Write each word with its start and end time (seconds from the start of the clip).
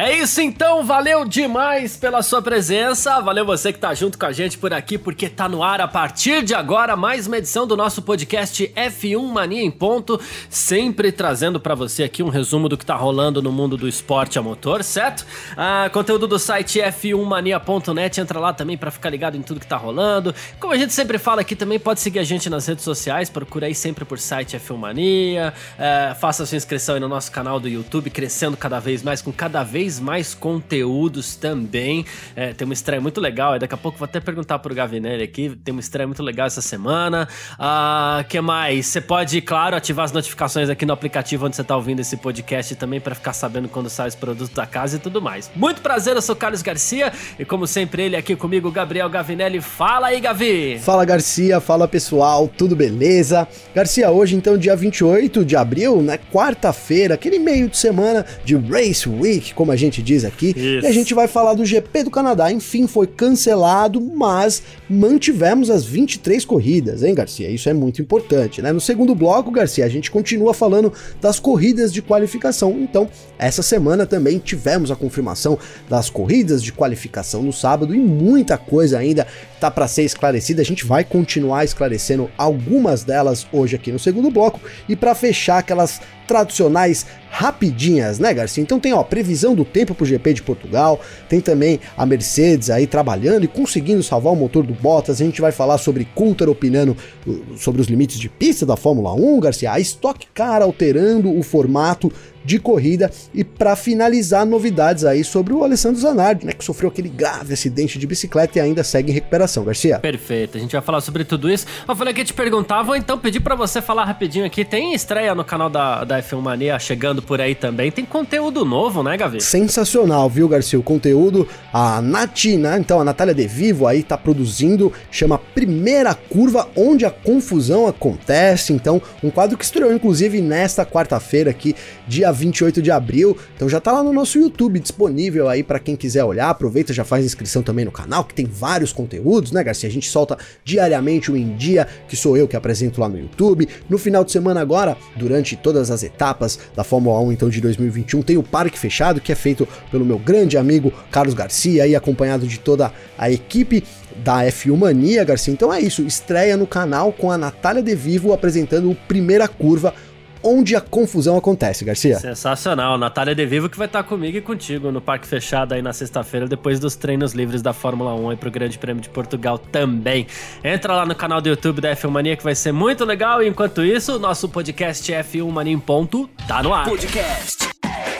É 0.00 0.16
isso 0.16 0.40
então, 0.40 0.82
valeu 0.82 1.26
demais 1.26 1.94
pela 1.94 2.22
sua 2.22 2.40
presença, 2.40 3.20
valeu 3.20 3.44
você 3.44 3.70
que 3.70 3.78
tá 3.78 3.92
junto 3.92 4.18
com 4.18 4.24
a 4.24 4.32
gente 4.32 4.56
por 4.56 4.72
aqui, 4.72 4.96
porque 4.96 5.28
tá 5.28 5.46
no 5.46 5.62
ar 5.62 5.78
a 5.82 5.86
partir 5.86 6.42
de 6.42 6.54
agora 6.54 6.96
mais 6.96 7.26
uma 7.26 7.36
edição 7.36 7.66
do 7.66 7.76
nosso 7.76 8.00
podcast 8.00 8.72
F1 8.74 9.22
Mania 9.30 9.62
em 9.62 9.70
Ponto, 9.70 10.18
sempre 10.48 11.12
trazendo 11.12 11.60
para 11.60 11.74
você 11.74 12.02
aqui 12.02 12.22
um 12.22 12.30
resumo 12.30 12.66
do 12.66 12.78
que 12.78 12.86
tá 12.86 12.96
rolando 12.96 13.42
no 13.42 13.52
mundo 13.52 13.76
do 13.76 13.86
esporte 13.86 14.38
a 14.38 14.42
motor, 14.42 14.82
certo? 14.82 15.26
Ah, 15.54 15.90
conteúdo 15.92 16.26
do 16.26 16.38
site 16.38 16.78
f1mania.net, 16.78 18.22
entra 18.22 18.40
lá 18.40 18.54
também 18.54 18.78
para 18.78 18.90
ficar 18.90 19.10
ligado 19.10 19.36
em 19.36 19.42
tudo 19.42 19.60
que 19.60 19.66
tá 19.66 19.76
rolando. 19.76 20.34
Como 20.58 20.72
a 20.72 20.78
gente 20.78 20.94
sempre 20.94 21.18
fala 21.18 21.42
aqui 21.42 21.54
também, 21.54 21.78
pode 21.78 22.00
seguir 22.00 22.20
a 22.20 22.24
gente 22.24 22.48
nas 22.48 22.66
redes 22.66 22.84
sociais, 22.84 23.28
procura 23.28 23.66
aí 23.66 23.74
sempre 23.74 24.06
por 24.06 24.18
site 24.18 24.56
F1 24.56 24.78
Mania, 24.78 25.52
é, 25.78 26.14
faça 26.18 26.46
sua 26.46 26.56
inscrição 26.56 26.94
aí 26.94 27.00
no 27.02 27.08
nosso 27.08 27.30
canal 27.30 27.60
do 27.60 27.68
YouTube, 27.68 28.08
crescendo 28.08 28.56
cada 28.56 28.80
vez 28.80 29.02
mais, 29.02 29.20
com 29.20 29.30
cada 29.30 29.62
vez 29.62 29.89
mais 29.98 30.34
conteúdos 30.34 31.34
também. 31.34 32.04
É, 32.36 32.52
tem 32.52 32.64
uma 32.64 32.74
estreia 32.74 33.00
muito 33.00 33.20
legal. 33.20 33.58
Daqui 33.58 33.74
a 33.74 33.78
pouco 33.78 33.98
vou 33.98 34.04
até 34.04 34.20
perguntar 34.20 34.58
pro 34.58 34.74
Gavinelli 34.74 35.22
aqui. 35.22 35.56
Tem 35.64 35.72
uma 35.72 35.80
estreia 35.80 36.06
muito 36.06 36.22
legal 36.22 36.46
essa 36.46 36.62
semana. 36.62 37.26
Ah, 37.58 38.24
que 38.28 38.40
mais? 38.40 38.86
Você 38.86 39.00
pode, 39.00 39.40
claro, 39.40 39.74
ativar 39.74 40.04
as 40.04 40.12
notificações 40.12 40.68
aqui 40.68 40.86
no 40.86 40.92
aplicativo 40.92 41.46
onde 41.46 41.56
você 41.56 41.62
está 41.62 41.76
ouvindo 41.76 42.00
esse 42.00 42.16
podcast 42.16 42.74
também 42.74 43.00
para 43.00 43.14
ficar 43.14 43.32
sabendo 43.32 43.68
quando 43.68 43.88
sai 43.88 44.08
os 44.08 44.14
produtos 44.14 44.50
da 44.50 44.66
casa 44.66 44.96
e 44.96 44.98
tudo 44.98 45.20
mais. 45.22 45.50
Muito 45.56 45.80
prazer, 45.80 46.14
eu 46.14 46.22
sou 46.22 46.36
Carlos 46.36 46.62
Garcia 46.62 47.12
e 47.38 47.44
como 47.44 47.66
sempre 47.66 48.02
ele 48.02 48.16
aqui 48.16 48.36
comigo, 48.36 48.70
Gabriel 48.70 49.08
Gavinelli. 49.08 49.60
Fala 49.60 50.08
aí, 50.08 50.20
Gavi! 50.20 50.78
Fala 50.78 51.04
Garcia, 51.04 51.60
fala 51.60 51.88
pessoal, 51.88 52.48
tudo 52.48 52.76
beleza? 52.76 53.48
Garcia, 53.74 54.10
hoje 54.10 54.36
então 54.36 54.58
dia 54.58 54.76
28 54.76 55.44
de 55.44 55.56
abril, 55.56 56.02
né, 56.02 56.18
quarta-feira, 56.32 57.14
aquele 57.14 57.38
meio 57.38 57.68
de 57.68 57.76
semana 57.76 58.24
de 58.44 58.56
Race 58.56 59.08
Week, 59.08 59.54
como 59.54 59.72
a 59.72 59.76
gente 59.80 60.02
diz 60.02 60.24
aqui. 60.24 60.50
Isso. 60.50 60.84
E 60.84 60.86
a 60.86 60.92
gente 60.92 61.14
vai 61.14 61.26
falar 61.26 61.54
do 61.54 61.64
GP 61.64 62.04
do 62.04 62.10
Canadá. 62.10 62.52
Enfim, 62.52 62.86
foi 62.86 63.06
cancelado, 63.06 64.00
mas 64.00 64.62
mantivemos 64.88 65.70
as 65.70 65.84
23 65.84 66.44
corridas, 66.44 67.02
hein, 67.02 67.14
Garcia? 67.14 67.50
Isso 67.50 67.68
é 67.68 67.72
muito 67.72 68.00
importante, 68.00 68.62
né? 68.62 68.72
No 68.72 68.80
segundo 68.80 69.14
bloco, 69.14 69.50
Garcia, 69.50 69.84
a 69.84 69.88
gente 69.88 70.10
continua 70.10 70.54
falando 70.54 70.92
das 71.20 71.40
corridas 71.40 71.92
de 71.92 72.02
qualificação. 72.02 72.78
Então, 72.80 73.08
essa 73.38 73.62
semana 73.62 74.06
também 74.06 74.38
tivemos 74.38 74.90
a 74.90 74.96
confirmação 74.96 75.58
das 75.88 76.10
corridas 76.10 76.62
de 76.62 76.72
qualificação 76.72 77.42
no 77.42 77.52
sábado 77.52 77.94
e 77.94 77.98
muita 77.98 78.56
coisa 78.58 78.98
ainda 78.98 79.26
tá 79.60 79.70
para 79.70 79.86
ser 79.86 80.02
esclarecida. 80.02 80.62
A 80.62 80.64
gente 80.64 80.84
vai 80.84 81.04
continuar 81.04 81.64
esclarecendo 81.64 82.30
algumas 82.36 83.04
delas 83.04 83.46
hoje 83.52 83.76
aqui 83.76 83.92
no 83.92 83.98
segundo 83.98 84.30
bloco 84.30 84.60
e 84.88 84.96
para 84.96 85.14
fechar 85.14 85.58
aquelas 85.58 86.00
tradicionais 86.26 87.06
rapidinhas, 87.28 88.20
né, 88.20 88.32
Garcia? 88.32 88.62
Então 88.62 88.78
tem, 88.78 88.92
ó, 88.92 89.02
previsão 89.02 89.52
do 89.52 89.64
tempo 89.64 89.96
pro 89.96 90.06
GP 90.06 90.34
de 90.34 90.42
Portugal, 90.42 91.00
tem 91.28 91.40
também 91.40 91.80
a 91.96 92.06
Mercedes 92.06 92.70
aí 92.70 92.86
trabalhando 92.86 93.44
e 93.44 93.48
conseguindo 93.48 94.00
salvar 94.00 94.32
o 94.32 94.36
motor 94.36 94.64
do 94.64 94.72
Bottas. 94.72 95.20
A 95.20 95.24
gente 95.24 95.40
vai 95.40 95.50
falar 95.50 95.78
sobre 95.78 96.04
Coulter 96.14 96.48
opinando 96.48 96.96
uh, 97.26 97.58
sobre 97.58 97.80
os 97.80 97.88
limites 97.88 98.18
de 98.18 98.28
pista 98.28 98.64
da 98.64 98.76
Fórmula 98.76 99.12
1, 99.12 99.40
Garcia. 99.40 99.72
A 99.72 99.80
Stock 99.80 100.24
Car 100.32 100.62
alterando 100.62 101.36
o 101.36 101.42
formato 101.42 102.12
de 102.44 102.58
corrida 102.58 103.10
e 103.34 103.44
para 103.44 103.76
finalizar 103.76 104.46
novidades 104.46 105.04
aí 105.04 105.22
sobre 105.22 105.52
o 105.52 105.62
Alessandro 105.62 106.00
Zanardi, 106.00 106.46
né, 106.46 106.52
que 106.52 106.64
sofreu 106.64 106.88
aquele 106.88 107.08
grave 107.08 107.52
acidente 107.52 107.98
de 107.98 108.06
bicicleta 108.06 108.58
e 108.58 108.60
ainda 108.60 108.82
segue 108.82 109.10
em 109.10 109.14
recuperação, 109.14 109.64
Garcia. 109.64 109.98
Perfeito, 109.98 110.56
a 110.56 110.60
gente 110.60 110.72
vai 110.72 110.80
falar 110.80 111.00
sobre 111.00 111.24
tudo 111.24 111.50
isso. 111.50 111.66
Eu 111.86 111.94
falei 111.94 112.14
que 112.14 112.20
ia 112.20 112.24
te 112.24 112.32
perguntar, 112.32 112.82
vou 112.82 112.96
então 112.96 113.18
pedir 113.18 113.40
para 113.40 113.54
você 113.54 113.82
falar 113.82 114.04
rapidinho 114.04 114.44
aqui, 114.44 114.64
tem 114.64 114.94
estreia 114.94 115.34
no 115.34 115.44
canal 115.44 115.68
da, 115.68 116.04
da 116.04 116.22
F1 116.22 116.40
Mania 116.40 116.78
chegando 116.78 117.22
por 117.22 117.40
aí 117.40 117.54
também, 117.54 117.90
tem 117.90 118.04
conteúdo 118.04 118.64
novo, 118.64 119.02
né, 119.02 119.16
Gavi? 119.16 119.40
Sensacional, 119.40 120.28
viu, 120.28 120.48
Garcia, 120.48 120.78
o 120.78 120.82
conteúdo, 120.82 121.46
a 121.72 122.00
Nath, 122.00 122.44
né, 122.58 122.78
então 122.78 123.00
a 123.00 123.04
Natália 123.04 123.34
De 123.34 123.46
Vivo 123.46 123.86
aí 123.86 124.02
tá 124.02 124.16
produzindo, 124.16 124.92
chama 125.10 125.38
Primeira 125.38 126.14
Curva, 126.14 126.68
onde 126.76 127.04
a 127.04 127.10
confusão 127.10 127.86
acontece, 127.86 128.72
então 128.72 129.00
um 129.22 129.30
quadro 129.30 129.56
que 129.56 129.64
estreou 129.64 129.92
inclusive 129.92 130.40
nesta 130.40 130.86
quarta-feira 130.86 131.50
aqui, 131.50 131.74
dia 132.06 132.29
28 132.30 132.82
de 132.82 132.90
abril. 132.90 133.36
Então 133.56 133.68
já 133.68 133.80
tá 133.80 133.92
lá 133.92 134.02
no 134.02 134.12
nosso 134.12 134.38
YouTube 134.38 134.78
disponível 134.78 135.48
aí 135.48 135.62
para 135.62 135.78
quem 135.78 135.96
quiser 135.96 136.24
olhar. 136.24 136.50
Aproveita, 136.50 136.92
já 136.92 137.04
faz 137.04 137.24
inscrição 137.24 137.62
também 137.62 137.84
no 137.84 137.92
canal, 137.92 138.24
que 138.24 138.34
tem 138.34 138.46
vários 138.46 138.92
conteúdos, 138.92 139.52
né, 139.52 139.62
Garcia? 139.62 139.88
A 139.88 139.92
gente 139.92 140.08
solta 140.08 140.36
diariamente 140.64 141.30
o 141.30 141.36
Em 141.36 141.56
Dia, 141.56 141.86
que 142.08 142.16
sou 142.16 142.36
eu 142.36 142.48
que 142.48 142.56
apresento 142.56 143.00
lá 143.00 143.08
no 143.08 143.18
YouTube. 143.18 143.68
No 143.88 143.98
final 143.98 144.24
de 144.24 144.32
semana 144.32 144.60
agora, 144.60 144.96
durante 145.16 145.56
todas 145.56 145.90
as 145.90 146.02
etapas 146.02 146.58
da 146.74 146.84
Fórmula 146.84 147.20
1 147.20 147.32
então 147.32 147.48
de 147.48 147.60
2021, 147.60 148.22
tem 148.22 148.36
o 148.36 148.42
Parque 148.42 148.78
Fechado, 148.78 149.20
que 149.20 149.32
é 149.32 149.34
feito 149.34 149.66
pelo 149.90 150.04
meu 150.04 150.18
grande 150.18 150.56
amigo 150.56 150.92
Carlos 151.10 151.34
Garcia 151.34 151.84
aí 151.84 151.94
acompanhado 151.94 152.46
de 152.46 152.58
toda 152.58 152.92
a 153.16 153.30
equipe 153.30 153.84
da 154.24 154.44
F1 154.44 154.76
Mania, 154.76 155.24
Garcia. 155.24 155.52
Então 155.52 155.72
é 155.72 155.80
isso, 155.80 156.02
estreia 156.02 156.56
no 156.56 156.66
canal 156.66 157.12
com 157.12 157.30
a 157.30 157.38
Natália 157.38 157.82
De 157.82 157.94
Vivo 157.94 158.32
apresentando 158.32 158.90
o 158.90 158.94
Primeira 158.94 159.48
Curva, 159.48 159.94
onde 160.42 160.76
a 160.76 160.80
confusão 160.80 161.36
acontece, 161.36 161.84
Garcia. 161.84 162.18
Sensacional. 162.18 162.98
Natália 162.98 163.34
De 163.34 163.44
Vivo 163.46 163.68
que 163.68 163.78
vai 163.78 163.86
estar 163.86 164.02
comigo 164.02 164.36
e 164.36 164.40
contigo 164.40 164.90
no 164.90 165.00
Parque 165.00 165.26
Fechado 165.26 165.74
aí 165.74 165.82
na 165.82 165.92
sexta-feira, 165.92 166.46
depois 166.46 166.80
dos 166.80 166.96
treinos 166.96 167.32
livres 167.32 167.62
da 167.62 167.72
Fórmula 167.72 168.14
1 168.14 168.30
aí 168.30 168.36
pro 168.36 168.50
Grande 168.50 168.78
Prêmio 168.78 169.02
de 169.02 169.08
Portugal 169.08 169.58
também. 169.58 170.26
Entra 170.62 170.94
lá 170.94 171.06
no 171.06 171.14
canal 171.14 171.40
do 171.40 171.48
YouTube 171.48 171.80
da 171.80 171.94
F1 171.94 172.10
Mania 172.10 172.36
que 172.36 172.44
vai 172.44 172.54
ser 172.54 172.72
muito 172.72 173.04
legal. 173.04 173.42
E 173.42 173.48
enquanto 173.48 173.84
isso, 173.84 174.18
nosso 174.18 174.48
podcast 174.48 175.10
F1 175.12 175.50
Mania 175.50 175.72
em 175.72 175.78
ponto 175.78 176.28
tá 176.46 176.62
no 176.62 176.72
ar. 176.72 176.84
Podcast 176.84 177.68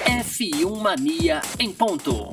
F1 0.06 0.80
Mania 0.80 1.40
em 1.58 1.72
ponto. 1.72 2.28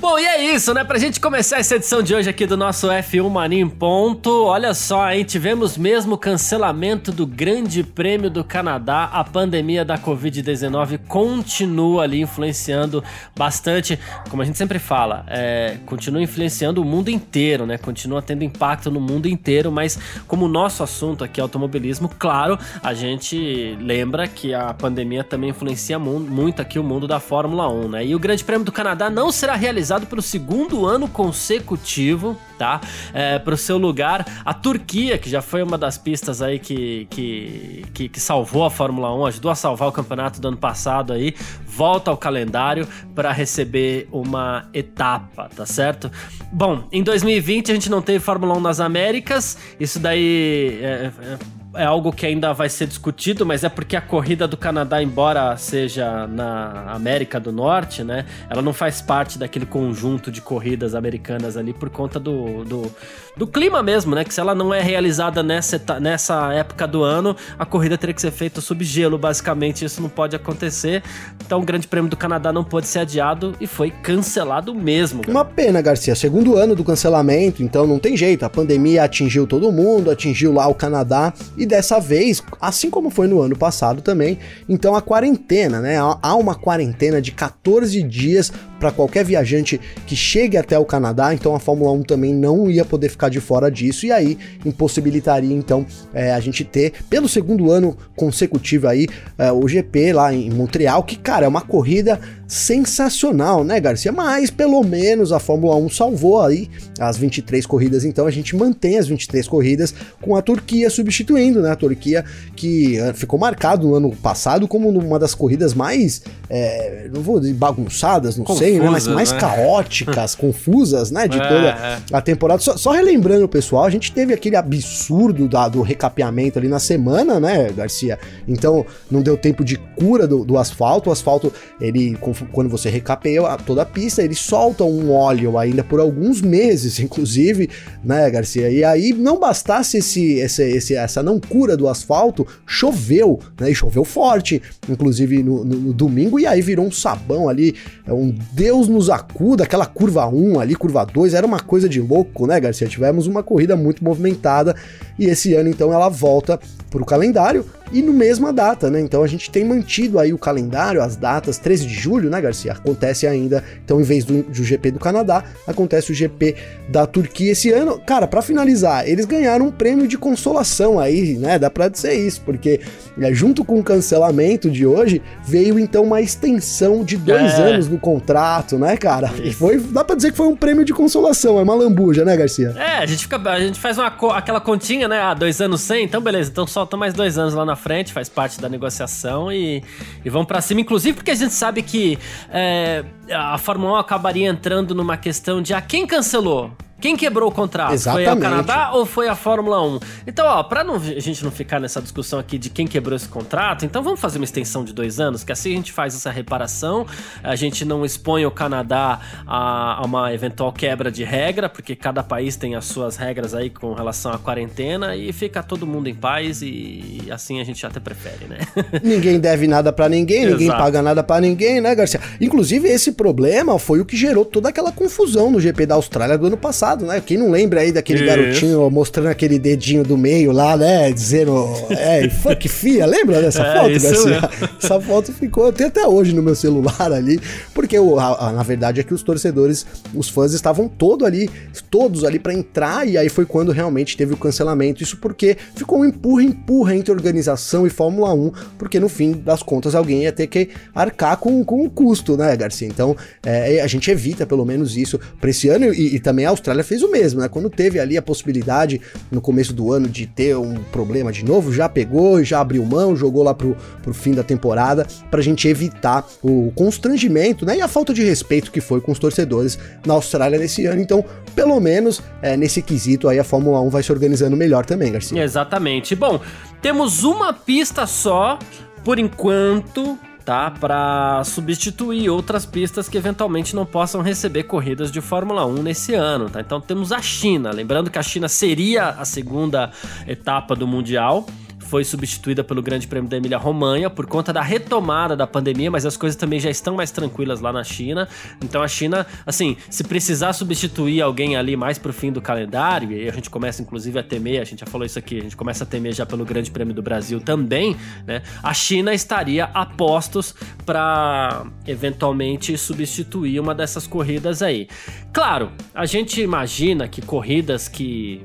Bom, 0.00 0.18
e 0.18 0.24
é 0.24 0.54
isso, 0.54 0.72
né? 0.72 0.82
Pra 0.82 0.98
gente 0.98 1.20
começar 1.20 1.58
essa 1.58 1.76
edição 1.76 2.02
de 2.02 2.14
hoje 2.14 2.30
aqui 2.30 2.46
do 2.46 2.56
nosso 2.56 2.88
F1 2.88 3.28
Mania 3.28 3.60
em 3.60 3.68
ponto, 3.68 4.46
olha 4.46 4.72
só, 4.72 5.12
hein? 5.12 5.22
Tivemos 5.24 5.76
mesmo 5.76 6.16
cancelamento 6.16 7.12
do 7.12 7.26
Grande 7.26 7.84
Prêmio 7.84 8.30
do 8.30 8.42
Canadá. 8.42 9.10
A 9.12 9.22
pandemia 9.22 9.84
da 9.84 9.98
Covid-19 9.98 11.00
continua 11.06 12.04
ali 12.04 12.22
influenciando 12.22 13.04
bastante, 13.36 13.98
como 14.30 14.40
a 14.40 14.46
gente 14.46 14.56
sempre 14.56 14.78
fala, 14.78 15.26
é, 15.28 15.76
continua 15.84 16.22
influenciando 16.22 16.80
o 16.80 16.84
mundo 16.84 17.10
inteiro, 17.10 17.66
né? 17.66 17.76
Continua 17.76 18.22
tendo 18.22 18.42
impacto 18.42 18.90
no 18.90 19.02
mundo 19.02 19.28
inteiro, 19.28 19.70
mas 19.70 19.98
como 20.26 20.46
o 20.46 20.48
nosso 20.48 20.82
assunto 20.82 21.24
aqui 21.24 21.40
é 21.40 21.42
automobilismo, 21.42 22.10
claro, 22.18 22.58
a 22.82 22.94
gente 22.94 23.76
lembra 23.78 24.26
que 24.26 24.54
a 24.54 24.72
pandemia 24.72 25.22
também 25.22 25.50
influencia 25.50 25.98
muito 25.98 26.62
aqui 26.62 26.78
o 26.78 26.82
mundo 26.82 27.06
da 27.06 27.20
Fórmula 27.20 27.68
1, 27.68 27.88
né? 27.90 28.06
E 28.06 28.14
o 28.14 28.18
Grande 28.18 28.42
Prêmio 28.42 28.64
do 28.64 28.72
Canadá 28.72 29.10
não 29.10 29.30
será 29.30 29.54
realizado 29.54 29.89
realizado 29.90 30.06
pelo 30.06 30.22
segundo 30.22 30.86
ano 30.86 31.08
consecutivo, 31.08 32.38
tá? 32.56 32.80
É, 33.12 33.38
para 33.38 33.54
o 33.54 33.56
seu 33.56 33.76
lugar, 33.76 34.24
a 34.44 34.54
Turquia, 34.54 35.18
que 35.18 35.28
já 35.28 35.42
foi 35.42 35.62
uma 35.62 35.76
das 35.76 35.98
pistas 35.98 36.40
aí 36.40 36.58
que, 36.58 37.06
que, 37.10 37.84
que, 37.92 38.08
que 38.08 38.20
salvou 38.20 38.64
a 38.64 38.70
Fórmula 38.70 39.12
1, 39.14 39.26
ajudou 39.26 39.50
a 39.50 39.54
salvar 39.54 39.88
o 39.88 39.92
campeonato 39.92 40.40
do 40.40 40.48
ano 40.48 40.56
passado 40.56 41.12
aí, 41.12 41.34
volta 41.66 42.10
ao 42.10 42.16
calendário 42.16 42.86
para 43.14 43.32
receber 43.32 44.08
uma 44.12 44.68
etapa, 44.72 45.48
tá 45.54 45.66
certo? 45.66 46.10
Bom, 46.52 46.84
em 46.92 47.02
2020 47.02 47.72
a 47.72 47.74
gente 47.74 47.90
não 47.90 48.00
teve 48.00 48.20
Fórmula 48.20 48.56
1 48.56 48.60
nas 48.60 48.80
Américas, 48.80 49.58
isso 49.78 49.98
daí 49.98 50.78
é, 50.82 51.10
é, 51.20 51.38
é 51.74 51.84
algo 51.84 52.12
que 52.12 52.26
ainda 52.26 52.52
vai 52.52 52.68
ser 52.68 52.86
discutido, 52.86 53.46
mas 53.46 53.62
é 53.62 53.68
porque 53.68 53.96
a 53.96 54.00
corrida 54.00 54.48
do 54.48 54.56
Canadá, 54.56 55.02
embora 55.02 55.56
seja 55.56 56.26
na 56.26 56.92
América 56.92 57.38
do 57.38 57.52
Norte, 57.52 58.02
né, 58.02 58.26
ela 58.48 58.60
não 58.60 58.72
faz 58.72 59.00
parte 59.00 59.38
daquele 59.38 59.66
conjunto 59.66 60.30
de 60.30 60.40
corridas 60.40 60.94
americanas 60.94 61.56
ali 61.56 61.72
por 61.72 61.88
conta 61.90 62.18
do, 62.18 62.64
do, 62.64 62.92
do 63.36 63.46
clima 63.46 63.82
mesmo, 63.82 64.14
né? 64.14 64.24
Que 64.24 64.32
se 64.32 64.40
ela 64.40 64.54
não 64.54 64.72
é 64.72 64.80
realizada 64.80 65.42
nessa, 65.42 65.80
nessa 66.00 66.52
época 66.52 66.86
do 66.86 67.02
ano, 67.02 67.36
a 67.58 67.64
corrida 67.64 67.96
teria 67.96 68.14
que 68.14 68.20
ser 68.20 68.30
feita 68.30 68.60
sob 68.60 68.84
gelo, 68.84 69.18
basicamente. 69.18 69.84
Isso 69.84 70.02
não 70.02 70.08
pode 70.08 70.36
acontecer. 70.36 71.02
Então 71.44 71.60
o 71.60 71.64
Grande 71.64 71.86
Prêmio 71.86 72.10
do 72.10 72.16
Canadá 72.16 72.52
não 72.52 72.64
pôde 72.64 72.86
ser 72.86 73.00
adiado 73.00 73.54
e 73.60 73.66
foi 73.66 73.90
cancelado 73.90 74.74
mesmo. 74.74 75.22
Uma 75.26 75.44
pena, 75.44 75.80
Garcia. 75.80 76.14
Segundo 76.14 76.56
ano 76.56 76.74
do 76.74 76.84
cancelamento, 76.84 77.62
então 77.62 77.86
não 77.86 77.98
tem 77.98 78.16
jeito. 78.16 78.44
A 78.44 78.50
pandemia 78.50 79.04
atingiu 79.04 79.46
todo 79.46 79.72
mundo, 79.72 80.10
atingiu 80.10 80.52
lá 80.52 80.66
o 80.68 80.74
Canadá 80.74 81.32
E 81.56 81.66
dessa 81.66 82.00
vez, 82.00 82.42
assim 82.60 82.90
como 82.90 83.10
foi 83.10 83.26
no 83.26 83.40
ano 83.40 83.56
passado 83.56 84.02
também, 84.02 84.38
então 84.68 84.94
a 84.94 85.02
quarentena, 85.02 85.80
né? 85.80 85.98
Há 85.98 86.34
uma 86.34 86.54
quarentena 86.54 87.20
de 87.20 87.32
14 87.32 88.02
dias 88.02 88.52
para 88.78 88.90
qualquer 88.90 89.24
viajante 89.24 89.78
que 90.06 90.16
chegue 90.16 90.56
até 90.56 90.78
o 90.78 90.84
Canadá, 90.86 91.34
então 91.34 91.54
a 91.54 91.60
Fórmula 91.60 91.92
1 91.92 92.02
também 92.02 92.34
não 92.34 92.70
ia 92.70 92.84
poder 92.84 93.10
ficar 93.10 93.19
de 93.28 93.40
fora 93.40 93.70
disso, 93.70 94.06
e 94.06 94.12
aí 94.12 94.38
impossibilitaria 94.64 95.54
então 95.54 95.86
é, 96.12 96.32
a 96.32 96.40
gente 96.40 96.64
ter, 96.64 96.92
pelo 97.08 97.28
segundo 97.28 97.70
ano 97.70 97.96
consecutivo 98.16 98.88
aí, 98.88 99.06
é, 99.38 99.52
o 99.52 99.66
GP 99.66 100.12
lá 100.12 100.32
em 100.32 100.50
Montreal, 100.50 101.02
que 101.02 101.16
cara, 101.16 101.46
é 101.46 101.48
uma 101.48 101.60
corrida 101.60 102.20
sensacional, 102.50 103.62
né, 103.62 103.78
Garcia? 103.78 104.10
Mas 104.10 104.50
pelo 104.50 104.82
menos 104.82 105.30
a 105.30 105.38
Fórmula 105.38 105.76
1 105.76 105.88
salvou 105.90 106.42
aí 106.42 106.68
as 106.98 107.16
23 107.16 107.64
corridas, 107.64 108.04
então 108.04 108.26
a 108.26 108.30
gente 108.30 108.56
mantém 108.56 108.98
as 108.98 109.06
23 109.06 109.46
corridas 109.46 109.94
com 110.20 110.34
a 110.34 110.42
Turquia 110.42 110.90
substituindo, 110.90 111.62
né? 111.62 111.70
A 111.70 111.76
Turquia 111.76 112.24
que 112.56 112.98
eh, 112.98 113.12
ficou 113.12 113.38
marcado 113.38 113.86
no 113.86 113.94
ano 113.94 114.10
passado 114.16 114.66
como 114.66 114.88
uma 114.88 115.16
das 115.16 115.32
corridas 115.32 115.74
mais, 115.74 116.22
é, 116.48 117.08
não 117.14 117.22
vou 117.22 117.38
dizer 117.38 117.54
bagunçadas, 117.54 118.36
não 118.36 118.44
Confusas, 118.44 118.68
sei, 118.68 118.80
né? 118.80 118.90
Mas 118.90 119.06
mais 119.06 119.30
né? 119.30 119.38
caóticas, 119.38 120.34
confusas, 120.36 121.12
né? 121.12 121.28
De 121.28 121.38
é, 121.38 121.48
toda 121.48 121.68
é. 121.68 121.98
a 122.12 122.20
temporada. 122.20 122.60
Só, 122.60 122.76
só, 122.76 122.90
relembrando 122.90 123.44
o 123.44 123.48
pessoal, 123.48 123.84
a 123.84 123.90
gente 123.90 124.10
teve 124.10 124.34
aquele 124.34 124.56
absurdo 124.56 125.46
da, 125.48 125.68
do 125.68 125.82
recapeamento 125.82 126.58
ali 126.58 126.66
na 126.66 126.80
semana, 126.80 127.38
né, 127.38 127.70
Garcia? 127.70 128.18
Então 128.48 128.84
não 129.08 129.22
deu 129.22 129.36
tempo 129.36 129.64
de 129.64 129.76
cura 129.76 130.26
do, 130.26 130.44
do 130.44 130.58
asfalto. 130.58 131.10
O 131.10 131.12
asfalto, 131.12 131.52
ele 131.80 132.16
quando 132.52 132.68
você 132.68 132.88
recapeia 132.88 133.42
toda 133.58 133.82
a 133.82 133.86
pista, 133.86 134.22
ele 134.22 134.34
solta 134.34 134.84
um 134.84 135.12
óleo 135.12 135.58
ainda 135.58 135.82
por 135.82 136.00
alguns 136.00 136.40
meses, 136.40 136.98
inclusive, 137.00 137.68
né, 138.04 138.28
Garcia? 138.30 138.70
E 138.70 138.84
aí 138.84 139.12
não 139.12 139.38
bastasse 139.38 139.98
esse, 139.98 140.34
esse, 140.34 140.62
esse 140.62 140.94
essa 140.94 141.22
não 141.22 141.38
cura 141.40 141.76
do 141.76 141.88
asfalto, 141.88 142.46
choveu, 142.66 143.38
né? 143.58 143.70
E 143.70 143.74
choveu 143.74 144.04
forte, 144.04 144.60
inclusive 144.88 145.42
no, 145.42 145.64
no, 145.64 145.76
no, 145.76 145.92
domingo, 145.92 146.38
e 146.38 146.46
aí 146.46 146.60
virou 146.60 146.86
um 146.86 146.90
sabão 146.90 147.48
ali, 147.48 147.74
é 148.06 148.12
um 148.12 148.34
Deus 148.52 148.88
nos 148.88 149.10
acuda, 149.10 149.64
aquela 149.64 149.86
curva 149.86 150.26
1 150.26 150.60
ali, 150.60 150.74
curva 150.74 151.04
2, 151.04 151.34
era 151.34 151.46
uma 151.46 151.60
coisa 151.60 151.88
de 151.88 152.00
louco, 152.00 152.46
né, 152.46 152.58
Garcia? 152.60 152.88
Tivemos 152.88 153.26
uma 153.26 153.42
corrida 153.42 153.76
muito 153.76 154.04
movimentada 154.04 154.74
e 155.18 155.26
esse 155.26 155.54
ano 155.54 155.68
então 155.68 155.92
ela 155.92 156.08
volta 156.08 156.58
para 156.90 157.02
o 157.02 157.06
calendário 157.06 157.64
e 157.92 158.02
no 158.02 158.12
mesma 158.12 158.52
data, 158.52 158.88
né? 158.88 159.00
Então 159.00 159.22
a 159.22 159.26
gente 159.26 159.50
tem 159.50 159.64
mantido 159.64 160.18
aí 160.18 160.32
o 160.32 160.38
calendário, 160.38 161.02
as 161.02 161.16
datas, 161.16 161.58
13 161.58 161.86
de 161.86 161.94
julho, 161.94 162.29
né, 162.30 162.40
Garcia? 162.40 162.72
Acontece 162.72 163.26
ainda, 163.26 163.62
então 163.84 164.00
em 164.00 164.04
vez 164.04 164.24
do, 164.24 164.42
do 164.42 164.64
GP 164.64 164.92
do 164.92 164.98
Canadá, 164.98 165.44
acontece 165.66 166.12
o 166.12 166.14
GP 166.14 166.56
da 166.88 167.06
Turquia 167.06 167.52
esse 167.52 167.70
ano. 167.70 168.00
Cara, 168.00 168.26
para 168.26 168.42
finalizar, 168.42 169.08
eles 169.08 169.24
ganharam 169.26 169.66
um 169.66 169.70
prêmio 169.70 170.06
de 170.06 170.16
consolação 170.16 170.98
aí, 170.98 171.36
né? 171.36 171.58
Dá 171.58 171.70
pra 171.70 171.88
dizer 171.88 172.14
isso, 172.14 172.40
porque 172.42 172.80
é, 173.20 173.34
junto 173.34 173.64
com 173.64 173.78
o 173.78 173.82
cancelamento 173.82 174.70
de 174.70 174.86
hoje, 174.86 175.20
veio 175.44 175.78
então 175.78 176.04
uma 176.04 176.20
extensão 176.20 177.04
de 177.04 177.16
dois 177.16 177.52
é. 177.58 177.62
anos 177.62 177.88
no 177.88 177.98
contrato, 177.98 178.78
né, 178.78 178.96
cara? 178.96 179.30
E 179.42 179.52
foi, 179.52 179.78
dá 179.78 180.04
pra 180.04 180.16
dizer 180.16 180.30
que 180.30 180.36
foi 180.36 180.46
um 180.46 180.56
prêmio 180.56 180.84
de 180.84 180.92
consolação, 180.92 181.58
é 181.58 181.62
uma 181.62 181.74
lambuja, 181.74 182.24
né, 182.24 182.36
Garcia? 182.36 182.74
É, 182.76 182.98
a 182.98 183.06
gente, 183.06 183.24
fica, 183.24 183.36
a 183.50 183.60
gente 183.60 183.78
faz 183.78 183.98
uma, 183.98 184.12
aquela 184.36 184.60
continha, 184.60 185.08
né? 185.08 185.20
Ah, 185.20 185.34
dois 185.34 185.60
anos 185.60 185.80
sem, 185.80 186.04
então 186.04 186.20
beleza, 186.20 186.50
então 186.50 186.66
solta 186.66 186.96
mais 186.96 187.14
dois 187.14 187.38
anos 187.38 187.54
lá 187.54 187.64
na 187.64 187.76
frente, 187.76 188.12
faz 188.12 188.28
parte 188.28 188.60
da 188.60 188.68
negociação 188.68 189.52
e, 189.52 189.82
e 190.24 190.30
vão 190.30 190.44
para 190.44 190.60
cima. 190.60 190.80
Inclusive 190.80 191.14
porque 191.14 191.30
a 191.30 191.34
gente 191.34 191.54
sabe 191.54 191.82
que 191.82 192.18
é, 192.50 193.04
a 193.32 193.56
Fórmula 193.58 193.94
1 193.94 193.96
acabaria 193.96 194.48
entrando 194.48 194.94
numa 194.94 195.16
questão 195.16 195.60
de 195.62 195.74
a 195.74 195.78
ah, 195.78 195.82
quem 195.82 196.06
cancelou? 196.06 196.72
Quem 197.00 197.16
quebrou 197.16 197.48
o 197.48 197.52
contrato? 197.52 197.92
Exatamente. 197.92 198.28
Foi 198.28 198.36
o 198.36 198.40
Canadá 198.40 198.90
ou 198.92 199.06
foi 199.06 199.28
a 199.28 199.34
Fórmula 199.34 199.82
1? 199.82 200.00
Então, 200.26 200.46
ó, 200.46 200.62
pra 200.62 200.84
não, 200.84 200.96
a 200.96 201.20
gente 201.20 201.42
não 201.42 201.50
ficar 201.50 201.80
nessa 201.80 202.00
discussão 202.00 202.38
aqui 202.38 202.58
de 202.58 202.68
quem 202.70 202.86
quebrou 202.86 203.16
esse 203.16 203.28
contrato, 203.28 203.84
então 203.84 204.02
vamos 204.02 204.20
fazer 204.20 204.38
uma 204.38 204.44
extensão 204.44 204.84
de 204.84 204.92
dois 204.92 205.18
anos, 205.18 205.42
que 205.42 205.52
assim 205.52 205.72
a 205.72 205.76
gente 205.76 205.92
faz 205.92 206.14
essa 206.14 206.30
reparação, 206.30 207.06
a 207.42 207.56
gente 207.56 207.84
não 207.84 208.04
expõe 208.04 208.44
o 208.44 208.50
Canadá 208.50 209.20
a, 209.46 210.00
a 210.00 210.04
uma 210.04 210.32
eventual 210.32 210.72
quebra 210.72 211.10
de 211.10 211.24
regra, 211.24 211.68
porque 211.68 211.96
cada 211.96 212.22
país 212.22 212.56
tem 212.56 212.74
as 212.74 212.84
suas 212.84 213.16
regras 213.16 213.54
aí 213.54 213.70
com 213.70 213.92
relação 213.94 214.32
à 214.32 214.38
quarentena 214.38 215.16
e 215.16 215.32
fica 215.32 215.62
todo 215.62 215.86
mundo 215.86 216.08
em 216.08 216.14
paz 216.14 216.60
e 216.62 217.28
assim 217.30 217.60
a 217.60 217.64
gente 217.64 217.84
até 217.86 218.00
prefere, 218.00 218.46
né? 218.46 218.58
Ninguém 219.02 219.40
deve 219.40 219.66
nada 219.66 219.92
para 219.92 220.08
ninguém, 220.08 220.46
ninguém 220.46 220.68
paga 220.68 221.00
nada 221.00 221.22
para 221.22 221.40
ninguém, 221.40 221.80
né, 221.80 221.94
Garcia? 221.94 222.20
Inclusive, 222.40 222.88
esse 222.88 223.12
problema 223.12 223.78
foi 223.78 224.00
o 224.00 224.04
que 224.04 224.16
gerou 224.16 224.44
toda 224.44 224.68
aquela 224.68 224.92
confusão 224.92 225.50
no 225.50 225.60
GP 225.60 225.86
da 225.86 225.94
Austrália 225.94 226.36
do 226.36 226.46
ano 226.46 226.56
passado 226.56 226.89
passado, 226.90 227.06
né? 227.06 227.22
Quem 227.24 227.36
não 227.36 227.50
lembra 227.50 227.80
aí 227.80 227.92
daquele 227.92 228.20
Isso. 228.20 228.28
garotinho 228.28 228.90
mostrando 228.90 229.28
aquele 229.28 229.58
dedinho 229.58 230.02
do 230.02 230.16
meio 230.16 230.52
lá, 230.52 230.76
né? 230.76 231.10
Dizendo, 231.12 231.66
é, 231.90 232.28
fuck 232.28 232.68
fia, 232.68 233.06
lembra 233.06 233.40
dessa 233.40 233.62
é, 233.66 233.76
foto, 233.76 234.02
Garcia? 234.02 234.50
Essa 234.82 235.00
foto 235.00 235.32
ficou, 235.32 235.72
tem 235.72 235.86
até 235.86 236.06
hoje 236.06 236.34
no 236.34 236.42
meu 236.42 236.54
celular 236.54 237.12
ali, 237.12 237.40
porque 237.74 237.98
o, 237.98 238.18
a, 238.18 238.48
a, 238.48 238.52
na 238.52 238.62
verdade 238.62 239.00
é 239.00 239.02
que 239.02 239.14
os 239.14 239.22
torcedores, 239.22 239.86
os 240.14 240.28
fãs 240.28 240.52
estavam 240.52 240.88
todos 240.88 241.26
ali, 241.26 241.50
todos 241.90 242.24
ali 242.24 242.38
para 242.38 242.52
entrar, 242.52 243.06
e 243.06 243.16
aí 243.16 243.28
foi 243.28 243.44
quando 243.44 243.72
realmente 243.72 244.16
teve 244.16 244.34
o 244.34 244.36
cancelamento. 244.36 245.02
Isso 245.02 245.16
porque 245.16 245.56
ficou 245.74 246.00
um 246.00 246.04
empurra-empurra 246.04 246.94
entre 246.94 247.12
organização 247.12 247.86
e 247.86 247.90
Fórmula 247.90 248.32
1, 248.34 248.52
porque 248.78 248.98
no 248.98 249.08
fim 249.08 249.32
das 249.32 249.62
contas 249.62 249.94
alguém 249.94 250.22
ia 250.22 250.32
ter 250.32 250.46
que 250.46 250.70
arcar 250.94 251.36
com, 251.36 251.64
com 251.64 251.84
o 251.84 251.90
custo, 251.90 252.36
né, 252.36 252.56
Garcia? 252.56 252.88
Então 252.88 253.16
é, 253.44 253.80
a 253.80 253.86
gente 253.86 254.10
evita 254.10 254.46
pelo 254.46 254.64
menos 254.64 254.96
isso 254.96 255.18
para 255.40 255.50
esse 255.50 255.68
ano 255.68 255.92
e, 255.92 256.16
e 256.16 256.20
também 256.20 256.46
a 256.46 256.50
Austrália 256.50 256.79
Austrália 256.80 256.84
fez 256.84 257.02
o 257.02 257.10
mesmo, 257.10 257.40
né? 257.40 257.48
Quando 257.48 257.70
teve 257.70 258.00
ali 258.00 258.16
a 258.16 258.22
possibilidade 258.22 259.00
no 259.30 259.40
começo 259.40 259.72
do 259.72 259.92
ano 259.92 260.08
de 260.08 260.26
ter 260.26 260.56
um 260.56 260.74
problema 260.84 261.30
de 261.30 261.44
novo, 261.44 261.72
já 261.72 261.88
pegou, 261.88 262.42
já 262.42 262.60
abriu 262.60 262.84
mão, 262.84 263.14
jogou 263.14 263.42
lá 263.42 263.54
pro, 263.54 263.76
pro 264.02 264.12
fim 264.12 264.32
da 264.32 264.42
temporada 264.42 265.06
pra 265.30 265.40
gente 265.40 265.68
evitar 265.68 266.26
o 266.42 266.72
constrangimento, 266.74 267.64
né? 267.64 267.76
E 267.76 267.80
a 267.80 267.88
falta 267.88 268.12
de 268.12 268.22
respeito 268.22 268.70
que 268.70 268.80
foi 268.80 269.00
com 269.00 269.12
os 269.12 269.18
torcedores 269.18 269.78
na 270.04 270.14
Austrália 270.14 270.58
nesse 270.58 270.86
ano. 270.86 271.00
Então, 271.00 271.24
pelo 271.54 271.78
menos 271.78 272.22
é, 272.42 272.56
nesse 272.56 272.82
quesito 272.82 273.28
aí 273.28 273.38
a 273.38 273.44
Fórmula 273.44 273.80
1 273.82 273.90
vai 273.90 274.02
se 274.02 274.12
organizando 274.12 274.56
melhor 274.56 274.84
também, 274.84 275.12
Garcia. 275.12 275.42
Exatamente. 275.42 276.14
Bom, 276.14 276.40
temos 276.80 277.24
uma 277.24 277.52
pista 277.52 278.06
só 278.06 278.58
por 279.04 279.18
enquanto 279.18 280.18
tá? 280.50 280.68
Para 280.68 281.44
substituir 281.44 282.28
outras 282.28 282.66
pistas 282.66 283.08
que 283.08 283.16
eventualmente 283.16 283.76
não 283.76 283.86
possam 283.86 284.20
receber 284.20 284.64
corridas 284.64 285.12
de 285.12 285.20
Fórmula 285.20 285.64
1 285.64 285.74
nesse 285.74 286.12
ano, 286.12 286.50
tá? 286.50 286.60
Então 286.60 286.80
temos 286.80 287.12
a 287.12 287.22
China, 287.22 287.70
lembrando 287.70 288.10
que 288.10 288.18
a 288.18 288.22
China 288.22 288.48
seria 288.48 289.10
a 289.10 289.24
segunda 289.24 289.92
etapa 290.26 290.74
do 290.74 290.88
Mundial 290.88 291.46
foi 291.90 292.04
substituída 292.04 292.62
pelo 292.62 292.80
Grande 292.80 293.08
Prêmio 293.08 293.28
da 293.28 293.36
Emília-Romanha 293.36 294.08
por 294.08 294.24
conta 294.24 294.52
da 294.52 294.62
retomada 294.62 295.36
da 295.36 295.44
pandemia, 295.44 295.90
mas 295.90 296.06
as 296.06 296.16
coisas 296.16 296.36
também 296.36 296.60
já 296.60 296.70
estão 296.70 296.94
mais 296.94 297.10
tranquilas 297.10 297.60
lá 297.60 297.72
na 297.72 297.82
China. 297.82 298.28
Então 298.62 298.80
a 298.80 298.86
China, 298.86 299.26
assim, 299.44 299.76
se 299.90 300.04
precisar 300.04 300.52
substituir 300.52 301.20
alguém 301.20 301.56
ali 301.56 301.76
mais 301.76 301.98
pro 301.98 302.12
fim 302.12 302.30
do 302.30 302.40
calendário, 302.40 303.10
e 303.10 303.28
a 303.28 303.32
gente 303.32 303.50
começa 303.50 303.82
inclusive 303.82 304.16
a 304.20 304.22
temer, 304.22 304.60
a 304.60 304.64
gente 304.64 304.78
já 304.78 304.86
falou 304.86 305.04
isso 305.04 305.18
aqui, 305.18 305.38
a 305.38 305.42
gente 305.42 305.56
começa 305.56 305.82
a 305.82 305.86
temer 305.86 306.14
já 306.14 306.24
pelo 306.24 306.44
Grande 306.44 306.70
Prêmio 306.70 306.94
do 306.94 307.02
Brasil 307.02 307.40
também, 307.40 307.96
né? 308.24 308.42
A 308.62 308.72
China 308.72 309.12
estaria 309.12 309.64
a 309.64 309.84
postos 309.84 310.54
para 310.86 311.66
eventualmente 311.88 312.78
substituir 312.78 313.58
uma 313.58 313.74
dessas 313.74 314.06
corridas 314.06 314.62
aí. 314.62 314.86
Claro, 315.32 315.72
a 315.92 316.06
gente 316.06 316.40
imagina 316.40 317.08
que 317.08 317.20
corridas 317.20 317.88
que 317.88 318.44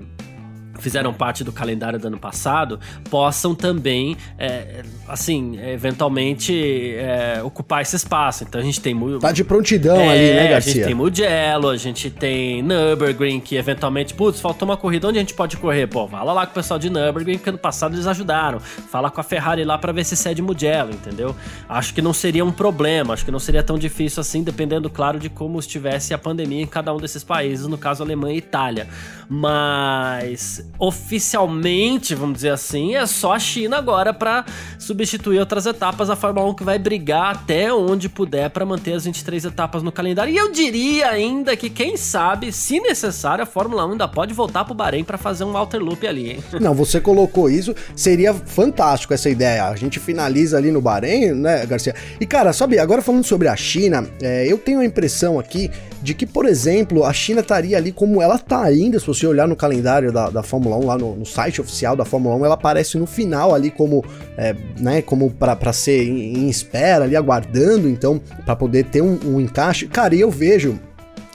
fizeram 0.80 1.14
parte 1.14 1.44
do 1.44 1.52
calendário 1.52 2.00
do 2.00 2.08
ano 2.08 2.18
passado 2.18 2.80
possam 3.10 3.54
também, 3.54 4.18
é, 4.38 4.84
assim, 5.08 5.60
eventualmente 5.60 6.96
é, 6.96 7.42
ocupar 7.44 7.82
esse 7.82 7.96
espaço. 7.96 8.44
Então 8.44 8.60
a 8.60 8.64
gente 8.64 8.82
tem 8.82 8.94
muito. 8.94 9.20
Tá 9.20 9.32
de 9.32 9.44
prontidão 9.44 9.98
é, 9.98 10.10
ali, 10.10 10.34
né, 10.34 10.48
Garcia? 10.50 10.72
A 10.72 10.76
gente 10.76 10.86
tem 10.86 10.96
Mugello, 10.96 11.70
a 11.70 11.78
gente 11.78 12.10
tem 12.10 12.62
Nürburgring, 12.62 13.40
que 13.40 13.56
eventualmente, 13.56 14.14
putz, 14.14 14.40
faltou 14.40 14.68
uma 14.68 14.78
corrida, 14.78 15.08
onde 15.08 15.18
a 15.18 15.22
gente 15.22 15.34
pode 15.34 15.58
correr? 15.58 15.88
Pô, 15.88 16.08
fala 16.08 16.34
lá 16.34 16.46
com 16.46 16.52
o 16.52 16.56
pessoal 16.56 16.80
de 16.80 16.90
Nürburgring, 16.90 17.38
porque 17.38 17.50
ano 17.50 17.60
passado 17.60 17.96
eles 17.96 18.08
ajudaram. 18.08 18.60
Fala 18.60 19.10
com 19.10 19.22
a 19.22 19.24
Ferrari 19.24 19.64
lá 19.64 19.78
para 19.78 19.92
ver 19.92 20.04
se 20.04 20.16
cede 20.16 20.42
Mugello, 20.42 20.92
entendeu? 20.92 21.36
Acho 21.68 21.94
que 21.94 22.02
não 22.02 22.14
seria 22.14 22.44
um 22.44 22.52
problema, 22.52 23.14
acho 23.14 23.26
que 23.26 23.32
não 23.32 23.40
seria 23.40 23.64
tão 23.64 23.78
difícil 23.78 24.22
assim, 24.22 24.44
dependendo, 24.44 24.90
claro, 24.90 25.20
de 25.20 25.30
como 25.30 25.60
estivesse 25.60 26.14
a 26.14 26.18
pandemia 26.18 26.62
em 26.62 26.68
cada 26.68 26.94
um 26.94 26.98
desses 26.98 27.24
países, 27.24 27.68
no 27.68 27.78
caso 27.78 28.04
Alemanha 28.04 28.36
e 28.36 28.40
Itália. 28.40 28.88
Mas 29.30 30.65
oficialmente, 30.78 32.14
vamos 32.14 32.36
dizer 32.36 32.50
assim, 32.50 32.96
é 32.96 33.06
só 33.06 33.34
a 33.34 33.40
China 33.40 33.78
agora 33.78 34.14
para 34.14 34.46
substituir 34.78 35.40
outras 35.40 35.66
etapas. 35.66 36.10
A 36.10 36.16
Fórmula 36.16 36.48
1 36.50 36.54
que 36.56 36.64
vai 36.64 36.78
brigar 36.78 37.36
até 37.36 37.74
onde 37.74 38.10
puder 38.10 38.50
para 38.50 38.66
manter 38.66 38.94
as 38.94 39.06
23 39.06 39.46
etapas 39.46 39.82
no 39.82 39.92
calendário. 39.92 40.34
E 40.34 40.38
eu 40.38 40.52
diria 40.52 41.10
ainda 41.10 41.56
que, 41.56 41.70
quem 41.70 41.98
sabe, 41.98 42.52
se 42.52 42.80
necessário, 42.80 43.44
a 43.44 43.46
Fórmula 43.46 43.86
1 43.86 43.92
ainda 43.94 44.08
pode 44.08 44.34
voltar 44.34 44.66
pro 44.66 44.74
Bahrein 44.74 45.04
para 45.04 45.18
fazer 45.18 45.44
um 45.44 45.56
alter 45.56 45.82
loop 45.82 46.06
ali, 46.06 46.32
hein? 46.32 46.44
Não, 46.60 46.74
você 46.74 47.00
colocou 47.00 47.50
isso, 47.50 47.74
seria 47.96 48.34
fantástico 48.34 49.14
essa 49.14 49.30
ideia. 49.30 49.66
A 49.66 49.76
gente 49.76 50.00
finaliza 50.00 50.58
ali 50.58 50.72
no 50.72 50.82
Bahrein, 50.82 51.34
né, 51.34 51.66
Garcia? 51.66 51.96
E 52.20 52.26
cara, 52.26 52.52
sabe, 52.54 52.80
agora 52.80 53.02
falando 53.02 53.24
sobre 53.24 53.48
a 53.48 53.56
China, 53.56 54.08
é, 54.22 54.46
eu 54.52 54.58
tenho 54.58 54.80
a 54.80 54.86
impressão 54.86 55.40
aqui 55.40 55.72
de 56.06 56.14
que, 56.14 56.28
por 56.28 56.46
exemplo, 56.46 57.04
a 57.04 57.12
China 57.12 57.42
estaria 57.42 57.76
ali 57.76 57.92
como 57.92 58.22
ela 58.22 58.36
está 58.36 58.62
ainda, 58.62 59.00
se 59.00 59.08
você 59.08 59.26
olhar 59.26 59.48
no 59.48 59.56
calendário 59.56 60.12
da, 60.12 60.30
da 60.30 60.44
Fórmula 60.44 60.78
1, 60.78 60.86
lá 60.86 60.98
no, 61.00 61.16
no, 61.16 61.26
site 61.26 61.60
oficial 61.60 61.96
da 61.96 62.06
Fórmula 62.06 62.36
1, 62.36 62.46
ela 62.46 62.54
aparece 62.54 62.96
no 63.00 63.08
final 63.08 63.56
ali 63.56 63.72
como, 63.72 64.06
é, 64.38 64.56
né, 64.80 65.02
como 65.02 65.32
para 65.32 65.74
ser 65.74 66.04
em, 66.04 66.38
em, 66.38 66.48
espera, 66.48 67.06
ali 67.06 67.16
aguardando, 67.16 67.90
então, 67.90 68.22
para 68.46 68.56
poder 68.56 68.86
ter 68.86 69.02
um, 69.02 69.18
um 69.26 69.42
encaixe. 69.42 69.88
Cara, 69.88 70.14
e 70.14 70.22
eu 70.22 70.30
vejo 70.30 70.80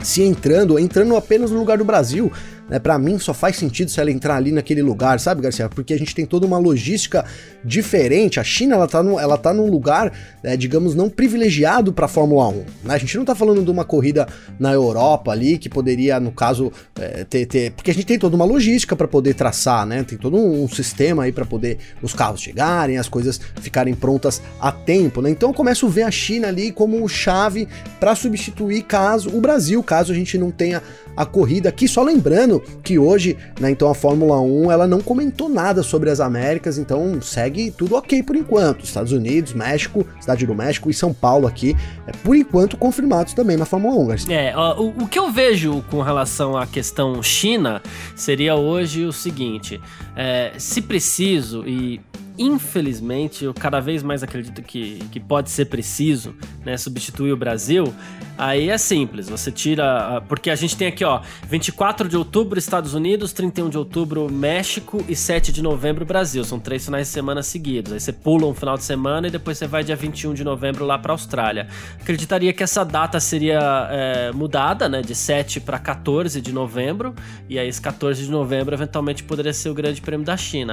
se 0.05 0.23
entrando, 0.23 0.79
entrando 0.79 1.17
apenas 1.17 1.51
no 1.51 1.59
lugar 1.59 1.77
do 1.77 1.85
Brasil, 1.85 2.31
né, 2.71 2.79
para 2.79 2.97
mim 2.99 3.19
só 3.19 3.35
faz 3.35 3.57
sentido 3.57 3.91
se 3.91 4.01
ela 4.01 4.11
entrar 4.11 4.37
ali 4.37 4.53
naquele 4.53 4.81
lugar, 4.81 5.19
sabe, 5.19 5.43
Garcia? 5.43 5.69
Porque 5.69 5.93
a 5.93 5.99
gente 5.99 6.15
tem 6.15 6.25
toda 6.25 6.47
uma 6.47 6.57
logística 6.57 7.25
diferente. 7.65 8.39
A 8.39 8.45
China 8.45 8.77
ela 8.77 8.87
tá, 8.87 9.03
no, 9.03 9.19
ela 9.19 9.37
tá 9.37 9.53
num 9.53 9.69
lugar, 9.69 10.13
é, 10.43 10.57
digamos, 10.57 10.95
não 10.95 11.11
privilegiado 11.11 11.93
para 11.93 12.07
Fórmula 12.07 12.49
1. 12.49 12.53
Né? 12.55 12.65
A 12.95 12.99
gente 12.99 13.17
não 13.19 13.25
tá 13.25 13.35
falando 13.35 13.65
de 13.65 13.71
uma 13.71 13.85
corrida 13.85 14.29
na 14.59 14.73
Europa 14.73 15.33
ali 15.33 15.59
que 15.59 15.69
poderia, 15.69 16.21
no 16.21 16.31
caso, 16.31 16.73
é, 16.99 17.25
ter, 17.25 17.45
ter, 17.47 17.73
porque 17.73 17.91
a 17.91 17.95
gente 17.95 18.07
tem 18.07 18.19
toda 18.19 18.37
uma 18.37 18.45
logística 18.45 18.95
para 18.95 19.09
poder 19.09 19.35
traçar, 19.35 19.85
né? 19.85 20.05
Tem 20.05 20.17
todo 20.17 20.37
um, 20.37 20.63
um 20.65 20.69
sistema 20.69 21.25
aí 21.25 21.33
para 21.33 21.45
poder 21.45 21.79
os 22.01 22.13
carros 22.13 22.41
chegarem, 22.41 22.99
as 22.99 23.09
coisas 23.09 23.41
ficarem 23.61 23.95
prontas 23.95 24.41
a 24.61 24.71
tempo, 24.71 25.21
né? 25.21 25.31
Então 25.31 25.51
eu 25.51 25.55
começo 25.55 25.87
a 25.87 25.89
ver 25.89 26.03
a 26.03 26.11
China 26.11 26.49
ali 26.49 26.71
como 26.71 27.07
chave 27.09 27.67
para 27.99 28.15
substituir 28.15 28.83
caso 28.83 29.31
o 29.31 29.41
Brasil, 29.41 29.83
caso 29.83 30.13
a 30.13 30.15
gente 30.15 30.39
não 30.39 30.51
tenha 30.51 30.81
a 31.17 31.27
corrida 31.27 31.69
aqui. 31.69 31.89
Só 31.89 32.03
lembrando 32.03 32.60
que 32.83 32.99
hoje, 32.99 33.37
né, 33.61 33.71
então 33.71 33.91
a 33.91 33.95
Fórmula 33.95 34.41
1 34.41 34.71
ela 34.71 34.87
não 34.87 35.01
comentou 35.01 35.49
nada 35.49 35.83
sobre 35.83 36.11
as 36.11 36.21
Américas, 36.21 36.79
então 36.79 37.21
segue 37.21 37.71
tudo 37.71 37.97
ok 37.97 38.23
por 38.23 38.37
enquanto. 38.37 38.85
Estados 38.85 39.13
Unidos, 39.13 39.53
México, 39.53 40.07
Cidade 40.21 40.47
do 40.47 40.55
México 40.55 40.91
e 40.91 40.95
São 40.95 41.13
Paulo 41.13 41.47
aqui, 41.47 41.77
é, 42.07 42.13
por 42.25 42.37
enquanto 42.37 42.77
confirmados 42.77 43.35
também 43.35 43.57
na 43.57 43.65
Fórmula 43.65 43.97
1, 43.97 44.07
Garcia. 44.07 44.41
É, 44.41 44.57
o, 44.57 44.89
o 45.03 45.09
que 45.09 45.19
eu 45.19 45.31
vejo 45.31 45.85
com 45.91 46.03
relação 46.03 46.57
à 46.57 46.67
questão 46.67 47.23
China 47.23 47.83
seria 48.15 48.55
hoje 48.55 49.05
o 49.05 49.13
seguinte: 49.13 49.81
é, 50.17 50.53
se 50.59 50.81
preciso, 50.83 51.65
e 51.67 52.01
infelizmente, 52.41 53.45
eu 53.45 53.53
cada 53.53 53.81
vez 53.81 54.03
mais 54.03 54.23
acredito 54.23 54.63
que, 54.63 54.99
que 55.13 55.21
pode 55.21 55.51
ser 55.51 55.67
preciso, 55.67 56.35
né, 56.65 56.75
substituir 56.79 57.33
o 57.33 57.37
Brasil, 57.37 57.93
aí 58.39 58.71
é 58.71 58.79
simples, 58.79 59.29
você 59.29 59.53
tira, 59.53 60.23
porque 60.27 60.49
a 60.49 60.57
gente 60.57 60.75
tem 60.75 60.89
aqui, 60.89 61.05
ó, 61.05 61.21
24 61.47 62.09
de 62.09 62.17
outubro 62.17 62.59
Estados 62.59 62.95
Unidos, 62.95 63.35
31 63.35 63.69
de 63.69 63.77
outubro 63.77 64.33
México 64.33 65.05
e 65.07 65.15
7 65.15 65.53
de 65.53 65.61
novembro 65.61 66.07
Brasil, 66.07 66.43
são 66.43 66.59
três 66.59 66.83
finais 66.83 67.09
de 67.09 67.13
semana 67.13 67.43
seguidos, 67.43 67.93
aí 67.93 68.01
você 68.01 68.11
pula 68.11 68.47
um 68.47 68.55
final 68.55 68.79
de 68.79 68.85
semana 68.85 69.29
e 69.29 69.31
depois 69.31 69.59
você 69.59 69.67
vai 69.67 69.85
dia 69.85 69.95
21 69.95 70.33
de 70.33 70.43
novembro 70.43 70.87
lá 70.87 70.99
para 70.99 71.13
Austrália. 71.13 71.69
Acreditaria 72.01 72.55
que 72.55 72.63
essa 72.63 72.83
data 72.87 73.21
seria 73.21 73.61
é, 73.91 74.33
mudada, 74.33 74.89
né, 74.89 75.03
de 75.03 75.15
7 75.15 75.61
para 75.61 75.79
14 75.79 76.41
de 76.41 76.53
novembro, 76.55 77.15
e 77.51 77.59
aí 77.59 77.69
esse 77.69 77.83
14 77.83 78.25
de 78.25 78.31
novembro 78.31 78.75
eventualmente 78.75 79.23
poderia 79.23 79.53
ser 79.53 79.69
o 79.69 79.75
grande 79.75 80.01
prêmio 80.01 80.25
da 80.25 80.39
China. 80.39 80.73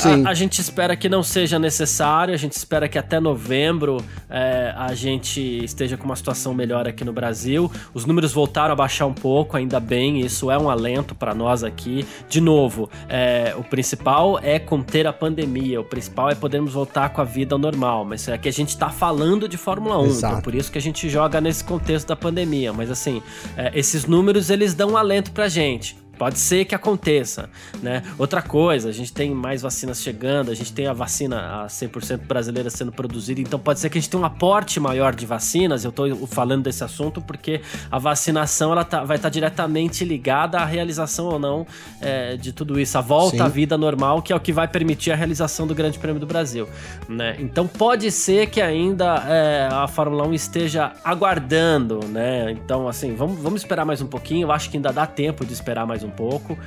A, 0.00 0.30
a, 0.30 0.34
gente 0.34 0.60
espera 0.60 0.96
que 0.96 1.08
não 1.08 1.22
seja 1.22 1.58
necessário, 1.58 2.32
a 2.32 2.36
gente 2.36 2.52
espera 2.52 2.88
que 2.88 2.98
até 2.98 3.20
novembro 3.20 4.02
é, 4.28 4.72
a 4.76 4.94
gente 4.94 5.40
esteja 5.64 5.96
com 5.96 6.04
uma 6.04 6.16
situação 6.16 6.54
melhor 6.54 6.88
aqui 6.88 7.04
no 7.04 7.12
Brasil. 7.12 7.70
Os 7.92 8.06
números 8.06 8.32
voltaram 8.32 8.72
a 8.72 8.76
baixar 8.76 9.06
um 9.06 9.12
pouco, 9.12 9.56
ainda 9.56 9.78
bem, 9.78 10.20
isso 10.20 10.50
é 10.50 10.58
um 10.58 10.70
alento 10.70 11.14
para 11.14 11.34
nós 11.34 11.62
aqui. 11.62 12.06
De 12.28 12.40
novo, 12.40 12.88
é, 13.08 13.54
o 13.56 13.62
principal 13.62 14.38
é 14.42 14.58
conter 14.58 15.06
a 15.06 15.12
pandemia, 15.12 15.80
o 15.80 15.84
principal 15.84 16.30
é 16.30 16.34
podermos 16.34 16.72
voltar 16.72 17.10
com 17.10 17.20
a 17.20 17.24
vida 17.24 17.58
normal, 17.58 18.04
mas 18.04 18.26
é 18.28 18.38
que 18.38 18.48
a 18.48 18.52
gente 18.52 18.70
está 18.70 18.88
falando 18.88 19.48
de 19.48 19.56
Fórmula 19.56 19.98
1, 19.98 20.06
então 20.16 20.40
por 20.40 20.54
isso 20.54 20.72
que 20.72 20.78
a 20.78 20.82
gente 20.82 21.08
joga 21.08 21.40
nesse 21.40 21.62
contexto 21.62 22.08
da 22.08 22.16
pandemia. 22.16 22.72
Mas 22.72 22.90
assim, 22.90 23.22
é, 23.56 23.70
esses 23.74 24.06
números 24.06 24.50
eles 24.50 24.74
dão 24.74 24.92
um 24.92 24.96
alento 24.96 25.32
pra 25.32 25.48
gente. 25.48 26.01
Pode 26.22 26.38
ser 26.38 26.64
que 26.66 26.72
aconteça, 26.72 27.50
né? 27.82 28.00
Outra 28.16 28.40
coisa, 28.40 28.90
a 28.90 28.92
gente 28.92 29.12
tem 29.12 29.32
mais 29.32 29.62
vacinas 29.62 30.00
chegando, 30.00 30.52
a 30.52 30.54
gente 30.54 30.72
tem 30.72 30.86
a 30.86 30.92
vacina 30.92 31.64
a 31.64 31.66
100% 31.66 32.18
brasileira 32.28 32.70
sendo 32.70 32.92
produzida, 32.92 33.40
então 33.40 33.58
pode 33.58 33.80
ser 33.80 33.90
que 33.90 33.98
a 33.98 34.00
gente 34.00 34.08
tenha 34.08 34.22
um 34.22 34.24
aporte 34.24 34.78
maior 34.78 35.16
de 35.16 35.26
vacinas. 35.26 35.82
Eu 35.82 35.90
estou 35.90 36.28
falando 36.28 36.62
desse 36.62 36.84
assunto 36.84 37.20
porque 37.20 37.60
a 37.90 37.98
vacinação 37.98 38.70
ela 38.70 38.84
tá, 38.84 39.02
vai 39.02 39.16
estar 39.16 39.30
tá 39.30 39.32
diretamente 39.32 40.04
ligada 40.04 40.58
à 40.58 40.64
realização 40.64 41.26
ou 41.26 41.40
não 41.40 41.66
é, 42.00 42.36
de 42.36 42.52
tudo 42.52 42.78
isso, 42.78 42.96
a 42.96 43.00
volta 43.00 43.38
Sim. 43.38 43.42
à 43.42 43.48
vida 43.48 43.76
normal, 43.76 44.22
que 44.22 44.32
é 44.32 44.36
o 44.36 44.38
que 44.38 44.52
vai 44.52 44.68
permitir 44.68 45.10
a 45.10 45.16
realização 45.16 45.66
do 45.66 45.74
Grande 45.74 45.98
Prêmio 45.98 46.20
do 46.20 46.26
Brasil, 46.26 46.68
né? 47.08 47.34
Então 47.40 47.66
pode 47.66 48.12
ser 48.12 48.46
que 48.46 48.60
ainda 48.60 49.24
é, 49.26 49.68
a 49.72 49.88
Fórmula 49.88 50.24
1 50.28 50.34
esteja 50.34 50.92
aguardando, 51.02 51.98
né? 52.06 52.52
Então, 52.52 52.86
assim, 52.86 53.16
vamos, 53.16 53.40
vamos 53.40 53.62
esperar 53.62 53.84
mais 53.84 54.00
um 54.00 54.06
pouquinho. 54.06 54.46
Eu 54.46 54.52
acho 54.52 54.70
que 54.70 54.76
ainda 54.76 54.92
dá 54.92 55.04
tempo 55.04 55.44
de 55.44 55.52
esperar 55.52 55.84
mais 55.84 56.04
um 56.04 56.11
pouco. 56.12 56.58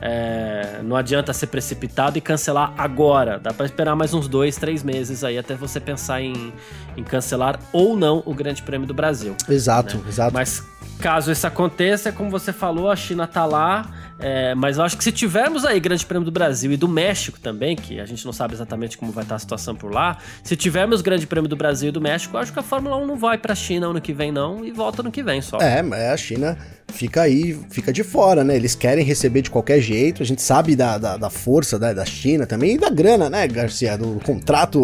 É, 0.00 0.80
não 0.82 0.96
adianta 0.96 1.32
ser 1.32 1.46
precipitado 1.46 2.18
e 2.18 2.20
cancelar 2.20 2.74
agora. 2.76 3.38
Dá 3.38 3.52
para 3.52 3.66
esperar 3.66 3.94
mais 3.94 4.12
uns 4.12 4.26
dois, 4.26 4.56
três 4.56 4.82
meses 4.82 5.22
aí 5.22 5.38
até 5.38 5.54
você 5.54 5.78
pensar 5.78 6.20
em, 6.20 6.52
em 6.96 7.04
cancelar 7.04 7.58
ou 7.72 7.96
não 7.96 8.22
o 8.26 8.34
Grande 8.34 8.62
Prêmio 8.62 8.86
do 8.86 8.94
Brasil. 8.94 9.36
Exato, 9.48 9.98
né? 9.98 10.04
exato. 10.08 10.34
Mas 10.34 10.64
caso 10.98 11.30
isso 11.30 11.46
aconteça, 11.46 12.10
como 12.10 12.30
você 12.30 12.52
falou, 12.52 12.90
a 12.90 12.96
China 12.96 13.26
tá 13.26 13.44
lá. 13.44 13.90
É, 14.18 14.54
mas 14.54 14.78
eu 14.78 14.84
acho 14.84 14.96
que 14.96 15.02
se 15.02 15.10
tivermos 15.10 15.64
aí 15.64 15.80
Grande 15.80 16.06
Prêmio 16.06 16.24
do 16.24 16.30
Brasil 16.30 16.70
e 16.70 16.76
do 16.76 16.86
México 16.86 17.40
também, 17.40 17.74
que 17.74 17.98
a 17.98 18.06
gente 18.06 18.24
não 18.24 18.32
sabe 18.32 18.54
exatamente 18.54 18.96
como 18.96 19.10
vai 19.10 19.24
estar 19.24 19.34
a 19.34 19.38
situação 19.38 19.74
por 19.74 19.92
lá, 19.92 20.16
se 20.44 20.54
tivermos 20.54 21.02
Grande 21.02 21.26
Prêmio 21.26 21.48
do 21.48 21.56
Brasil 21.56 21.88
e 21.88 21.92
do 21.92 22.00
México, 22.00 22.36
eu 22.36 22.40
acho 22.40 22.52
que 22.52 22.58
a 22.58 22.62
Fórmula 22.62 22.96
1 22.96 23.06
não 23.06 23.16
vai 23.16 23.36
pra 23.36 23.54
China 23.54 23.88
ano 23.88 24.00
que 24.00 24.12
vem, 24.12 24.30
não, 24.30 24.64
e 24.64 24.70
volta 24.70 25.02
ano 25.02 25.10
que 25.10 25.24
vem 25.24 25.42
só. 25.42 25.58
É, 25.58 25.82
mas 25.82 26.02
a 26.02 26.16
China 26.16 26.56
fica 26.92 27.22
aí, 27.22 27.58
fica 27.70 27.92
de 27.92 28.04
fora, 28.04 28.44
né? 28.44 28.54
Eles 28.54 28.74
querem 28.74 29.04
receber 29.04 29.42
de 29.42 29.50
qualquer 29.50 29.80
jeito. 29.80 30.22
A 30.22 30.26
gente 30.26 30.42
sabe 30.42 30.76
da, 30.76 30.98
da, 30.98 31.16
da 31.16 31.30
força 31.30 31.78
da, 31.78 31.92
da, 31.92 32.04
China 32.04 32.46
também 32.46 32.74
e 32.74 32.78
da 32.78 32.90
grana, 32.90 33.28
né, 33.28 33.48
Garcia? 33.48 33.96
Do 33.96 34.20
contrato. 34.24 34.80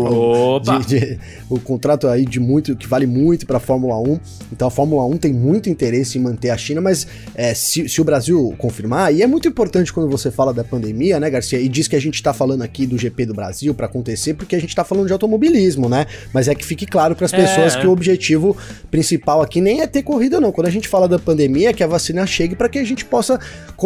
De, 0.61 0.87
de, 0.87 1.19
o 1.49 1.61
contrato 1.61 2.09
aí 2.09 2.25
de 2.25 2.41
muito, 2.41 2.75
que 2.75 2.87
vale 2.87 3.07
muito 3.07 3.47
pra 3.47 3.61
Fórmula 3.61 3.97
1. 3.99 4.19
Então 4.53 4.69
a 4.69 4.71
Fórmula 4.71 5.05
1 5.07 5.19
tem 5.19 5.33
muito 5.33 5.69
interesse 5.69 6.19
em 6.19 6.21
manter 6.21 6.51
a 6.51 6.57
China, 6.57 6.81
mas 6.81 7.07
é, 7.35 7.55
se, 7.55 7.89
se, 7.89 8.01
o 8.01 8.05
Brasil 8.05 8.55
confirmar, 8.59 9.15
e 9.15 9.23
é 9.23 9.27
muito 9.27 9.47
importante 9.47 9.93
quando 9.93 10.09
você 10.09 10.31
fala 10.31 10.53
da 10.53 10.65
pandemia, 10.65 11.21
né, 11.21 11.29
Garcia? 11.29 11.61
E 11.61 11.69
diz 11.69 11.87
que 11.87 11.97
a 11.97 12.01
gente 12.01 12.23
tá 12.23 12.33
falando 12.33 12.63
aqui 12.63 12.87
do 12.87 12.97
GP 12.97 13.27
do 13.27 13.35
Brasil 13.35 13.75
para 13.75 13.87
acontecer, 13.87 14.35
porque 14.35 14.57
a 14.57 14.61
gente 14.61 14.75
tá 14.75 14.85
falando 14.85 15.07
de 15.07 15.13
automobilismo, 15.13 15.89
né? 15.89 16.07
Mas 16.33 16.49
é 16.49 16.55
que 16.55 16.65
fique 16.65 16.87
claro 16.87 17.15
para 17.15 17.27
as 17.27 17.33
pessoas 17.33 17.77
é. 17.77 17.81
que 17.81 17.87
o 17.87 17.91
objetivo 17.91 18.57
principal 18.91 19.43
aqui 19.43 19.61
nem 19.61 19.83
é 19.83 19.87
ter 19.87 20.03
corrida, 20.03 20.41
não. 20.41 20.51
Quando 20.51 20.67
a 20.67 20.71
gente 20.71 20.89
fala 20.89 21.07
da 21.07 21.19
pandemia, 21.19 21.71
é 21.71 21.73
que 21.73 21.83
a 21.83 21.87
vacina 21.99 22.25
chegue 22.27 22.55
para 22.55 22.69
que 22.69 22.79
a 22.79 22.85
gente 22.85 23.05
possa 23.05 23.39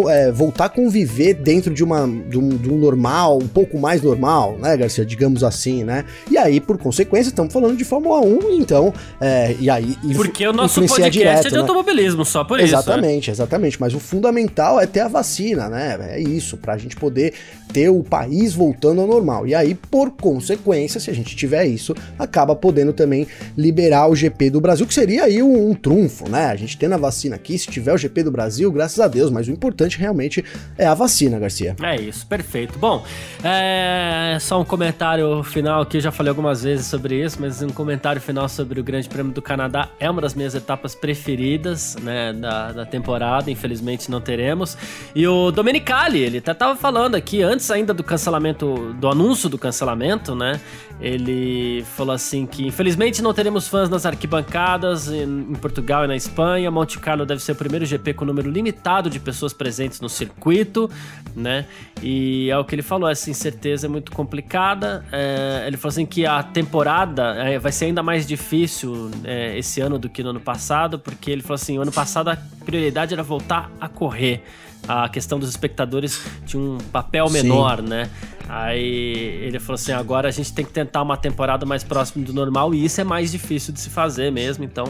é, 0.09 0.31
voltar 0.31 0.67
a 0.67 0.69
conviver 0.69 1.35
dentro 1.35 1.73
de, 1.73 1.83
uma, 1.83 2.07
de 2.07 2.39
um, 2.39 2.49
de, 2.51 2.71
um, 2.71 2.77
normal, 2.77 3.39
um 3.39 3.49
pouco 3.49 3.79
mais 3.79 4.03
normal, 4.03 4.57
né, 4.59 4.77
Garcia? 4.77 5.05
Digamos 5.05 5.43
assim, 5.43 5.83
né? 5.83 6.05
E 6.31 6.37
aí, 6.37 6.61
por 6.61 6.79
consequência, 6.79 7.31
estamos 7.31 7.53
falando 7.53 7.77
de 7.77 7.85
Fórmula 7.85 8.21
1, 8.21 8.53
então, 8.53 8.93
é, 9.21 9.57
e 9.59 9.71
aí. 9.71 9.97
Porque 10.15 10.47
o 10.47 10.53
nosso 10.53 10.81
podcast 10.81 11.11
direto, 11.11 11.47
é 11.47 11.49
de 11.49 11.55
né? 11.55 11.61
automobilismo, 11.61 12.25
só 12.25 12.45
por 12.45 12.61
exatamente, 12.61 12.63
isso. 12.63 12.91
Exatamente, 12.91 13.29
né? 13.29 13.33
exatamente. 13.33 13.81
Mas 13.81 13.95
o 13.95 13.99
fundamental 13.99 14.79
é 14.79 14.87
ter 14.87 15.01
a 15.01 15.09
vacina, 15.09 15.69
né? 15.69 15.99
É 16.13 16.21
isso, 16.21 16.57
para 16.57 16.75
a 16.75 16.79
gente 16.79 16.97
poder 16.97 17.33
ter 17.73 17.89
o 17.89 18.03
país 18.03 18.53
voltando 18.53 19.01
ao 19.01 19.07
normal. 19.07 19.47
E 19.47 19.55
aí, 19.55 19.75
por 19.75 20.11
consequência, 20.11 21.01
se 21.01 21.11
a 21.11 21.15
gente 21.15 21.35
tiver 21.35 21.65
isso, 21.65 21.95
acaba 22.19 22.55
podendo 22.55 22.93
também 22.93 23.27
liberar 23.57 24.09
o 24.09 24.15
GP 24.15 24.51
do 24.51 24.61
Brasil, 24.61 24.87
que 24.87 24.93
seria 24.93 25.25
aí 25.25 25.43
um, 25.43 25.71
um 25.71 25.75
trunfo, 25.75 26.29
né? 26.29 26.47
A 26.47 26.57
gente 26.57 26.77
tendo 26.77 26.95
a 26.95 26.99
vacina 26.99 27.37
aqui, 27.37 27.59
se 27.59 27.67
tiver 27.69 27.93
o 27.93 27.99
GP 28.03 28.25
do 28.25 28.31
Brasil, 28.31 28.71
graças 28.71 29.01
a 29.01 29.09
Deus, 29.09 29.31
mas 29.31 29.49
o 29.49 29.51
importante 29.51 29.99
realmente 29.99 30.45
é 30.77 30.87
a 30.87 30.95
vacina, 30.95 31.39
Garcia. 31.39 31.77
É 31.83 31.97
isso, 31.97 32.27
perfeito. 32.27 32.79
Bom, 32.79 33.05
é 33.43 34.39
só 34.41 34.61
um 34.61 34.65
comentário 34.65 35.43
final 35.43 35.83
aqui, 35.83 36.01
já 36.01 36.11
falei 36.11 36.31
algumas 36.31 36.63
vezes 36.63 36.87
sobre 36.87 37.23
isso, 37.25 37.39
mas 37.41 37.63
um 37.63 37.71
comentário 37.71 38.21
final 38.21 38.49
sobre 38.49 38.81
o 38.81 38.85
Grande 38.85 39.09
Prêmio 39.09 39.33
do 39.33 39.43
Canadá 39.43 39.89
é 39.99 40.11
uma 40.11 40.21
das 40.21 40.35
minhas 40.35 40.55
etapas 40.55 40.95
preferidas, 40.95 41.97
né, 42.03 42.33
da, 42.33 42.73
da 42.73 42.87
temporada, 42.87 43.51
infelizmente 43.51 44.11
não 44.11 44.21
teremos. 44.21 44.77
E 45.15 45.27
o 45.27 45.51
Domenicali, 45.51 46.21
ele 46.21 46.39
até 46.39 46.55
tava 46.55 46.77
falando 46.77 47.15
aqui 47.15 47.43
antes 47.43 47.71
ainda 47.71 47.95
do 47.95 48.03
cancelamento, 48.03 48.95
do 48.95 49.09
anúncio 49.09 49.49
do 49.49 49.59
cancelamento, 49.59 50.35
né? 50.35 50.61
Ele 51.01 51.85
falou 51.97 52.15
assim 52.15 52.47
que 52.47 52.67
infelizmente 52.67 53.23
não 53.23 53.35
teremos 53.35 53.67
fãs 53.67 53.89
nas 53.89 54.07
arquibancadas 54.07 55.11
em, 55.11 55.55
Portugal 55.61 56.05
e 56.05 56.07
na 56.07 56.15
Espanha. 56.15 56.71
Monte 56.71 56.99
Carlo 56.99 57.27
deve 57.27 57.43
ser 57.43 57.53
o 57.53 57.57
primeiro 57.57 57.85
GP 57.93 58.15
com 58.15 58.25
número 58.25 58.51
limitado 58.51 59.09
de 59.09 59.19
pessoas 59.21 59.53
presentes 59.53 60.01
no 60.01 60.09
circuito, 60.09 60.91
né? 61.35 61.67
E 62.03 62.51
é 62.51 62.59
o 62.59 62.65
que 62.65 62.75
ele 62.75 62.83
falou, 62.83 63.09
essa 63.09 63.31
incerteza 63.31 63.87
é 63.87 63.89
muito 63.89 64.13
complicada. 64.13 65.05
É, 65.13 65.65
ele 65.67 65.77
falou 65.77 65.91
assim 65.91 66.07
que 66.07 66.27
a 66.27 66.43
temporada 66.43 67.35
é, 67.37 67.59
vai 67.59 67.73
ser 67.73 67.87
ainda 67.87 68.03
mais 68.03 68.27
difícil 68.27 69.11
é, 69.25 69.57
esse 69.59 69.81
ano 69.81 69.99
do 69.99 70.09
que 70.09 70.23
no 70.23 70.31
ano 70.31 70.41
passado, 70.41 70.99
porque 70.99 71.31
ele 71.31 71.43
falou 71.43 71.55
assim, 71.55 71.79
o 71.79 71.83
ano 71.83 71.93
passado 71.93 72.29
a 72.29 72.37
prioridade 72.65 73.15
era 73.15 73.23
voltar 73.23 73.71
a 73.81 73.89
correr 73.89 74.43
a 74.89 75.09
questão 75.09 75.39
dos 75.39 75.49
espectadores 75.49 76.21
tinha 76.45 76.61
um 76.61 76.79
papel 76.79 77.31
menor, 77.31 77.81
Sim. 77.81 77.89
né? 77.89 78.11
Aí 78.49 79.41
ele 79.43 79.59
falou 79.61 79.75
assim: 79.75 79.93
agora 79.93 80.29
a 80.29 80.31
gente 80.31 80.53
tem 80.53 80.65
que 80.65 80.73
tentar 80.73 81.03
uma 81.03 81.17
temporada 81.17 81.65
mais 81.65 81.85
próxima 81.85 82.25
do 82.25 82.33
normal 82.33 82.75
e 82.75 82.85
isso 82.85 83.01
é 83.01 83.05
mais 83.05 83.31
difícil 83.31 83.73
de 83.73 83.81
se 83.81 83.91
fazer 83.91 84.31
mesmo. 84.33 84.65
Então 84.65 84.85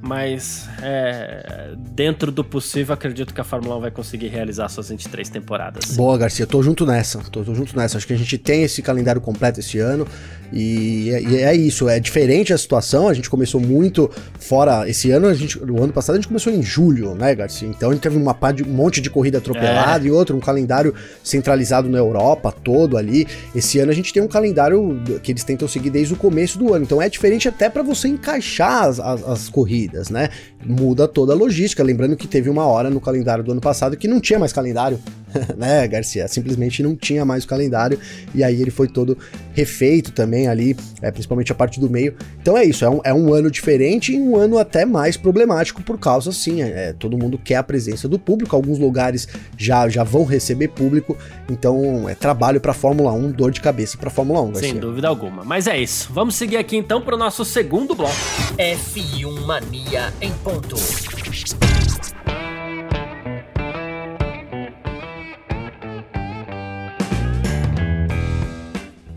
mas 0.00 0.68
é, 0.82 1.74
dentro 1.76 2.32
do 2.32 2.42
possível, 2.42 2.94
acredito 2.94 3.34
que 3.34 3.40
a 3.40 3.44
Fórmula 3.44 3.76
1 3.76 3.80
vai 3.80 3.90
conseguir 3.90 4.28
realizar 4.28 4.68
suas 4.68 4.88
23 4.88 5.28
temporadas. 5.28 5.96
Boa, 5.96 6.16
Garcia, 6.16 6.46
tô 6.46 6.62
junto 6.62 6.86
nessa, 6.86 7.18
tô, 7.30 7.44
tô 7.44 7.54
junto 7.54 7.76
nessa. 7.76 7.98
Acho 7.98 8.06
que 8.06 8.12
a 8.12 8.18
gente 8.18 8.38
tem 8.38 8.62
esse 8.62 8.82
calendário 8.82 9.20
completo 9.20 9.60
esse 9.60 9.78
ano 9.78 10.06
e, 10.52 11.10
e, 11.10 11.36
é 11.36 11.54
isso, 11.54 11.88
é 11.88 12.00
diferente 12.00 12.52
a 12.52 12.58
situação. 12.58 13.08
A 13.08 13.14
gente 13.14 13.30
começou 13.30 13.60
muito 13.60 14.10
fora 14.38 14.88
esse 14.88 15.10
ano, 15.10 15.28
a 15.28 15.34
gente, 15.34 15.58
o 15.58 15.82
ano 15.82 15.92
passado 15.92 16.16
a 16.16 16.18
gente 16.18 16.28
começou 16.28 16.52
em 16.52 16.62
julho, 16.62 17.14
né, 17.14 17.34
Garcia? 17.34 17.68
Então 17.68 17.90
a 17.90 17.92
gente 17.92 18.02
teve 18.02 18.16
uma 18.16 18.36
um 18.66 18.72
monte 18.72 19.00
de 19.00 19.10
corrida 19.10 19.38
atropelada 19.38 20.04
é. 20.04 20.08
e 20.08 20.10
outro, 20.10 20.36
um 20.36 20.40
calendário 20.40 20.94
centralizado 21.22 21.88
na 21.88 21.98
Europa 21.98 22.52
todo 22.52 22.96
ali. 22.96 23.26
Esse 23.54 23.78
ano 23.78 23.90
a 23.90 23.94
gente 23.94 24.12
tem 24.12 24.22
um 24.22 24.28
calendário 24.28 25.00
que 25.22 25.32
eles 25.32 25.44
tentam 25.44 25.68
seguir 25.68 25.90
desde 25.90 26.14
o 26.14 26.16
começo 26.16 26.58
do 26.58 26.72
ano. 26.72 26.84
Então 26.84 27.00
é 27.00 27.08
diferente 27.08 27.48
até 27.48 27.68
para 27.68 27.82
você 27.82 28.08
encaixar 28.08 28.84
as, 28.84 28.98
as, 28.98 29.22
as 29.22 29.48
corridas, 29.48 30.10
né? 30.10 30.30
Muda 30.64 31.06
toda 31.06 31.32
a 31.32 31.36
logística. 31.36 31.82
Lembrando 31.82 32.16
que 32.16 32.26
teve 32.26 32.48
uma 32.48 32.66
hora 32.66 32.90
no 32.90 33.00
calendário 33.00 33.44
do 33.44 33.52
ano 33.52 33.60
passado 33.60 33.96
que 33.96 34.08
não 34.08 34.20
tinha 34.20 34.38
mais 34.38 34.52
calendário, 34.52 34.98
né, 35.56 35.86
Garcia? 35.88 36.26
Simplesmente 36.28 36.82
não 36.82 36.96
tinha 36.96 37.24
mais 37.24 37.44
o 37.44 37.48
calendário 37.48 37.98
e 38.34 38.42
aí 38.42 38.60
ele 38.60 38.70
foi 38.70 38.88
todo 38.88 39.16
refeito 39.52 40.12
também 40.12 40.48
ali, 40.48 40.76
é, 41.02 41.10
principalmente 41.10 41.52
a 41.52 41.54
parte 41.54 41.80
do 41.80 41.88
meio. 41.88 42.14
Então 42.40 42.56
é 42.56 42.64
isso, 42.64 42.84
é 42.84 42.90
um, 42.90 43.00
é 43.04 43.12
um 43.12 43.32
ano 43.32 43.50
diferente 43.50 44.12
e 44.12 44.18
um 44.18 44.36
ano 44.36 44.58
até 44.58 44.84
mais 44.84 45.16
problemático 45.16 45.82
por 45.82 45.98
causa, 45.98 46.32
sim, 46.32 46.62
é, 46.62 46.88
é, 46.88 46.92
todo 46.92 47.18
mundo 47.18 47.38
quer 47.38 47.56
a 47.56 47.62
presença 47.62 48.08
do 48.08 48.18
público, 48.18 48.54
alguns 48.54 48.78
lugares 48.78 49.28
já, 49.56 49.88
já 49.88 50.04
vão 50.04 50.24
receber 50.24 50.68
público, 50.68 51.16
então 51.48 52.08
é 52.08 52.14
trabalho 52.14 52.60
para 52.60 52.72
Fórmula 52.72 53.12
1, 53.12 53.32
dor 53.32 53.50
de 53.50 53.60
cabeça 53.60 53.98
para 53.98 54.10
Fórmula 54.10 54.40
1, 54.42 54.46
Garcia. 54.52 54.68
Sem 54.70 54.78
dúvida 54.78 55.08
alguma. 55.08 55.44
Mas 55.44 55.66
é 55.66 55.78
isso, 55.78 56.10
vamos 56.12 56.34
seguir 56.34 56.56
aqui 56.56 56.76
então 56.76 57.00
para 57.00 57.14
o 57.14 57.18
nosso 57.18 57.44
segundo 57.44 57.94
bloco. 57.94 58.14
F1 58.56 59.40
Mania 59.46 60.12
em 60.20 60.32
ponto. 60.32 60.76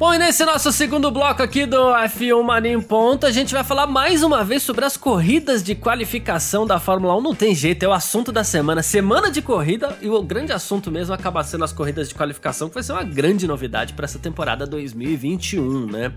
Bom, 0.04 0.14
e 0.14 0.18
nesse 0.18 0.44
nosso 0.44 0.70
segundo 0.74 1.10
bloco 1.10 1.42
aqui 1.42 1.66
do 1.66 1.78
F1 1.78 2.44
Mania 2.44 2.74
em 2.74 2.82
Ponto, 2.82 3.26
a 3.26 3.32
gente 3.32 3.54
vai 3.54 3.64
falar 3.64 3.88
mais 3.88 4.22
uma 4.22 4.44
vez 4.44 4.62
sobre 4.62 4.84
as 4.84 4.98
corridas 4.98 5.64
de 5.64 5.76
qualificação 5.76 6.68
da 6.68 6.78
Fórmula 6.78 7.16
1. 7.16 7.22
Não 7.22 7.34
tem 7.34 7.56
jeito, 7.56 7.84
é 7.84 7.88
o 7.88 7.94
assunto 7.94 8.30
da 8.30 8.44
semana. 8.44 8.84
Semana 8.84 9.32
de 9.32 9.42
corrida 9.42 9.98
e 10.02 10.10
o 10.10 10.22
grande 10.22 10.52
assunto 10.52 10.92
mesmo 10.92 11.14
acaba 11.14 11.42
sendo 11.46 11.64
as 11.64 11.72
corridas 11.72 12.10
de 12.10 12.16
qualificação, 12.16 12.68
que 12.68 12.74
vai 12.74 12.84
ser 12.84 12.92
uma 12.92 13.06
grande 13.06 13.48
novidade 13.48 13.94
para 13.94 14.04
essa 14.04 14.20
temporada 14.20 14.68
2021, 14.68 15.86
né? 15.90 16.12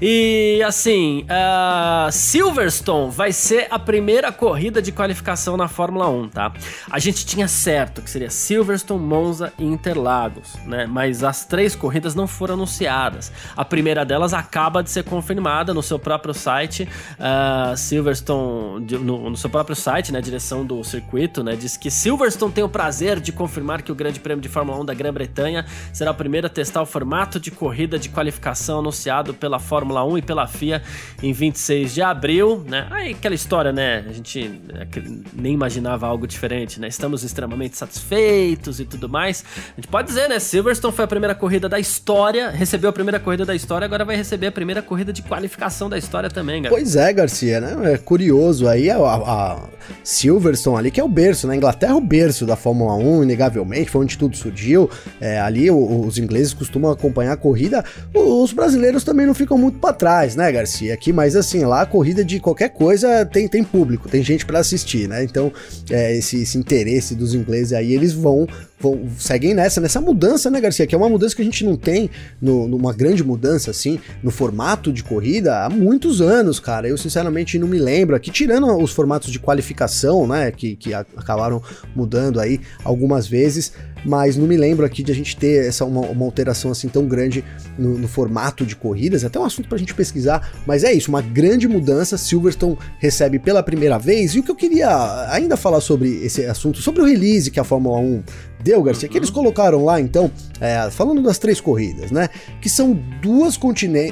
E 0.00 0.62
assim, 0.64 1.24
uh, 1.24 2.12
Silverstone 2.12 3.10
vai 3.10 3.32
ser 3.32 3.66
a 3.72 3.78
primeira 3.78 4.30
corrida 4.30 4.80
de 4.80 4.92
qualificação 4.92 5.56
na 5.56 5.66
Fórmula 5.66 6.08
1, 6.08 6.28
tá? 6.28 6.52
A 6.88 7.00
gente 7.00 7.26
tinha 7.26 7.48
certo 7.48 8.02
que 8.02 8.08
seria 8.08 8.30
Silverstone, 8.30 9.02
Monza 9.02 9.52
e 9.58 9.64
Interlagos, 9.64 10.54
né? 10.64 10.86
Mas 10.86 11.24
as 11.24 11.44
três 11.44 11.74
corridas 11.74 12.14
não 12.14 12.28
foram 12.28 12.54
anunciadas 12.54 13.15
confirmadas. 13.16 13.32
A 13.56 13.64
primeira 13.64 14.04
delas 14.04 14.34
acaba 14.34 14.82
de 14.82 14.90
ser 14.90 15.04
confirmada 15.04 15.72
no 15.72 15.82
seu 15.82 15.98
próprio 15.98 16.34
site, 16.34 16.88
uh, 17.18 17.76
Silverstone, 17.76 18.98
no, 18.98 19.30
no, 19.30 19.36
seu 19.36 19.50
próprio 19.50 19.74
site, 19.74 20.12
né, 20.12 20.20
direção 20.20 20.64
do 20.64 20.82
circuito, 20.84 21.42
né, 21.42 21.56
diz 21.56 21.76
que 21.76 21.90
Silverstone 21.90 22.52
tem 22.52 22.64
o 22.64 22.68
prazer 22.68 23.20
de 23.20 23.32
confirmar 23.32 23.82
que 23.82 23.90
o 23.90 23.94
Grande 23.94 24.20
Prêmio 24.20 24.42
de 24.42 24.48
Fórmula 24.48 24.80
1 24.80 24.84
da 24.84 24.94
Grã-Bretanha 24.94 25.64
será 25.92 26.10
o 26.10 26.14
primeiro 26.14 26.46
a 26.46 26.50
testar 26.50 26.82
o 26.82 26.86
formato 26.86 27.40
de 27.40 27.50
corrida 27.50 27.98
de 27.98 28.08
qualificação 28.08 28.80
anunciado 28.80 29.34
pela 29.34 29.58
Fórmula 29.58 30.04
1 30.04 30.18
e 30.18 30.22
pela 30.22 30.46
FIA 30.46 30.82
em 31.22 31.32
26 31.32 31.94
de 31.94 32.02
abril, 32.02 32.64
né? 32.66 32.86
Aí 32.90 33.12
aquela 33.12 33.34
história, 33.34 33.72
né? 33.72 34.04
A 34.08 34.12
gente 34.12 34.60
é 34.74 34.86
nem 35.32 35.52
imaginava 35.52 36.06
algo 36.06 36.26
diferente, 36.26 36.80
né? 36.80 36.88
Estamos 36.88 37.22
extremamente 37.22 37.76
satisfeitos 37.76 38.80
e 38.80 38.84
tudo 38.84 39.08
mais. 39.08 39.44
A 39.72 39.80
gente 39.80 39.88
pode 39.88 40.08
dizer, 40.08 40.28
né? 40.28 40.38
Silverstone 40.38 40.94
foi 40.94 41.04
a 41.04 41.08
primeira 41.08 41.34
corrida 41.34 41.68
da 41.68 41.78
história, 41.78 42.50
recebeu 42.50 42.90
a 42.90 42.92
primeira 42.92 43.05
primeira 43.06 43.20
corrida 43.20 43.44
da 43.44 43.54
história, 43.54 43.84
agora 43.84 44.04
vai 44.04 44.16
receber 44.16 44.48
a 44.48 44.52
primeira 44.52 44.82
corrida 44.82 45.12
de 45.12 45.22
qualificação 45.22 45.88
da 45.88 45.96
história 45.96 46.28
também, 46.28 46.62
Garcia. 46.62 46.76
Pois 46.76 46.96
é, 46.96 47.12
Garcia, 47.12 47.60
né? 47.60 47.92
É 47.92 47.96
curioso 47.96 48.66
aí 48.66 48.90
a, 48.90 48.96
a, 48.96 49.62
Silverstone 50.02 50.78
ali, 50.78 50.90
que 50.90 51.00
é 51.00 51.04
o 51.04 51.08
berço, 51.08 51.46
na 51.46 51.52
né? 51.52 51.56
Inglaterra 51.58 51.92
é 51.92 51.94
o 51.94 52.00
berço 52.00 52.44
da 52.44 52.56
Fórmula 52.56 52.96
1, 52.96 53.22
inegavelmente, 53.22 53.90
foi 53.90 54.02
onde 54.02 54.18
tudo 54.18 54.36
surgiu. 54.36 54.90
É, 55.20 55.40
ali 55.40 55.70
os 55.70 56.18
ingleses 56.18 56.52
costumam 56.52 56.90
acompanhar 56.90 57.34
a 57.34 57.36
corrida, 57.36 57.84
os 58.12 58.52
brasileiros 58.52 59.04
também 59.04 59.24
não 59.24 59.34
ficam 59.34 59.56
muito 59.56 59.78
para 59.78 59.92
trás, 59.92 60.34
né, 60.34 60.50
Garcia? 60.50 60.92
Aqui, 60.92 61.12
mas 61.12 61.36
assim, 61.36 61.64
lá 61.64 61.82
a 61.82 61.86
corrida 61.86 62.24
de 62.24 62.40
qualquer 62.40 62.70
coisa 62.70 63.24
tem, 63.24 63.46
tem 63.46 63.62
público, 63.62 64.08
tem 64.08 64.20
gente 64.24 64.44
para 64.44 64.58
assistir, 64.58 65.08
né? 65.08 65.22
Então, 65.22 65.52
é, 65.90 66.16
esse, 66.16 66.42
esse 66.42 66.58
interesse 66.58 67.14
dos 67.14 67.34
ingleses 67.34 67.72
aí, 67.72 67.92
eles 67.92 68.12
vão 68.12 68.48
vão, 68.78 69.08
seguem 69.18 69.54
nessa, 69.54 69.80
nessa 69.80 70.00
mudança, 70.00 70.50
né, 70.50 70.60
Garcia? 70.60 70.86
Que 70.86 70.94
é 70.94 70.98
uma 70.98 71.08
mudança 71.08 71.34
que 71.34 71.42
a 71.42 71.44
gente 71.44 71.64
não 71.64 71.76
tem, 71.76 72.10
no, 72.40 72.68
numa 72.68 72.92
grande 72.92 73.24
mudança, 73.24 73.70
assim, 73.70 73.98
no 74.22 74.30
formato 74.30 74.92
de 74.92 75.02
corrida 75.02 75.64
há 75.64 75.70
muitos 75.70 76.20
anos, 76.20 76.60
cara. 76.60 76.88
Eu, 76.88 76.96
sinceramente, 76.96 77.58
não 77.58 77.68
me 77.68 77.78
lembro 77.78 78.14
aqui, 78.14 78.30
tirando 78.30 78.66
os 78.76 78.92
formatos 78.92 79.30
de 79.30 79.38
qualificação, 79.38 80.26
né, 80.26 80.50
que, 80.50 80.76
que 80.76 80.94
acabaram 80.94 81.62
mudando 81.94 82.40
aí 82.40 82.60
algumas 82.84 83.26
vezes, 83.26 83.72
mas 84.04 84.36
não 84.36 84.46
me 84.46 84.56
lembro 84.56 84.86
aqui 84.86 85.02
de 85.02 85.10
a 85.10 85.14
gente 85.14 85.36
ter 85.36 85.66
essa 85.66 85.84
uma, 85.84 86.02
uma 86.02 86.24
alteração 86.24 86.70
assim 86.70 86.88
tão 86.88 87.06
grande 87.06 87.44
no, 87.78 87.98
no, 87.98 88.08
formato 88.08 88.64
de 88.64 88.76
corridas, 88.76 89.24
até 89.24 89.38
um 89.38 89.44
assunto 89.44 89.68
pra 89.68 89.78
gente 89.78 89.94
pesquisar, 89.94 90.52
mas 90.66 90.84
é 90.84 90.92
isso, 90.92 91.08
uma 91.08 91.20
grande 91.20 91.66
mudança, 91.66 92.16
Silverstone 92.16 92.78
recebe 92.98 93.38
pela 93.38 93.62
primeira 93.62 93.98
vez, 93.98 94.34
e 94.34 94.38
o 94.38 94.42
que 94.42 94.50
eu 94.50 94.54
queria 94.54 94.88
ainda 95.30 95.56
falar 95.56 95.80
sobre 95.80 96.24
esse 96.24 96.44
assunto, 96.44 96.80
sobre 96.80 97.02
o 97.02 97.04
release 97.04 97.50
que 97.50 97.58
a 97.58 97.64
Fórmula 97.64 97.98
1 97.98 98.22
deu, 98.66 98.82
Garcia, 98.82 99.08
que 99.08 99.16
eles 99.16 99.30
colocaram 99.30 99.84
lá, 99.84 100.00
então, 100.00 100.28
é, 100.60 100.90
falando 100.90 101.22
das 101.22 101.38
três 101.38 101.60
corridas, 101.60 102.10
né? 102.10 102.28
Que 102.60 102.68
são 102.68 102.92
duas, 103.22 103.56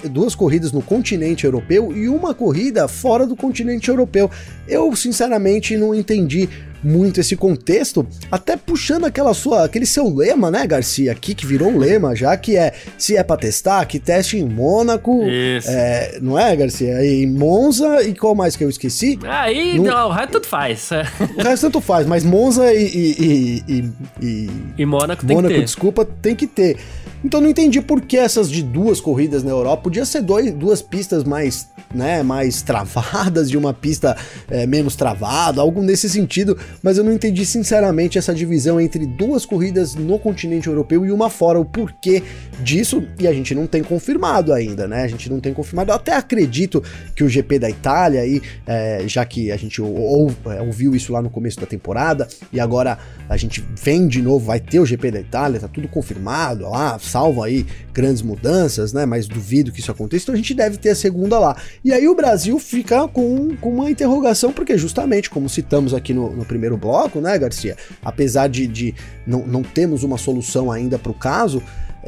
duas 0.09 0.35
corridas 0.37 0.71
no 0.71 0.81
continente 0.81 1.45
europeu 1.45 1.93
e 1.93 2.09
uma 2.09 2.33
corrida 2.33 2.87
fora 2.87 3.27
do 3.27 3.35
continente 3.35 3.89
europeu. 3.91 4.31
Eu, 4.69 4.95
sinceramente, 4.95 5.77
não 5.77 5.93
entendi 5.93 6.49
muito 6.85 7.21
esse 7.21 7.37
contexto, 7.37 8.07
até 8.31 8.57
puxando 8.57 9.05
aquela 9.05 9.35
sua, 9.35 9.65
aquele 9.65 9.87
seu 9.87 10.09
lema, 10.09 10.51
né, 10.51 10.67
Garcia, 10.67 11.13
aqui 11.13 11.35
que 11.35 11.47
virou 11.47 11.71
um 11.71 11.79
lema 11.79 12.15
já, 12.15 12.37
que 12.37 12.57
é 12.57 12.73
se 12.97 13.17
é 13.17 13.23
para 13.23 13.37
testar, 13.37 13.85
que 13.87 13.99
teste 13.99 14.39
em 14.39 14.45
Mônaco, 14.45 15.23
é, 15.25 16.19
não 16.21 16.39
é, 16.39 16.55
Garcia? 16.55 17.05
Em 17.05 17.27
Monza 17.27 18.03
e 18.03 18.15
qual 18.15 18.35
mais 18.35 18.57
que 18.57 18.65
eu 18.65 18.71
esqueci? 18.71 19.19
Aí, 19.25 19.79
não, 19.79 20.09
o 20.09 20.13
resto 20.13 20.33
tudo 20.33 20.47
faz. 20.47 20.91
O 21.37 21.43
resto 21.43 21.67
tanto 21.67 21.81
faz, 21.81 22.07
mas 22.07 22.23
Monza 22.23 22.73
e 22.73 22.85
e, 22.95 23.65
e, 23.69 23.93
e, 24.21 24.51
e 24.79 24.87
Mônaco 24.87 25.27
tem 25.27 25.37
Mônaco, 25.37 25.53
que 25.53 25.61
ter. 25.61 25.65
desculpa, 25.65 26.05
tem 26.05 26.35
que 26.35 26.47
ter. 26.47 26.79
Então 27.25 27.41
não 27.41 27.49
entendi 27.49 27.81
por 27.81 28.03
que 28.03 28.19
essas 28.19 28.51
de 28.51 28.63
duas 28.63 29.01
corridas 29.01 29.43
na 29.43 29.51
Europa 29.51 29.85
podia 29.85 30.05
ser 30.05 30.21
dois, 30.21 30.53
duas 30.53 30.83
pistas 30.83 31.25
mais, 31.25 31.69
né, 31.95 32.23
mais 32.23 32.61
travadas 32.61 33.51
de 33.51 33.57
uma 33.57 33.73
pista 33.73 34.15
é, 34.51 34.67
menos 34.67 34.95
travada, 34.95 35.63
algo 35.63 35.83
nesse 35.83 36.09
sentido, 36.11 36.59
mas 36.83 36.99
eu 36.99 37.05
não 37.05 37.13
entendi 37.13 37.45
sinceramente 37.45 38.19
essa 38.19 38.35
divisão 38.35 38.81
entre 38.81 39.07
duas 39.07 39.45
corridas 39.45 39.95
no 39.95 40.19
continente 40.19 40.69
europeu 40.69 41.05
e 41.05 41.13
uma 41.13 41.31
fora, 41.31 41.59
o 41.59 41.65
porquê 41.65 42.23
disso, 42.63 43.07
e 43.19 43.27
a 43.27 43.33
gente 43.33 43.55
não 43.55 43.67
tem 43.67 43.83
confirmado 43.83 44.53
ainda, 44.53 44.87
né? 44.87 45.03
A 45.03 45.09
gente 45.09 45.31
não 45.31 45.41
tem 45.41 45.53
confirmado. 45.53 45.91
Eu 45.91 45.97
até 45.97 46.15
acredito 46.15 46.83
que 47.15 47.25
o 47.25 47.29
GP 47.29 47.59
da 47.59 47.71
Itália 47.71 48.21
aí, 48.21 48.41
é, 48.67 49.05
já 49.07 49.25
que 49.25 49.51
a 49.51 49.57
gente 49.57 49.81
ou, 49.81 49.95
ou, 49.95 50.33
é, 50.53 50.61
ouviu 50.61 50.95
isso 50.95 51.13
lá 51.13 51.21
no 51.21 51.31
começo 51.31 51.61
da 51.61 51.67
temporada 51.67 52.29
e 52.53 52.61
agora 52.61 52.99
a 53.29 53.37
gente 53.37 53.65
vem 53.83 54.07
de 54.07 54.21
novo, 54.23 54.47
vai 54.47 54.61
ter 54.61 54.81
o 54.81 54.87
GP 54.87 55.11
da 55.11 55.21
Itália, 55.21 55.61
tá 55.61 55.69
tudo 55.69 55.89
confirmado 55.89 56.69
lá 56.69 56.99
salvo 56.99 57.43
aí 57.43 57.67
grandes 57.93 58.23
mudanças, 58.23 58.93
né? 58.93 59.07
Mas 59.07 59.29
duvido 59.29 59.71
que 59.71 59.81
isso 59.81 59.91
aconteça, 59.91 60.25
então 60.25 60.35
a 60.35 60.37
gente 60.37 60.55
deve 60.55 60.77
ter 60.77 60.91
a 60.91 60.95
segunda 60.95 61.39
lá. 61.39 61.57
E 61.85 61.93
aí 61.93 62.09
o 62.09 62.15
Brasil 62.15 62.59
fica 62.59 63.07
com, 63.09 63.57
com 63.57 63.71
uma 63.71 63.91
interrogação, 63.91 64.53
porque 64.53 64.77
justamente, 64.77 65.31
como 65.31 65.49
citamos 65.49 65.95
aqui 65.95 66.13
no, 66.13 66.35
no 66.35 66.45
primeiro 66.45 66.64
bloco, 66.77 67.21
né, 67.21 67.39
Garcia? 67.39 67.77
Apesar 68.03 68.49
de, 68.49 68.67
de 68.67 68.95
não, 69.27 69.47
não 69.47 69.63
temos 69.63 70.03
uma 70.03 70.19
solução 70.19 70.71
ainda 70.71 70.99
para 70.99 71.13
o 71.13 71.15
caso, 71.15 71.63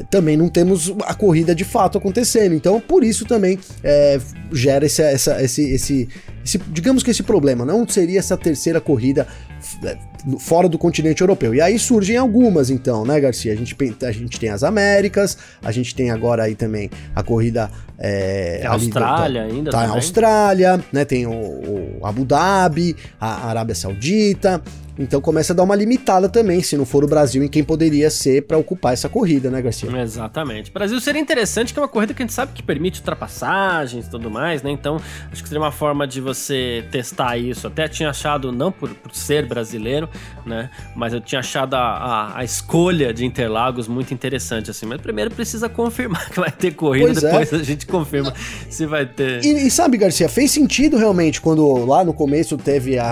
também 0.09 0.37
não 0.37 0.49
temos 0.49 0.93
a 1.05 1.13
corrida 1.13 1.55
de 1.55 1.63
fato 1.63 1.97
acontecendo. 1.97 2.53
Então, 2.53 2.79
por 2.79 3.03
isso 3.03 3.25
também 3.25 3.57
é, 3.83 4.19
gera 4.51 4.85
esse, 4.85 5.01
essa, 5.01 5.41
esse, 5.41 5.63
esse, 5.71 6.09
esse, 6.43 6.57
digamos 6.69 7.03
que 7.03 7.11
esse 7.11 7.23
problema. 7.23 7.65
Não 7.65 7.87
seria 7.87 8.19
essa 8.19 8.37
terceira 8.37 8.79
corrida 8.79 9.27
é, 9.83 9.97
fora 10.39 10.69
do 10.69 10.77
continente 10.77 11.21
europeu. 11.21 11.53
E 11.55 11.61
aí 11.61 11.79
surgem 11.79 12.17
algumas, 12.17 12.69
então, 12.69 13.05
né, 13.05 13.19
Garcia? 13.19 13.53
A 13.53 13.55
gente, 13.55 13.75
a 14.03 14.11
gente 14.11 14.39
tem 14.39 14.49
as 14.49 14.63
Américas, 14.63 15.37
a 15.63 15.71
gente 15.71 15.95
tem 15.95 16.11
agora 16.11 16.43
aí 16.43 16.55
também 16.55 16.89
a 17.15 17.23
corrida. 17.23 17.69
É, 17.99 18.63
a 18.65 18.73
Austrália 18.73 19.41
da, 19.41 19.53
ainda. 19.53 19.71
Tá 19.71 19.81
também. 19.81 19.95
Austrália, 19.95 20.83
né? 20.91 21.05
Tem 21.05 21.25
o, 21.25 21.31
o 21.31 21.99
Abu 22.03 22.23
Dhabi, 22.25 22.95
a 23.19 23.47
Arábia 23.47 23.75
Saudita. 23.75 24.61
Então 24.99 25.21
começa 25.21 25.53
a 25.53 25.55
dar 25.55 25.63
uma 25.63 25.75
limitada 25.75 26.27
também, 26.27 26.61
se 26.61 26.75
não 26.75 26.85
for 26.85 27.03
o 27.03 27.07
Brasil, 27.07 27.43
em 27.43 27.47
quem 27.47 27.63
poderia 27.63 28.09
ser 28.09 28.45
para 28.47 28.57
ocupar 28.57 28.93
essa 28.93 29.07
corrida, 29.07 29.49
né, 29.49 29.61
Garcia? 29.61 29.89
Exatamente. 30.01 30.69
O 30.69 30.73
Brasil 30.73 30.99
seria 30.99 31.21
interessante, 31.21 31.73
que 31.73 31.79
é 31.79 31.81
uma 31.81 31.87
corrida 31.87 32.13
que 32.13 32.21
a 32.21 32.25
gente 32.25 32.33
sabe 32.33 32.51
que 32.53 32.63
permite 32.63 32.99
ultrapassagens 32.99 34.07
e 34.07 34.09
tudo 34.09 34.29
mais, 34.29 34.63
né? 34.63 34.71
Então, 34.71 34.99
acho 35.31 35.41
que 35.43 35.49
seria 35.49 35.61
uma 35.61 35.71
forma 35.71 36.07
de 36.07 36.19
você 36.19 36.83
testar 36.91 37.37
isso. 37.37 37.67
Até 37.67 37.87
tinha 37.87 38.09
achado, 38.09 38.51
não 38.51 38.71
por, 38.71 38.89
por 38.95 39.13
ser 39.13 39.45
brasileiro, 39.45 40.09
né? 40.45 40.69
Mas 40.95 41.13
eu 41.13 41.21
tinha 41.21 41.39
achado 41.39 41.75
a, 41.75 41.79
a, 41.79 42.39
a, 42.39 42.43
escolha 42.43 43.13
de 43.13 43.25
Interlagos 43.25 43.87
muito 43.87 44.13
interessante, 44.13 44.71
assim. 44.71 44.85
Mas 44.85 45.01
primeiro 45.01 45.31
precisa 45.31 45.69
confirmar 45.69 46.29
que 46.31 46.39
vai 46.39 46.51
ter 46.51 46.71
corrida, 46.71 47.13
pois 47.13 47.23
é. 47.23 47.31
depois 47.31 47.53
é. 47.53 47.55
a 47.55 47.63
gente 47.63 47.85
confirma 47.85 48.33
se 48.69 48.85
vai 48.85 49.05
ter. 49.05 49.43
E, 49.43 49.67
e, 49.67 49.71
sabe, 49.71 49.97
Garcia, 49.97 50.27
fez 50.29 50.51
sentido 50.51 50.97
realmente 50.97 51.39
quando 51.41 51.85
lá 51.85 52.03
no 52.03 52.13
começo 52.13 52.57
teve 52.57 52.97
a, 52.97 53.05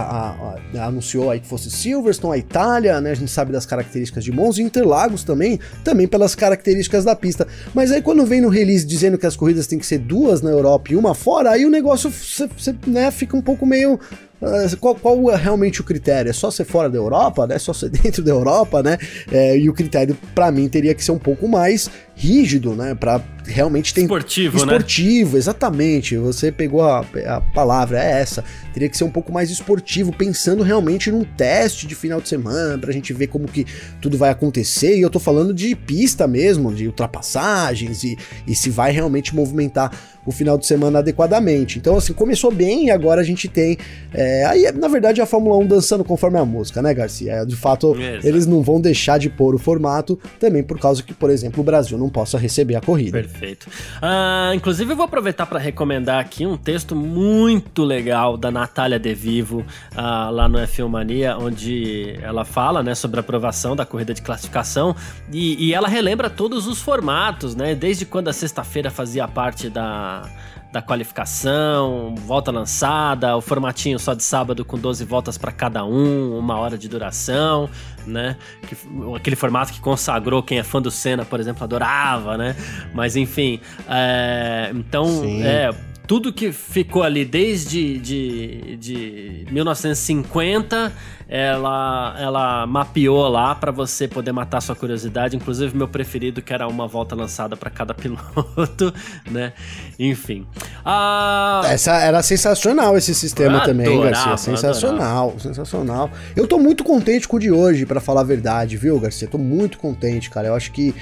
a, 0.73 0.85
anunciou 0.85 1.29
aí 1.29 1.39
que 1.39 1.47
fosse 1.47 1.69
Silverstone, 1.75 2.35
a 2.35 2.37
Itália, 2.37 3.01
né? 3.01 3.11
A 3.11 3.15
gente 3.15 3.31
sabe 3.31 3.51
das 3.51 3.65
características 3.65 4.23
de 4.23 4.31
Monza 4.31 4.61
e 4.61 4.65
Interlagos 4.65 5.23
também, 5.23 5.59
também 5.83 6.07
pelas 6.07 6.35
características 6.35 7.03
da 7.03 7.15
pista. 7.15 7.47
Mas 7.73 7.91
aí 7.91 8.01
quando 8.01 8.25
vem 8.25 8.41
no 8.41 8.49
release 8.49 8.85
dizendo 8.85 9.17
que 9.17 9.25
as 9.25 9.35
corridas 9.35 9.67
tem 9.67 9.77
que 9.79 9.85
ser 9.85 9.99
duas 9.99 10.41
na 10.41 10.49
Europa 10.49 10.93
e 10.93 10.95
uma 10.95 11.13
fora, 11.13 11.51
aí 11.51 11.65
o 11.65 11.69
negócio 11.69 12.11
cê, 12.11 12.49
cê, 12.57 12.75
né, 12.87 13.11
fica 13.11 13.35
um 13.35 13.41
pouco 13.41 13.65
meio 13.65 13.99
ah, 14.41 14.77
qual, 14.79 14.95
qual, 14.95 15.31
é 15.31 15.35
realmente 15.35 15.81
o 15.81 15.83
critério? 15.83 16.29
É 16.29 16.33
só 16.33 16.51
ser 16.51 16.65
fora 16.65 16.89
da 16.89 16.97
Europa, 16.97 17.47
né? 17.47 17.55
É 17.55 17.59
só 17.59 17.73
ser 17.73 17.89
dentro 18.03 18.21
da 18.23 18.31
Europa, 18.31 18.83
né? 18.83 18.97
É, 19.31 19.57
e 19.57 19.69
o 19.69 19.73
critério, 19.73 20.17
para 20.33 20.51
mim, 20.51 20.67
teria 20.67 20.93
que 20.93 21.03
ser 21.03 21.11
um 21.11 21.19
pouco 21.19 21.47
mais 21.47 21.89
rígido, 22.15 22.73
né? 22.73 22.95
Para 22.95 23.21
realmente 23.45 23.93
ter 23.93 24.01
esportivo, 24.01 24.57
esportivo, 24.57 25.33
né? 25.33 25.37
exatamente. 25.37 26.17
Você 26.17 26.51
pegou 26.51 26.81
a, 26.81 27.05
a 27.27 27.41
palavra 27.41 28.01
é 28.01 28.21
essa. 28.21 28.43
Teria 28.73 28.89
que 28.89 28.97
ser 28.97 29.03
um 29.03 29.11
pouco 29.11 29.31
mais 29.31 29.51
esportivo, 29.51 30.11
pensando 30.11 30.63
realmente 30.63 31.11
num 31.11 31.23
teste 31.23 31.85
de 31.85 31.93
final 31.93 32.19
de 32.19 32.29
semana 32.29 32.77
pra 32.77 32.91
gente 32.91 33.13
ver 33.13 33.27
como 33.27 33.47
que 33.47 33.65
tudo 34.01 34.17
vai 34.17 34.29
acontecer. 34.29 34.97
E 34.97 35.01
eu 35.01 35.09
tô 35.09 35.19
falando 35.19 35.53
de 35.53 35.75
pista 35.75 36.27
mesmo, 36.27 36.73
de 36.73 36.87
ultrapassagens 36.87 38.03
e, 38.03 38.17
e 38.47 38.55
se 38.55 38.69
vai 38.69 38.91
realmente 38.91 39.35
movimentar 39.35 39.91
o 40.25 40.31
final 40.31 40.57
de 40.57 40.65
semana 40.65 40.99
adequadamente. 40.99 41.77
Então, 41.77 41.97
assim, 41.97 42.11
começou 42.11 42.51
bem 42.51 42.87
e 42.87 42.91
agora 42.91 43.21
a 43.21 43.23
gente 43.23 43.47
tem. 43.47 43.77
É, 44.13 44.43
aí, 44.45 44.71
na 44.71 44.87
verdade, 44.87 45.21
a 45.21 45.25
Fórmula 45.25 45.57
1 45.57 45.67
dançando 45.67 46.03
conforme 46.03 46.39
a 46.39 46.45
música, 46.45 46.81
né, 46.81 46.93
Garcia? 46.93 47.33
É, 47.33 47.45
de 47.45 47.55
fato, 47.55 47.95
Exato. 47.95 48.27
eles 48.27 48.45
não 48.47 48.61
vão 48.61 48.81
deixar 48.81 49.19
de 49.19 49.29
pôr 49.29 49.53
o 49.53 49.59
formato 49.59 50.19
também 50.39 50.63
por 50.63 50.79
causa 50.79 51.03
que, 51.03 51.13
por 51.13 51.29
exemplo, 51.29 51.61
o 51.61 51.63
Brasil 51.63 51.97
não 51.97 52.04
possa 52.09 52.37
receber 52.37 52.75
a 52.75 52.81
corrida. 52.81 53.11
Perfeito. 53.11 53.67
Ah, 54.01 54.51
inclusive, 54.55 54.91
eu 54.91 54.95
vou 54.95 55.05
aproveitar 55.05 55.45
para 55.45 55.59
recomendar 55.59 56.19
aqui 56.19 56.45
um 56.45 56.57
texto 56.57 56.95
muito 56.95 57.83
legal 57.83 58.37
da 58.37 58.51
Natália 58.51 58.99
De 58.99 59.13
Vivo 59.13 59.65
ah, 59.95 60.29
lá 60.29 60.47
no 60.47 60.57
F1 60.59 60.87
Mania, 60.87 61.37
onde 61.37 62.17
ela 62.21 62.45
fala 62.45 62.83
né, 62.83 62.95
sobre 62.95 63.19
a 63.19 63.21
aprovação 63.21 63.75
da 63.75 63.85
corrida 63.85 64.13
de 64.13 64.21
classificação 64.21 64.95
e, 65.31 65.67
e 65.67 65.73
ela 65.73 65.87
relembra 65.87 66.29
todos 66.29 66.67
os 66.67 66.81
formatos, 66.81 67.55
né? 67.55 67.75
Desde 67.75 68.05
quando 68.05 68.27
a 68.27 68.33
sexta-feira 68.33 68.89
fazia 68.89 69.27
parte 69.27 69.69
da 69.69 70.23
da, 70.71 70.81
qualificação, 70.81 72.15
volta 72.17 72.51
lançada, 72.51 73.37
o 73.37 73.39
formatinho 73.39 73.97
só 73.97 74.13
de 74.13 74.23
sábado 74.23 74.65
com 74.65 74.77
12 74.77 75.05
voltas 75.05 75.37
para 75.37 75.49
cada 75.49 75.85
um, 75.85 76.37
uma 76.37 76.57
hora 76.57 76.77
de 76.77 76.89
duração, 76.89 77.69
né? 78.07 78.37
Que, 78.67 78.75
aquele 79.15 79.35
formato 79.35 79.73
que 79.73 79.79
consagrou 79.79 80.41
quem 80.43 80.59
é 80.59 80.63
fã 80.63 80.81
do 80.81 80.91
Senna, 80.91 81.25
por 81.25 81.39
exemplo, 81.39 81.63
adorava, 81.63 82.37
né? 82.37 82.55
Mas 82.93 83.15
enfim, 83.15 83.59
é, 83.87 84.71
então, 84.73 85.05
Sim. 85.07 85.43
é 85.43 85.73
tudo 86.07 86.31
que 86.31 86.51
ficou 86.51 87.03
ali 87.03 87.25
desde 87.25 87.97
de, 87.99 88.77
de 88.77 89.47
1950, 89.51 90.93
ela, 91.27 92.15
ela 92.19 92.67
mapeou 92.67 93.27
lá 93.27 93.55
para 93.55 93.71
você 93.71 94.07
poder 94.07 94.31
matar 94.31 94.61
sua 94.61 94.75
curiosidade. 94.75 95.35
Inclusive, 95.35 95.75
meu 95.75 95.87
preferido, 95.87 96.41
que 96.41 96.53
era 96.53 96.67
uma 96.67 96.87
volta 96.87 97.15
lançada 97.15 97.57
para 97.57 97.69
cada 97.69 97.93
piloto, 97.95 98.93
né? 99.29 99.53
Enfim. 99.97 100.45
Ah, 100.83 101.61
Essa 101.65 101.97
era 101.97 102.21
sensacional 102.21 102.97
esse 102.97 103.15
sistema 103.15 103.57
adorava, 103.57 103.65
também, 103.65 104.01
Garcia. 104.01 104.37
Sensacional, 104.37 105.29
adorava. 105.29 105.39
sensacional. 105.39 106.11
Eu 106.35 106.47
tô 106.47 106.59
muito 106.59 106.83
contente 106.83 107.27
com 107.27 107.37
o 107.37 107.39
de 107.39 107.51
hoje, 107.51 107.85
para 107.85 107.99
falar 107.99 108.21
a 108.21 108.25
verdade, 108.25 108.77
viu, 108.77 108.99
Garcia? 108.99 109.27
Tô 109.27 109.37
muito 109.37 109.77
contente, 109.77 110.29
cara. 110.29 110.47
Eu 110.47 110.55
acho 110.55 110.71
que, 110.71 110.93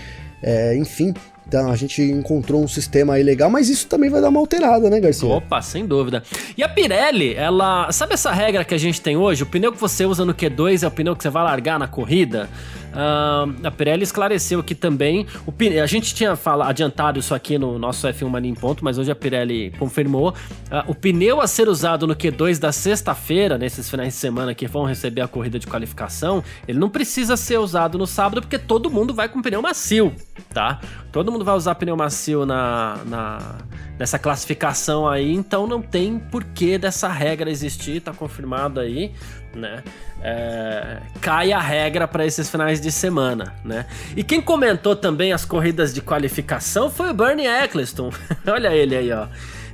é, 0.42 0.76
enfim, 0.78 1.14
então 1.48 1.72
a 1.72 1.76
gente 1.76 2.02
encontrou 2.02 2.64
um 2.64 2.68
sistema 2.68 3.14
aí 3.14 3.24
legal, 3.24 3.50
mas 3.50 3.70
isso 3.70 3.88
também 3.88 4.10
vai 4.10 4.22
dar 4.22 4.30
uma 4.30 4.40
alterada, 4.40 4.90
né, 4.90 5.00
Garcia? 5.00 5.28
Opa, 5.30 5.62
sem 5.62 5.86
dúvida. 5.86 6.24
E 6.58 6.64
a 6.64 6.70
Pirelli, 6.70 7.36
ela. 7.36 7.92
Sabe 7.92 8.14
essa 8.14 8.32
regra 8.32 8.64
que 8.64 8.74
a 8.74 8.78
gente 8.78 9.02
tem 9.02 9.16
hoje? 9.18 9.44
O 9.44 9.46
pneu 9.46 9.72
que 9.72 9.80
você 9.80 10.06
usa 10.06 10.26
no 10.26 10.34
Q2 10.34 10.84
é 10.84 10.88
o 10.88 10.92
pneu 10.92 11.16
que 11.16 11.24
você 11.24 11.30
vai 11.30 11.44
largar 11.44 11.78
na 11.78 11.88
corrida? 11.88 12.50
Uh, 12.94 13.66
a 13.68 13.72
Pirelli 13.72 14.04
esclareceu 14.04 14.60
aqui 14.60 14.76
também. 14.76 15.26
O, 15.46 15.54
a 15.82 15.86
gente 15.86 16.14
tinha 16.14 16.36
fala, 16.36 16.68
adiantado 16.68 17.20
isso 17.20 17.34
aqui 17.34 17.58
no 17.58 17.80
nosso 17.80 18.08
F1 18.08 18.30
Mania 18.30 18.52
em 18.52 18.54
ponto, 18.56 18.84
mas 18.86 18.98
hoje 18.98 19.12
a 19.12 19.16
Pirelli 19.16 19.72
confirmou. 19.80 20.30
Uh, 20.30 20.92
o 20.92 20.96
pneu 20.96 21.42
a 21.42 21.48
ser 21.48 21.68
usado 21.68 22.06
no 22.06 22.16
Q2 22.16 22.60
da 22.60 22.72
sexta-feira, 22.72 23.58
nesses 23.58 23.90
finais 23.90 24.14
de 24.14 24.20
semana 24.20 24.54
que 24.54 24.68
vão 24.68 24.86
receber 24.86 25.22
a 25.22 25.28
corrida 25.28 25.58
de 25.58 25.68
qualificação, 25.68 26.44
ele 26.68 26.80
não 26.80 26.90
precisa 26.90 27.36
ser 27.36 27.58
usado 27.60 27.98
no 27.98 28.06
sábado 28.06 28.42
porque 28.42 28.60
todo 28.60 28.90
mundo 28.90 29.14
vai 29.14 29.28
com 29.28 29.42
pneu 29.42 29.62
macio, 29.62 30.14
tá? 30.54 30.80
Todo 31.12 31.32
mundo 31.32 31.44
vai 31.44 31.56
usar 31.56 31.76
pneu 31.76 31.96
macio 31.96 32.46
na, 32.46 33.00
na 33.06 33.58
nessa 33.98 34.18
classificação 34.18 35.08
aí, 35.08 35.34
então 35.34 35.68
não 35.68 35.82
tem 35.82 36.18
porquê 36.20 36.78
dessa 36.78 37.08
regra 37.08 37.50
existir, 37.50 38.02
tá 38.02 38.14
confirmado 38.14 38.80
aí, 38.80 39.12
né? 39.56 39.84
É, 40.22 40.98
cai 41.22 41.52
a 41.52 41.60
regra 41.60 42.08
para 42.08 42.26
esses 42.26 42.50
finais 42.50 42.80
de 42.80 42.92
semana, 42.92 43.54
né? 43.64 43.86
E 44.16 44.24
quem 44.24 44.42
comentou 44.42 44.96
também 44.96 45.34
as 45.34 45.46
corridas 45.46 45.94
de 45.94 46.02
qualificação 46.02 46.90
foi 46.90 47.10
o 47.10 47.14
Bernie 47.14 47.48
Eccleston. 47.48 48.12
Olha 48.48 48.74
ele 48.74 48.96
aí, 48.96 49.12
ó. 49.12 49.28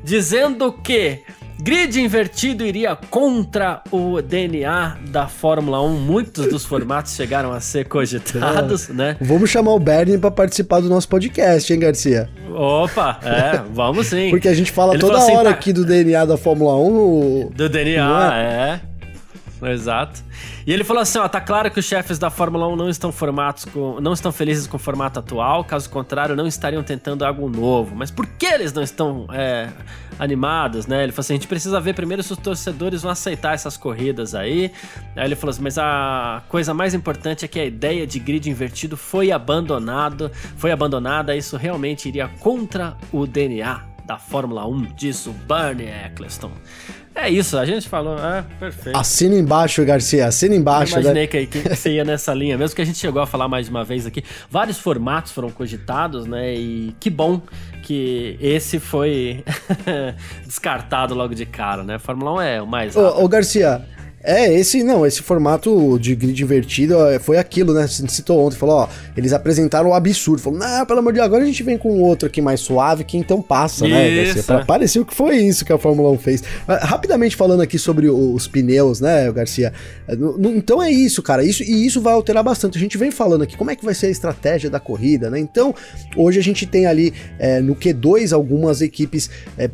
Dizendo 0.04 0.72
que 0.72 1.24
Grid 1.62 2.00
invertido 2.00 2.66
iria 2.66 2.96
contra 2.96 3.82
o 3.92 4.22
DNA 4.22 4.98
da 5.10 5.28
Fórmula 5.28 5.82
1. 5.82 6.00
Muitos 6.00 6.48
dos 6.48 6.64
formatos 6.66 7.14
chegaram 7.14 7.52
a 7.52 7.60
ser 7.60 7.86
cogitados, 7.86 8.90
é. 8.90 8.94
né? 8.94 9.18
Vamos 9.20 9.50
chamar 9.50 9.74
o 9.74 9.80
Bernie 9.80 10.18
para 10.18 10.32
participar 10.32 10.80
do 10.80 10.88
nosso 10.88 11.10
podcast, 11.10 11.72
hein, 11.72 11.80
Garcia? 11.80 12.30
Opa, 12.50 13.20
é, 13.24 13.62
vamos 13.74 14.08
sim. 14.08 14.30
Porque 14.30 14.48
a 14.48 14.54
gente 14.54 14.72
fala 14.72 14.94
Ele 14.94 15.02
toda 15.02 15.18
assim, 15.18 15.34
hora 15.34 15.50
tá... 15.50 15.56
aqui 15.56 15.74
do 15.74 15.84
DNA 15.84 16.26
da 16.26 16.38
Fórmula 16.38 16.76
1. 16.78 17.52
Do 17.54 17.68
DNA, 17.68 18.32
é? 18.34 18.42
é. 18.42 18.80
Exato. 19.62 20.24
E 20.66 20.72
ele 20.72 20.84
falou 20.84 21.02
assim: 21.02 21.18
ó, 21.18 21.28
tá 21.28 21.42
claro 21.42 21.70
que 21.70 21.80
os 21.80 21.86
chefes 21.86 22.18
da 22.18 22.30
Fórmula 22.30 22.68
1 22.68 22.76
não 22.76 22.90
estão 22.90 23.12
formatos 23.12 23.66
com, 23.66 24.00
não 24.00 24.14
estão 24.14 24.32
felizes 24.32 24.68
com 24.68 24.78
o 24.78 24.80
formato 24.80 25.20
atual, 25.20 25.64
caso 25.64 25.90
contrário, 25.90 26.36
não 26.36 26.48
estariam 26.48 26.82
tentando 26.84 27.26
algo 27.26 27.50
novo. 27.50 27.96
Mas 27.96 28.10
por 28.10 28.26
que 28.26 28.46
eles 28.46 28.72
não 28.72 28.82
estão 28.82 29.28
é, 29.32 29.70
animados, 30.18 30.88
né? 30.88 31.04
Ele 31.04 31.12
falou 31.12 31.22
assim: 31.22 31.34
a 31.34 31.38
gente 31.38 31.48
precisa 31.48 31.80
ver 31.80 31.94
primeiro 31.94 32.24
se 32.24 32.32
os 32.32 32.40
torcedores 32.40 33.02
vão 33.02 33.12
aceitar 33.12 33.54
essas 33.54 33.76
corridas 33.76 34.34
aí. 34.34 34.72
Aí 35.16 35.26
ele 35.26 35.36
falou 35.36 35.52
assim: 35.52 35.64
mas 35.64 35.78
a 35.78 36.44
coisa 36.48 36.74
mais 36.74 36.94
importante 36.94 37.44
é 37.44 37.48
que 37.48 37.60
a 37.60 37.66
ideia 37.66 38.08
de 38.08 38.20
grid 38.20 38.50
invertido 38.50 38.96
foi 38.96 39.32
abandonado, 39.32 40.32
foi 40.58 40.72
abandonada, 40.72 41.36
isso 41.36 41.58
realmente 41.58 42.08
iria 42.08 42.30
contra 42.40 42.96
o 43.12 43.28
DNA 43.28 43.90
da 44.10 44.18
Fórmula 44.18 44.68
1, 44.68 44.96
disse 44.96 45.30
o 45.30 45.34
Bernie 45.34 45.88
Eccleston. 45.88 46.52
É 47.22 47.30
isso, 47.30 47.58
a 47.58 47.66
gente 47.66 47.88
falou, 47.90 48.18
é, 48.18 48.46
perfeito. 48.58 48.98
Assina 48.98 49.36
embaixo, 49.36 49.84
Garcia, 49.84 50.28
assina 50.28 50.56
embaixo. 50.56 50.96
Eu 50.96 51.02
imaginei 51.02 51.24
né? 51.24 51.28
que, 51.28 51.46
que 51.48 51.70
você 51.76 51.92
ia 51.92 52.06
nessa 52.06 52.34
linha, 52.34 52.58
mesmo 52.58 52.74
que 52.74 52.82
a 52.82 52.86
gente 52.86 52.98
chegou 52.98 53.22
a 53.22 53.28
falar 53.28 53.50
mais 53.50 53.66
de 53.66 53.72
uma 53.72 53.84
vez 53.84 54.06
aqui. 54.06 54.24
Vários 54.50 54.80
formatos 54.80 55.34
foram 55.34 55.50
cogitados, 55.50 56.26
né? 56.26 56.54
E 56.56 56.96
que 56.98 57.10
bom 57.10 57.42
que 57.84 58.38
esse 58.40 58.80
foi 58.80 59.44
descartado 60.48 61.14
logo 61.14 61.36
de 61.36 61.46
cara, 61.46 61.84
né? 61.84 62.00
Fórmula 62.00 62.36
1 62.36 62.42
é 62.42 62.62
o 62.62 62.68
mais. 62.68 62.96
Ô, 62.96 63.24
ô 63.24 63.28
Garcia, 63.28 63.86
é, 64.24 64.54
esse 64.54 64.84
não, 64.84 65.06
esse 65.06 65.22
formato 65.22 65.98
de 66.00 66.16
grid 66.16 66.42
invertido 66.42 66.96
foi 67.22 67.38
aquilo, 67.38 67.74
né? 67.74 67.88
Você 67.88 68.06
citou 68.08 68.46
ontem, 68.46 68.56
falou, 68.56 68.76
ó, 68.76 68.88
eles 69.16 69.34
apresentaram 69.34 69.90
o 69.90 69.94
absurdo. 69.94 70.42
Falou, 70.42 70.60
não, 70.60 70.86
pelo 70.86 71.00
amor 71.00 71.14
de 71.14 71.20
Deus, 71.20 71.26
agora 71.26 71.44
a 71.44 71.46
gente 71.46 71.64
vem 71.64 71.78
com 71.78 72.02
outro 72.02 72.28
aqui 72.28 72.42
mais 72.42 72.60
suave, 72.60 73.04
que 73.04 73.18
então 73.18 73.42
passa, 73.42 73.88
né, 73.88 74.10
isso. 74.10 74.38
né, 74.38 74.44
Garcia? 74.44 74.66
Pareceu 74.66 75.06
que 75.06 75.16
foi 75.16 75.38
isso 75.38 75.64
que 75.64 75.72
a 75.72 75.78
Fórmula 75.78 76.10
1 76.12 76.18
fez. 76.18 76.44
Rapidamente 76.68 77.36
falando 77.36 77.62
aqui 77.62 77.80
sobre 77.80 78.10
os 78.10 78.48
pneus, 78.48 79.00
né, 79.00 79.32
Garcia? 79.32 79.74
Então 80.56 80.82
é 80.82 80.92
isso, 80.92 81.22
cara. 81.22 81.44
Isso, 81.44 81.64
e 81.64 81.86
isso 81.86 82.02
vai 82.02 82.14
alterar 82.14 82.44
bastante. 82.44 82.78
A 82.78 82.82
gente 82.82 82.98
vem 82.98 83.12
falando 83.12 83.44
aqui 83.44 83.56
como 83.56 83.72
é 83.72 83.76
que 83.76 83.86
vai 83.86 83.94
ser 83.94 84.08
a 84.08 84.10
estratégia 84.10 84.70
da 84.70 84.80
corrida, 84.80 85.30
né? 85.30 85.40
Então, 85.40 85.74
hoje 86.16 86.40
a 86.40 86.44
gente 86.44 86.66
tem 86.66 86.86
ali 86.86 87.14
é, 87.38 87.62
no 87.62 87.76
Q2 87.76 88.34
algumas 88.34 88.82
equipes. 88.82 89.30
É, 89.58 89.70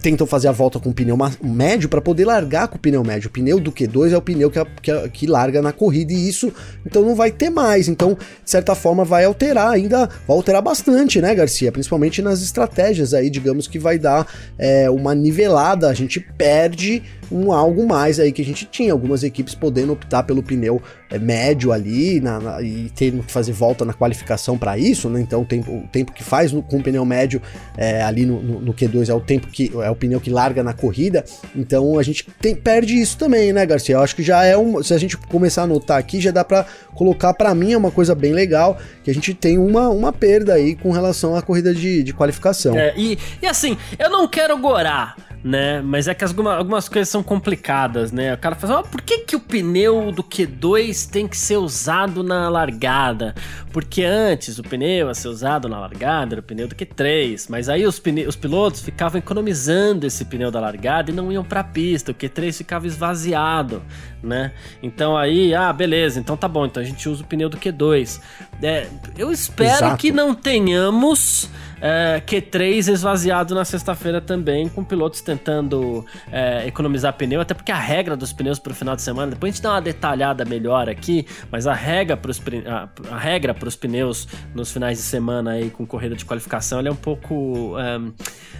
tentam 0.00 0.26
fazer 0.26 0.48
a 0.48 0.52
volta 0.52 0.78
com 0.78 0.90
o 0.90 0.94
pneu 0.94 1.16
médio 1.42 1.88
para 1.88 2.00
poder 2.00 2.24
largar 2.24 2.68
com 2.68 2.76
o 2.76 2.78
pneu 2.78 3.04
médio. 3.04 3.28
O 3.28 3.32
pneu 3.32 3.60
do 3.60 3.70
Q2 3.70 4.12
é 4.12 4.16
o 4.16 4.22
pneu 4.22 4.50
que, 4.50 4.58
que, 4.82 5.08
que, 5.10 5.26
larga 5.26 5.60
na 5.62 5.72
corrida 5.72 6.12
e 6.12 6.28
isso 6.28 6.52
então 6.84 7.02
não 7.02 7.14
vai 7.14 7.30
ter 7.30 7.50
mais. 7.50 7.88
Então, 7.88 8.14
de 8.14 8.50
certa 8.50 8.74
forma, 8.74 9.04
vai 9.04 9.24
alterar 9.24 9.70
ainda, 9.70 10.06
vai 10.06 10.36
alterar 10.36 10.62
bastante, 10.62 11.20
né, 11.20 11.34
Garcia? 11.34 11.70
Principalmente 11.70 12.22
nas 12.22 12.42
estratégias 12.42 13.14
aí, 13.14 13.30
digamos 13.30 13.66
que 13.66 13.78
vai 13.78 13.98
dar 13.98 14.26
é, 14.58 14.88
uma 14.90 15.14
nivelada. 15.14 15.88
A 15.88 15.94
gente 15.94 16.20
perde 16.20 17.02
um 17.30 17.52
algo 17.52 17.86
mais 17.86 18.18
aí 18.18 18.32
que 18.32 18.42
a 18.42 18.44
gente 18.44 18.66
tinha, 18.66 18.92
algumas 18.92 19.22
equipes 19.22 19.54
podendo 19.54 19.92
optar 19.92 20.22
pelo 20.22 20.42
pneu 20.42 20.82
é, 21.10 21.18
médio 21.18 21.72
ali 21.72 22.20
na, 22.20 22.40
na, 22.40 22.62
e 22.62 22.90
tendo 22.94 23.22
que 23.22 23.32
fazer 23.32 23.52
volta 23.52 23.84
na 23.84 23.92
qualificação 23.92 24.58
para 24.58 24.76
isso, 24.78 25.08
né? 25.08 25.20
Então 25.20 25.42
o 25.42 25.44
tempo, 25.44 25.70
o 25.72 25.88
tempo 25.88 26.12
que 26.12 26.24
faz 26.24 26.52
no, 26.52 26.62
com 26.62 26.78
o 26.78 26.82
pneu 26.82 27.04
médio 27.04 27.40
é, 27.76 28.02
ali 28.02 28.26
no, 28.26 28.42
no, 28.42 28.60
no, 28.60 28.74
Q2 28.74 29.08
é 29.08 29.14
o 29.14 29.20
tempo 29.20 29.48
que 29.48 29.70
é 29.82 29.90
o 29.90 29.96
pneu 29.96 30.20
que 30.20 30.30
larga 30.30 30.62
na 30.62 30.72
corrida. 30.72 31.24
Então 31.54 31.98
a 31.98 32.02
gente 32.02 32.26
tem, 32.40 32.54
perde 32.54 33.00
isso 33.00 33.16
também, 33.16 33.52
né, 33.52 33.64
Garcia? 33.64 33.94
Eu 33.94 34.02
acho 34.02 34.16
que 34.16 34.22
já 34.22 34.44
é 34.44 34.56
um, 34.56 34.82
se 34.82 34.94
a 34.94 34.98
gente 34.98 35.16
começar 35.16 35.62
a 35.62 35.64
anotar 35.64 35.98
aqui, 35.98 36.20
já 36.20 36.30
dá 36.30 36.44
para 36.44 36.66
colocar 36.94 37.34
para 37.34 37.54
mim 37.54 37.72
é 37.72 37.76
uma 37.76 37.90
coisa 37.90 38.14
bem 38.14 38.32
legal 38.32 38.78
que 39.02 39.10
a 39.10 39.14
gente 39.14 39.32
tem 39.34 39.58
uma, 39.58 39.88
uma 39.88 40.12
perda 40.12 40.54
aí 40.54 40.74
com 40.74 40.90
relação 40.90 41.34
à 41.36 41.42
corrida 41.42 41.74
de, 41.74 42.02
de 42.02 42.12
qualificação. 42.12 42.76
É, 42.76 42.92
e, 42.96 43.18
e 43.40 43.46
assim, 43.46 43.76
eu 43.98 44.10
não 44.10 44.28
quero 44.28 44.56
gorar 44.58 45.16
né? 45.42 45.80
Mas 45.80 46.06
é 46.06 46.14
que 46.14 46.22
algumas, 46.22 46.58
algumas 46.58 46.88
coisas 46.88 47.08
são 47.08 47.22
complicadas, 47.22 48.12
né? 48.12 48.34
O 48.34 48.38
cara 48.38 48.54
fala, 48.54 48.80
assim, 48.80 48.82
oh, 48.86 48.90
por 48.90 49.00
que, 49.00 49.18
que 49.18 49.36
o 49.36 49.40
pneu 49.40 50.12
do 50.12 50.22
Q2 50.22 51.10
tem 51.10 51.26
que 51.26 51.36
ser 51.36 51.56
usado 51.56 52.22
na 52.22 52.48
largada? 52.48 53.34
Porque 53.72 54.02
antes 54.02 54.58
o 54.58 54.62
pneu 54.62 55.08
a 55.08 55.14
ser 55.14 55.28
usado 55.28 55.68
na 55.68 55.78
largada 55.78 56.34
era 56.34 56.40
o 56.40 56.42
pneu 56.42 56.68
do 56.68 56.74
Q3, 56.74 57.46
mas 57.48 57.68
aí 57.68 57.86
os, 57.86 58.00
os 58.28 58.36
pilotos 58.36 58.82
ficavam 58.82 59.18
economizando 59.18 60.06
esse 60.06 60.24
pneu 60.24 60.50
da 60.50 60.60
largada 60.60 61.10
e 61.10 61.14
não 61.14 61.32
iam 61.32 61.44
pra 61.44 61.64
pista, 61.64 62.12
o 62.12 62.14
Q3 62.14 62.52
ficava 62.52 62.86
esvaziado, 62.86 63.82
né? 64.22 64.52
Então 64.82 65.16
aí, 65.16 65.54
ah, 65.54 65.72
beleza, 65.72 66.20
então 66.20 66.36
tá 66.36 66.48
bom, 66.48 66.66
então 66.66 66.82
a 66.82 66.86
gente 66.86 67.08
usa 67.08 67.22
o 67.22 67.26
pneu 67.26 67.48
do 67.48 67.56
Q2. 67.56 68.20
É, 68.62 68.86
eu 69.16 69.32
espero 69.32 69.86
Exato. 69.86 69.96
que 69.96 70.12
não 70.12 70.34
tenhamos 70.34 71.48
é, 71.80 72.20
Q3 72.24 72.92
esvaziado 72.92 73.54
na 73.54 73.64
sexta-feira 73.64 74.20
também, 74.20 74.68
com 74.68 74.84
pilotos 74.84 75.20
tentando 75.20 76.04
é, 76.30 76.66
economizar 76.66 77.12
pneu, 77.14 77.40
até 77.40 77.54
porque 77.54 77.72
a 77.72 77.78
regra 77.78 78.16
dos 78.16 78.32
pneus 78.32 78.58
para 78.58 78.72
o 78.72 78.74
final 78.74 78.94
de 78.94 79.02
semana, 79.02 79.32
depois 79.32 79.52
a 79.52 79.54
gente 79.54 79.62
dá 79.62 79.70
uma 79.70 79.82
detalhada 79.82 80.44
melhor 80.44 80.88
aqui, 80.88 81.26
mas 81.50 81.66
a 81.66 81.74
regra 81.74 82.16
para 82.16 82.30
os 82.30 82.40
a, 82.66 82.88
a, 83.14 83.18
regra 83.18 83.54
para 83.54 83.68
os 83.68 83.76
pneus 83.76 84.28
nos 84.54 84.70
finais 84.72 84.98
de 84.98 85.04
semana 85.04 85.52
aí 85.52 85.70
com 85.70 85.86
corrida 85.86 86.14
de 86.14 86.24
qualificação, 86.24 86.80
é 86.80 86.90
um 86.90 86.96
pouco 86.96 87.34
um, 87.78 88.12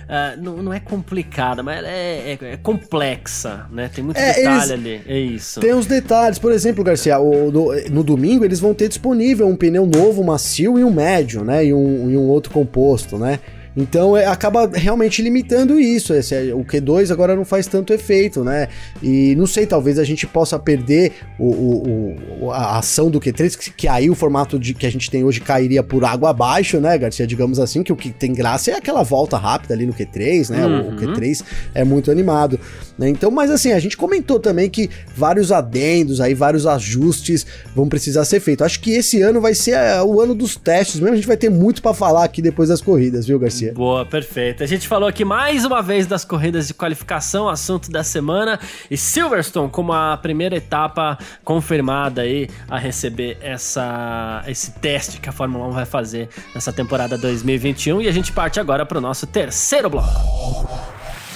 é, 0.09 0.37
não, 0.37 0.57
não, 0.57 0.73
é 0.73 0.81
complicada, 0.81 1.63
mas 1.63 1.85
é, 1.85 2.33
é, 2.33 2.39
é, 2.41 2.57
complexa, 2.57 3.67
né? 3.71 3.89
Tem 3.95 4.03
muito 4.03 4.17
é, 4.17 4.35
detalhe 4.35 4.73
ali, 4.73 5.03
é 5.07 5.19
isso. 5.19 5.61
Tem 5.61 5.73
os 5.73 5.87
detalhes, 5.87 6.39
por 6.39 6.53
exemplo, 6.53 6.83
Garcia, 6.83 7.19
o, 7.21 7.53
no, 7.53 7.91
no, 7.91 8.03
domingo 8.03 8.45
eles 8.45 8.59
vão 8.59 8.75
ter 8.75 8.89
disponível 8.89 9.47
um 9.47 9.55
pneu 9.55 9.87
novo, 9.87 10.25
macio 10.25 10.79
e 10.79 10.85
um 10.85 10.93
médio, 10.93 11.45
né? 11.45 11.65
E 11.65 11.73
um, 11.73 12.11
e 12.11 12.17
um 12.17 12.29
outro 12.29 12.53
composto 12.53 13.10
né? 13.19 13.39
Então 13.77 14.17
é, 14.17 14.27
acaba 14.27 14.69
realmente 14.73 15.23
limitando 15.23 15.79
isso. 15.79 16.13
Esse, 16.13 16.35
é, 16.35 16.55
o 16.55 16.65
Q2 16.65 17.11
agora 17.11 17.37
não 17.37 17.45
faz 17.45 17.67
tanto 17.67 17.93
efeito, 17.93 18.43
né? 18.43 18.69
E 19.03 19.35
não 19.37 19.47
sei, 19.47 19.67
talvez 19.67 19.99
a 19.99 20.05
gente 20.05 20.27
possa 20.27 20.59
perder 20.59 21.13
o, 21.39 21.47
o, 21.47 22.17
o 22.47 22.51
a 22.51 22.79
ação 22.79 23.11
do 23.11 23.21
Q3, 23.21 23.57
que, 23.57 23.71
que, 23.71 23.89
aí 23.89 24.11
o 24.11 24.15
formato 24.15 24.59
de, 24.59 24.75
que 24.75 24.87
a 24.87 24.91
gente 24.91 25.11
tem 25.11 25.25
hoje 25.25 25.41
cairia 25.41 25.83
por 25.83 26.05
água 26.05 26.31
abaixo, 26.31 26.81
né, 26.81 26.97
Garcia? 26.99 27.27
Digamos 27.27 27.59
assim, 27.59 27.83
que 27.83 27.93
o 27.93 27.97
que 27.97 28.11
tem 28.11 28.33
graça 28.33 28.71
é 28.71 28.75
aquela 28.75 29.03
volta 29.03 29.37
rápida 29.37 29.75
ali 29.75 29.87
no 29.87 29.93
Q3, 29.93 30.51
né? 30.51 30.67
Uhum. 30.67 30.89
O, 30.91 30.97
Q3 30.97 31.43
é 31.75 31.85
muito 31.85 32.11
animado. 32.11 32.59
Né? 32.99 33.09
Então, 33.09 33.31
mas 33.31 33.51
assim, 33.51 33.73
a 33.73 33.79
gente 33.79 33.97
comentou 33.97 34.41
também 34.41 34.69
que 34.69 34.91
vários 35.15 35.53
adendos, 35.53 36.21
aí 36.21 36.35
vários 36.35 36.67
ajustes 36.67 37.47
vão 37.75 37.89
precisar 37.89 38.25
ser 38.25 38.41
feitos. 38.41 38.67
Acho 38.67 38.81
que 38.81 38.91
esse 38.91 39.23
ano 39.23 39.41
vai 39.41 39.55
ser 39.55 39.73
é, 39.73 40.03
o 40.03 40.21
ano 40.21 40.35
dos 40.35 40.57
testes, 40.57 41.01
mesmo 41.01 41.13
a 41.13 41.17
gente 41.17 41.27
vai 41.27 41.37
ter 41.37 41.51
muito 41.51 41.81
para 41.81 41.95
falar 41.95 42.25
aqui 42.25 42.43
depois 42.43 42.69
das 42.69 42.81
corridas, 42.81 43.27
viu, 43.27 43.39
Garcia? 43.39 43.60
Boa, 43.69 44.07
perfeito. 44.07 44.63
A 44.63 44.67
gente 44.67 44.89
falou 44.89 45.09
aqui 45.09 45.25
mais 45.25 45.65
uma 45.65 45.83
vez 45.83 46.07
das 46.07 46.25
corridas 46.25 46.67
de 46.69 46.75
qualificação, 46.75 47.49
assunto 47.49 47.91
da 47.91 48.03
semana, 48.03 48.59
e 48.91 48.97
Silverstone 48.97 49.71
como 49.71 49.93
a 49.93 50.17
primeira 50.17 50.57
etapa 50.57 51.19
confirmada 51.45 52.23
aí 52.23 52.49
a 52.69 52.79
receber 52.79 53.39
essa, 53.41 54.43
esse 54.47 54.73
teste 54.73 55.21
que 55.21 55.29
a 55.29 55.33
Fórmula 55.33 55.67
1 55.67 55.73
vai 55.73 55.87
fazer 55.87 56.29
nessa 56.55 56.73
temporada 56.73 57.19
2021. 57.19 58.03
E 58.03 58.09
a 58.09 58.13
gente 58.13 58.33
parte 58.33 58.59
agora 58.59 58.87
para 58.87 58.99
o 58.99 59.01
nosso 59.01 59.27
terceiro 59.27 59.91
bloco. 59.91 60.09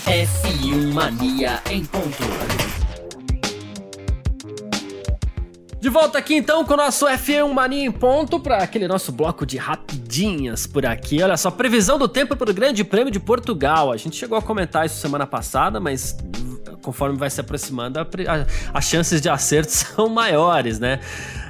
F1 0.07 0.93
Mania 0.93 1.61
em 1.71 1.85
ponto. 1.85 2.84
De 5.85 5.91
volta 5.91 6.17
aqui 6.17 6.35
então 6.35 6.65
com 6.65 6.73
o 6.73 6.77
nosso 6.79 7.05
F1 7.05 7.53
Mania 7.53 7.85
em 7.85 7.93
ponto 7.93 8.41
para 8.41 8.57
aquele 8.57 8.89
nosso 8.89 9.13
bloco 9.13 9.45
de 9.45 9.59
rapidinhas 9.59 10.67
por 10.67 10.87
aqui. 10.87 11.23
Olha 11.23 11.37
só, 11.37 11.51
previsão 11.51 11.99
do 11.99 12.09
tempo 12.09 12.35
para 12.35 12.51
o 12.51 12.55
Grande 12.55 12.83
Prêmio 12.83 13.13
de 13.13 13.21
Portugal. 13.21 13.93
A 13.93 13.97
gente 13.99 14.17
chegou 14.17 14.39
a 14.39 14.41
comentar 14.41 14.87
isso 14.87 14.97
semana 14.97 15.27
passada, 15.27 15.79
mas 15.79 16.17
conforme 16.81 17.19
vai 17.19 17.29
se 17.29 17.39
aproximando, 17.39 17.99
as 18.73 18.85
chances 18.87 19.21
de 19.21 19.29
acerto 19.29 19.73
são 19.77 20.09
maiores, 20.09 20.79
né? 20.79 21.01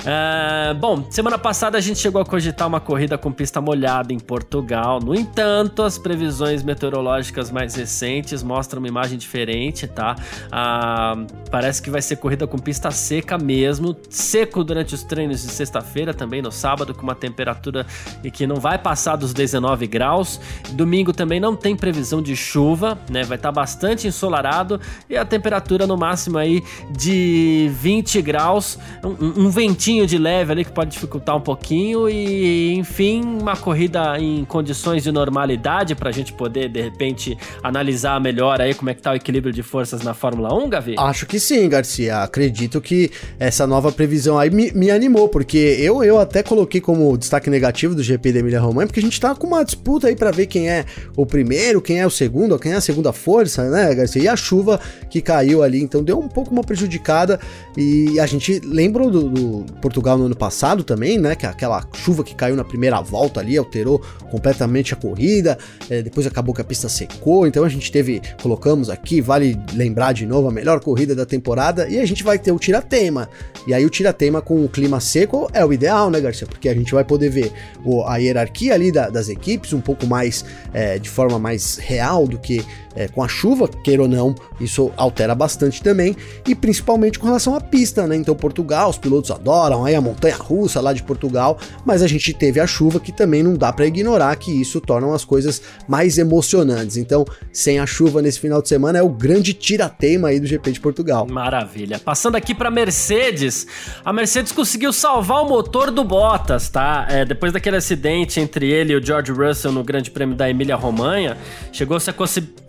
Uh, 0.05 0.75
bom, 0.75 1.03
semana 1.11 1.39
passada 1.39 1.79
a 1.79 1.81
gente 1.81 1.99
chegou 1.99 2.21
a 2.21 2.27
cogitar 2.27 2.69
uma 2.69 2.79
corrida 2.79 3.17
com 3.17 3.33
pista 3.33 3.59
molhada 3.59 4.13
em 4.13 4.19
Portugal. 4.19 5.01
No 5.01 5.15
entanto, 5.15 5.83
as 5.83 5.97
previsões 5.97 6.63
meteorológicas 6.63 7.51
mais 7.51 7.75
recentes 7.75 8.43
mostram 8.43 8.81
uma 8.81 8.89
imagem 8.89 9.17
diferente, 9.17 9.89
tá? 9.89 10.15
Uh, 10.49 11.27
parece 11.51 11.81
que 11.81 11.89
vai 11.89 12.03
ser 12.03 12.17
corrida 12.17 12.47
com 12.47 12.59
pista 12.59 12.91
seca 12.91 13.39
mesmo, 13.39 13.97
seco 14.11 14.63
durante 14.63 14.95
os 14.95 15.03
treinos 15.03 15.43
de 15.43 15.51
sexta-feira, 15.51 16.13
também 16.13 16.43
no 16.43 16.53
sábado, 16.53 16.95
com 16.95 17.03
uma 17.03 17.15
temperatura 17.15 17.87
que 18.31 18.47
não 18.47 18.57
vai 18.57 18.77
passar 18.77 19.17
dos 19.17 19.33
19 19.33 19.87
graus. 19.87 20.39
Domingo 20.73 21.15
também 21.15 21.41
não 21.41 21.57
tem 21.57 21.75
previsão 21.75 22.21
de 22.21 22.37
chuva, 22.37 22.99
né? 23.09 23.23
Vai 23.23 23.39
estar 23.39 23.49
tá 23.49 23.53
bastante 23.53 24.07
ensolarado 24.07 24.79
e 25.09 25.17
a 25.17 25.25
temperatura 25.25 25.87
no 25.87 25.97
máximo 25.97 26.37
aí 26.37 26.63
de 26.91 27.71
20 27.73 28.21
graus, 28.21 28.79
um, 29.03 29.47
um 29.47 29.49
ventinho 29.49 29.94
pouquinho 29.95 30.07
de 30.07 30.19
leve 30.19 30.53
ali 30.53 30.65
que 30.65 30.73
pode 30.73 30.91
dificultar 30.91 31.37
um 31.37 31.41
pouquinho 31.41 32.09
e, 32.09 32.75
enfim, 32.75 33.23
uma 33.23 33.57
corrida 33.57 34.19
em 34.19 34.45
condições 34.45 35.05
de 35.05 35.13
normalidade 35.13 35.95
para 35.95 36.09
a 36.09 36.13
gente 36.13 36.33
poder, 36.33 36.69
de 36.69 36.81
repente, 36.81 37.39
analisar 37.63 38.21
melhor 38.21 38.61
aí 38.61 38.75
como 38.75 38.91
é 38.91 38.95
que 38.95 39.01
tá 39.01 39.13
o 39.13 39.15
equilíbrio 39.15 39.53
de 39.53 39.63
forças 39.63 40.03
na 40.03 40.13
Fórmula 40.13 40.53
1, 40.53 40.69
Gavi? 40.69 40.95
Acho 40.99 41.27
que 41.27 41.39
sim, 41.39 41.69
Garcia. 41.69 42.23
Acredito 42.23 42.81
que 42.81 43.11
essa 43.39 43.67
nova 43.67 43.93
previsão 43.93 44.37
aí 44.37 44.51
me, 44.51 44.73
me 44.73 44.91
animou, 44.91 45.29
porque 45.29 45.59
eu, 45.79 46.03
eu 46.03 46.19
até 46.19 46.43
coloquei 46.43 46.81
como 46.81 47.17
destaque 47.17 47.49
negativo 47.49 47.95
do 47.95 48.03
GP 48.03 48.33
da 48.33 48.41
Emília 48.41 48.61
Romagna, 48.61 48.89
porque 48.89 49.01
a 49.01 49.03
gente 49.03 49.21
tá 49.21 49.35
com 49.35 49.47
uma 49.47 49.65
disputa 49.65 50.09
aí 50.09 50.17
para 50.17 50.33
ver 50.33 50.47
quem 50.47 50.69
é 50.69 50.85
o 51.17 51.25
primeiro, 51.25 51.81
quem 51.81 52.01
é 52.01 52.07
o 52.07 52.11
segundo, 52.11 52.59
quem 52.59 52.73
é 52.73 52.77
a 52.77 52.81
segunda 52.81 53.13
força, 53.13 53.71
né, 53.71 53.95
Garcia? 53.95 54.23
E 54.23 54.29
a 54.29 54.35
chuva 54.35 54.81
que 55.09 55.21
caiu 55.21 55.63
ali, 55.63 55.81
então 55.81 56.03
deu 56.03 56.19
um 56.19 56.29
pouco 56.29 56.51
uma 56.51 56.65
prejudicada 56.65 57.39
e 57.77 58.21
a 58.21 58.27
gente 58.27 58.61
lembra 58.61 59.09
do, 59.11 59.29
do 59.29 59.73
Portugal 59.81 60.17
no 60.17 60.27
ano 60.27 60.37
passado 60.37 60.85
também, 60.85 61.19
né? 61.19 61.35
Que 61.35 61.45
aquela 61.45 61.85
chuva 61.95 62.23
que 62.23 62.35
caiu 62.35 62.55
na 62.55 62.65
primeira 62.65 63.01
volta 63.01 63.41
ali 63.41 63.57
alterou 63.57 64.01
completamente 64.31 64.95
a 64.95 64.97
corrida. 64.97 65.59
É, 65.91 66.01
depois 66.01 66.27
acabou 66.27 66.55
que 66.55 66.61
a 66.61 66.65
pista 66.65 66.89
secou. 66.89 67.47
Então 67.47 67.65
a 67.65 67.69
gente 67.69 67.91
teve, 67.91 68.23
colocamos 68.41 68.89
aqui, 68.89 69.21
vale 69.21 69.59
lembrar 69.73 70.13
de 70.13 70.25
novo, 70.25 70.49
a 70.49 70.53
melhor 70.53 70.79
corrida 70.81 71.15
da 71.15 71.27
temporada. 71.27 71.89
E 71.89 71.99
a 71.99 72.07
gente 72.07 72.23
vai 72.23 72.39
ter 72.39 72.53
o 72.53 72.59
tiratema. 72.59 73.29
E 73.67 73.75
aí 73.75 73.85
o 73.85 73.91
tiratema 73.91 74.41
com 74.41 74.65
o 74.65 74.69
clima 74.69 75.01
seco 75.01 75.51
é 75.53 75.65
o 75.65 75.73
ideal, 75.73 76.11
né, 76.11 76.21
Garcia? 76.21 76.47
Porque 76.47 76.69
a 76.69 76.75
gente 76.75 76.95
vai 76.95 77.05
poder 77.05 77.29
ver 77.29 77.53
o, 77.85 78.05
a 78.05 78.19
hierarquia 78.19 78.75
ali 78.75 78.93
da, 78.93 79.09
das 79.09 79.29
equipes 79.29 79.73
um 79.73 79.81
pouco 79.81 80.07
mais 80.07 80.45
é, 80.73 80.99
de 80.99 81.11
forma 81.11 81.39
mais 81.39 81.77
real 81.79 82.27
do 82.27 82.39
que 82.39 82.65
é, 82.95 83.09
com 83.09 83.23
a 83.23 83.29
chuva, 83.29 83.69
queira 83.69 84.03
ou 84.03 84.09
não, 84.09 84.35
isso 84.61 84.93
altera 84.97 85.35
bastante 85.35 85.83
também, 85.83 86.17
e 86.47 86.55
principalmente 86.55 87.19
com 87.19 87.27
relação 87.27 87.55
à 87.55 87.61
pista, 87.65 88.07
né? 88.07 88.17
Então, 88.17 88.35
Portugal, 88.35 88.91
os 88.91 88.99
pilotos 88.99 89.31
adoram 89.31 89.85
aí 89.85 89.95
a 89.95 90.01
montanha 90.01 90.37
russa 90.37 90.81
lá 90.81 90.93
de 90.93 91.03
Portugal, 91.03 91.59
mas 91.85 92.03
a 92.03 92.07
gente 92.07 92.33
teve 92.33 92.61
a 92.61 92.67
chuva 92.67 93.01
que 93.01 93.13
também 93.13 93.43
não 93.43 93.55
dá 93.55 93.73
para 93.73 93.87
ignorar 93.87 94.35
que 94.37 94.51
isso 94.51 94.81
torna 94.81 95.15
as 95.15 95.25
coisas 95.25 95.63
mais 95.89 96.19
emocionantes. 96.19 96.97
Então, 96.97 97.25
sem 97.53 97.79
a 97.79 97.87
chuva 97.87 98.23
nesse 98.23 98.41
final 98.41 98.61
de 98.61 98.69
semana 98.69 98.99
é 98.99 99.03
o 99.03 99.09
grande 99.09 99.53
tirateima 99.53 100.29
aí 100.29 100.41
do 100.41 100.47
GP 100.47 100.73
de 100.73 100.81
Portugal. 100.81 101.27
Maravilha. 101.27 101.99
Passando 101.99 102.37
aqui 102.37 102.55
para 102.55 102.71
Mercedes, 102.71 103.67
a 104.05 104.13
Mercedes 104.13 104.53
conseguiu 104.53 104.93
salvar 104.93 105.43
o 105.43 105.49
motor 105.49 105.91
do 105.91 106.05
Bottas, 106.05 106.69
tá? 106.69 107.07
É, 107.09 107.25
depois 107.25 107.53
daquele 107.53 107.77
acidente 107.77 108.41
entre 108.41 108.71
ele 108.71 108.93
e 108.93 108.97
o 108.97 109.05
George 109.05 109.33
Russell 109.33 109.73
no 109.73 109.85
Grande 109.85 110.11
Prêmio 110.11 110.37
da 110.37 110.49
Emília-Romanha, 110.49 111.37
chegou-se 111.73 112.09
a 112.11 112.15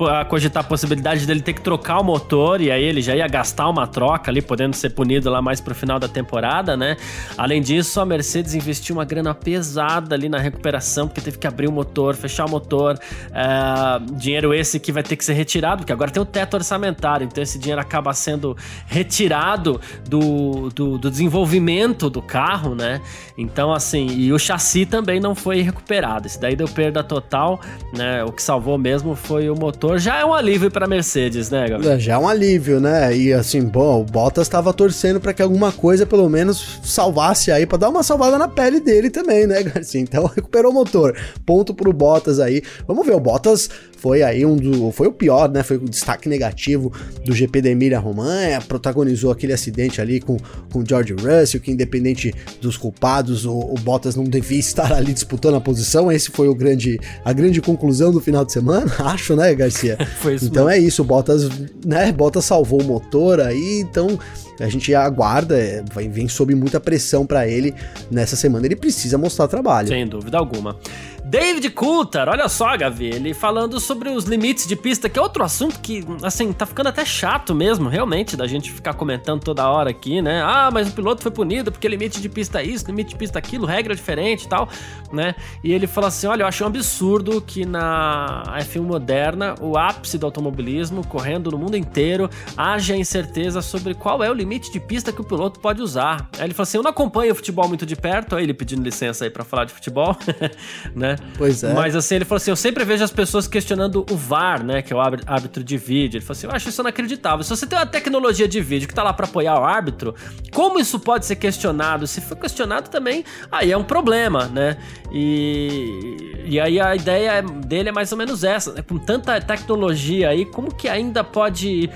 a 0.10 0.26
cogitar 0.26 0.64
a 0.64 0.68
possibilidade 0.68 1.26
dele 1.26 1.42
ter 1.42 1.54
que 1.54 1.62
trocar 1.62 2.00
o 2.00 2.04
motor 2.04 2.60
e 2.60 2.72
aí 2.72 2.84
ele 2.84 3.02
já 3.02 3.16
ia 3.16 3.28
gastar 3.28 3.70
uma 3.70 3.88
troca 3.88 4.30
ali, 4.30 4.42
podendo 4.42 4.76
ser 4.76 4.85
punido 4.90 5.30
lá 5.30 5.42
mais 5.42 5.60
pro 5.60 5.76
final 5.76 6.00
da 6.00 6.08
temporada, 6.08 6.76
né? 6.76 6.98
Além 7.38 7.62
disso, 7.62 8.00
a 8.00 8.06
Mercedes 8.06 8.54
investiu 8.54 8.96
uma 8.96 9.06
grana 9.06 9.34
pesada 9.34 10.16
ali 10.16 10.30
na 10.30 10.38
recuperação, 10.38 11.08
porque 11.08 11.22
teve 11.22 11.38
que 11.38 11.48
abrir 11.48 11.68
o 11.68 11.72
motor, 11.72 12.16
fechar 12.16 12.46
o 12.46 12.50
motor. 12.50 12.98
É, 13.34 14.14
dinheiro 14.14 14.54
esse 14.54 14.80
que 14.80 14.92
vai 14.92 15.04
ter 15.04 15.16
que 15.16 15.26
ser 15.26 15.34
retirado, 15.34 15.78
porque 15.78 15.94
agora 15.94 16.12
tem 16.12 16.22
o 16.22 16.26
teto 16.26 16.56
orçamentário, 16.56 17.26
então 17.26 17.44
esse 17.44 17.58
dinheiro 17.58 17.82
acaba 17.82 18.14
sendo 18.14 18.56
retirado 18.86 19.80
do, 20.08 20.70
do, 20.70 20.98
do 20.98 21.10
desenvolvimento 21.10 22.10
do 22.10 22.22
carro, 22.22 22.76
né? 22.76 23.02
Então, 23.38 23.74
assim, 23.74 24.08
e 24.08 24.32
o 24.32 24.40
chassi 24.40 24.86
também 24.86 25.20
não 25.20 25.36
foi 25.36 25.62
recuperado. 25.62 26.28
Esse 26.28 26.40
daí 26.40 26.56
deu 26.56 26.68
perda 26.68 27.04
total, 27.04 27.60
né? 27.94 28.24
O 28.24 28.32
que 28.32 28.42
salvou 28.42 28.78
mesmo 28.78 29.16
foi 29.16 29.50
o 29.50 29.56
motor. 29.56 30.00
Já 30.00 30.18
é 30.18 30.26
um 30.26 30.34
alívio 30.34 30.72
para 30.72 30.88
Mercedes, 30.88 31.50
né, 31.50 31.68
Gabriel? 31.68 31.94
É, 31.94 32.00
já 32.00 32.14
é 32.14 32.18
um 32.18 32.28
alívio, 32.28 32.80
né? 32.80 33.16
E 33.16 33.34
assim, 33.34 33.64
bom, 33.66 34.02
o 34.02 34.04
Bottas 34.04 34.48
estava 34.48 34.72
torcendo 34.76 35.20
para 35.20 35.34
que 35.34 35.42
alguma 35.42 35.72
coisa 35.72 36.06
pelo 36.06 36.30
menos 36.30 36.80
salvasse 36.84 37.52
aí, 37.52 37.66
para 37.66 37.80
dar 37.80 37.90
uma 37.90 38.04
salvada 38.04 38.38
na 38.38 38.48
pele 38.48 38.80
dele 38.80 39.10
também, 39.10 39.48
né, 39.48 39.64
Garcia? 39.64 40.00
Então 40.00 40.26
recuperou 40.36 40.72
o 40.72 40.76
motor. 40.76 41.18
Ponto 41.46 41.74
pro 41.74 41.92
Bottas 41.92 42.40
aí. 42.40 42.62
Vamos 42.88 43.06
ver, 43.06 43.16
o 43.16 43.20
Bottas 43.20 43.70
foi 44.06 44.22
aí 44.22 44.46
um 44.46 44.56
do. 44.56 44.92
Foi 44.92 45.08
o 45.08 45.12
pior, 45.12 45.50
né? 45.50 45.64
Foi 45.64 45.78
o 45.78 45.90
destaque 45.90 46.30
negativo 46.30 46.94
do 47.26 47.34
GP 47.34 47.60
da 47.62 47.70
Emília 47.70 47.98
Romanha. 47.98 48.62
Protagonizou 48.62 49.32
aquele 49.32 49.52
acidente 49.52 50.00
ali 50.00 50.20
com, 50.20 50.38
o 50.76 50.84
George 50.88 51.14
Russell, 51.14 51.60
que 51.60 51.72
independente 51.72 52.32
dos 52.62 52.78
culpados, 52.78 53.46
o, 53.46 53.58
o 53.58 53.74
Bottas 53.80 54.16
não 54.16 54.24
devia 54.26 54.60
estar 54.60 54.94
ali 54.94 55.12
disputando 55.12 55.56
a 55.56 55.62
posição. 55.62 56.12
Esse 56.12 56.30
foi 56.30 56.48
o 56.48 56.54
grande, 56.54 57.00
a 57.24 57.34
grande 57.34 57.60
conclusão 57.62 58.12
do 58.12 58.22
final 58.22 58.46
de 58.46 58.52
semana, 58.52 58.94
acho, 59.00 59.36
né, 59.36 59.56
Garcia? 59.56 59.98
foi 60.22 60.36
isso. 60.36 60.46
Então 60.46 60.66
mesmo. 60.66 60.84
é 60.84 60.88
isso, 60.88 61.02
o 61.02 61.06
Bottas, 61.06 61.50
né? 61.84 62.12
Bottas 62.12 62.46
salvou 62.46 62.82
o 62.82 62.86
motor 62.86 63.40
aí, 63.40 63.80
então 63.80 64.20
a 64.66 64.70
gente 64.70 64.94
aguarda, 64.94 65.58
é, 65.58 65.84
vem 66.10 66.28
sob 66.28 66.54
muita 66.56 66.80
pressão 66.80 67.26
para 67.26 67.48
ele 67.48 67.74
nessa 68.10 68.36
semana. 68.36 68.66
Ele 68.66 68.76
precisa 68.76 69.18
mostrar 69.18 69.48
trabalho. 69.48 69.88
Sem 69.88 70.08
dúvida 70.08 70.38
alguma. 70.38 70.78
David 71.28 71.72
Coulter, 71.72 72.30
olha 72.30 72.48
só, 72.48 72.78
Gavi, 72.78 73.08
ele 73.08 73.34
falando 73.34 73.80
sobre 73.80 74.10
os 74.10 74.26
limites 74.26 74.68
de 74.68 74.76
pista, 74.76 75.10
que 75.10 75.18
é 75.18 75.22
outro 75.22 75.44
assunto 75.44 75.80
que, 75.80 76.06
assim, 76.22 76.54
tá 76.54 76.68
ficando 76.68 76.90
até 76.90 77.04
chato 77.04 77.56
mesmo, 77.56 77.90
realmente, 77.90 78.38
da 78.38 78.46
gente 78.46 78.72
ficar 78.72 78.94
comentando 78.94 79.42
toda 79.42 79.68
hora 79.68 79.90
aqui, 79.90 80.22
né? 80.22 80.44
Ah, 80.44 80.70
mas 80.72 80.88
o 80.88 80.92
piloto 80.92 81.24
foi 81.24 81.32
punido 81.32 81.72
porque 81.72 81.88
limite 81.88 82.22
de 82.22 82.30
pista 82.30 82.62
é 82.62 82.66
isso, 82.66 82.86
limite 82.86 83.10
de 83.10 83.16
pista 83.16 83.40
é 83.40 83.42
aquilo, 83.42 83.66
regra 83.66 83.96
diferente 83.96 84.44
e 84.44 84.48
tal, 84.48 84.70
né? 85.12 85.34
E 85.64 85.74
ele 85.74 85.88
fala 85.88 86.10
assim: 86.10 86.28
olha, 86.28 86.44
eu 86.44 86.48
acho 86.48 86.64
um 86.64 86.68
absurdo 86.68 87.42
que 87.42 87.66
na 87.66 88.44
F1 88.60 88.82
moderna, 88.84 89.56
o 89.60 89.80
ápice 89.80 90.20
do 90.20 90.28
automobilismo, 90.28 91.08
correndo 91.08 91.50
no 91.50 91.58
mundo 91.58 91.76
inteiro, 91.76 92.30
haja 92.56 92.96
incerteza 92.96 93.64
sobre 93.64 93.96
qual 93.96 94.24
é 94.24 94.30
o 94.30 94.34
limite 94.34 94.72
de 94.72 94.80
pista 94.80 95.12
que 95.12 95.22
o 95.22 95.24
piloto 95.24 95.60
pode 95.60 95.82
usar. 95.82 96.30
Aí 96.38 96.46
ele 96.46 96.54
fala 96.54 96.66
assim: 96.66 96.78
eu 96.78 96.84
não 96.84 96.92
acompanho 96.92 97.32
o 97.32 97.36
futebol 97.36 97.68
muito 97.68 97.84
de 97.84 97.96
perto, 97.96 98.36
aí 98.36 98.44
ele 98.44 98.54
pedindo 98.54 98.84
licença 98.84 99.26
aí 99.26 99.32
para 99.32 99.44
falar 99.44 99.66
de 99.66 99.74
futebol, 99.74 100.16
né? 100.96 101.16
Pois 101.38 101.64
é. 101.64 101.74
Mas 101.74 101.96
assim, 101.96 102.16
ele 102.16 102.26
falou 102.26 102.38
assim: 102.38 102.52
eu 102.52 102.56
sempre 102.56 102.84
vejo 102.84 103.04
as 103.04 103.12
pessoas 103.12 103.48
questionando 103.48 104.06
o 104.10 104.16
VAR, 104.16 104.64
né? 104.64 104.82
Que 104.82 104.94
é 104.94 104.96
o 104.96 105.00
árbitro 105.00 105.64
de 105.64 105.78
vídeo. 105.78 106.18
Ele 106.18 106.26
falou 106.26 106.38
assim: 106.38 106.48
eu 106.48 106.54
acho 106.54 106.70
isso 106.70 106.82
inacreditável. 106.82 107.44
Se 107.44 107.50
você 107.50 107.66
tem 107.66 107.78
uma 107.78 107.86
tecnologia 107.86 108.48
de 108.48 108.62
vídeo 108.62 108.88
que 108.88 108.94
tá 108.94 109.04
lá 109.04 109.14
para 109.14 109.26
apoiar 109.26 109.60
o 109.60 109.64
árbitro, 109.64 110.16
como 110.52 110.80
isso 110.80 111.00
pode 111.00 111.26
ser 111.26 111.36
questionado? 111.36 112.08
Se 112.08 112.22
for 112.22 112.36
questionado 112.38 112.90
também, 112.90 113.24
aí 113.52 113.72
é 113.72 113.78
um 113.78 113.84
problema, 113.84 114.46
né? 114.46 114.78
E, 115.12 116.44
e 116.46 116.60
aí 116.60 116.80
a 116.80 116.96
ideia 116.96 117.42
dele 117.42 117.90
é 117.90 117.92
mais 117.92 118.12
ou 118.12 118.18
menos 118.18 118.44
essa, 118.44 118.74
né? 118.74 118.82
Com 118.82 118.98
tanta 118.98 119.40
tecnologia 119.42 120.30
aí, 120.30 120.46
como 120.46 120.74
que 120.74 120.88
ainda 120.88 121.24
pode 121.24 121.90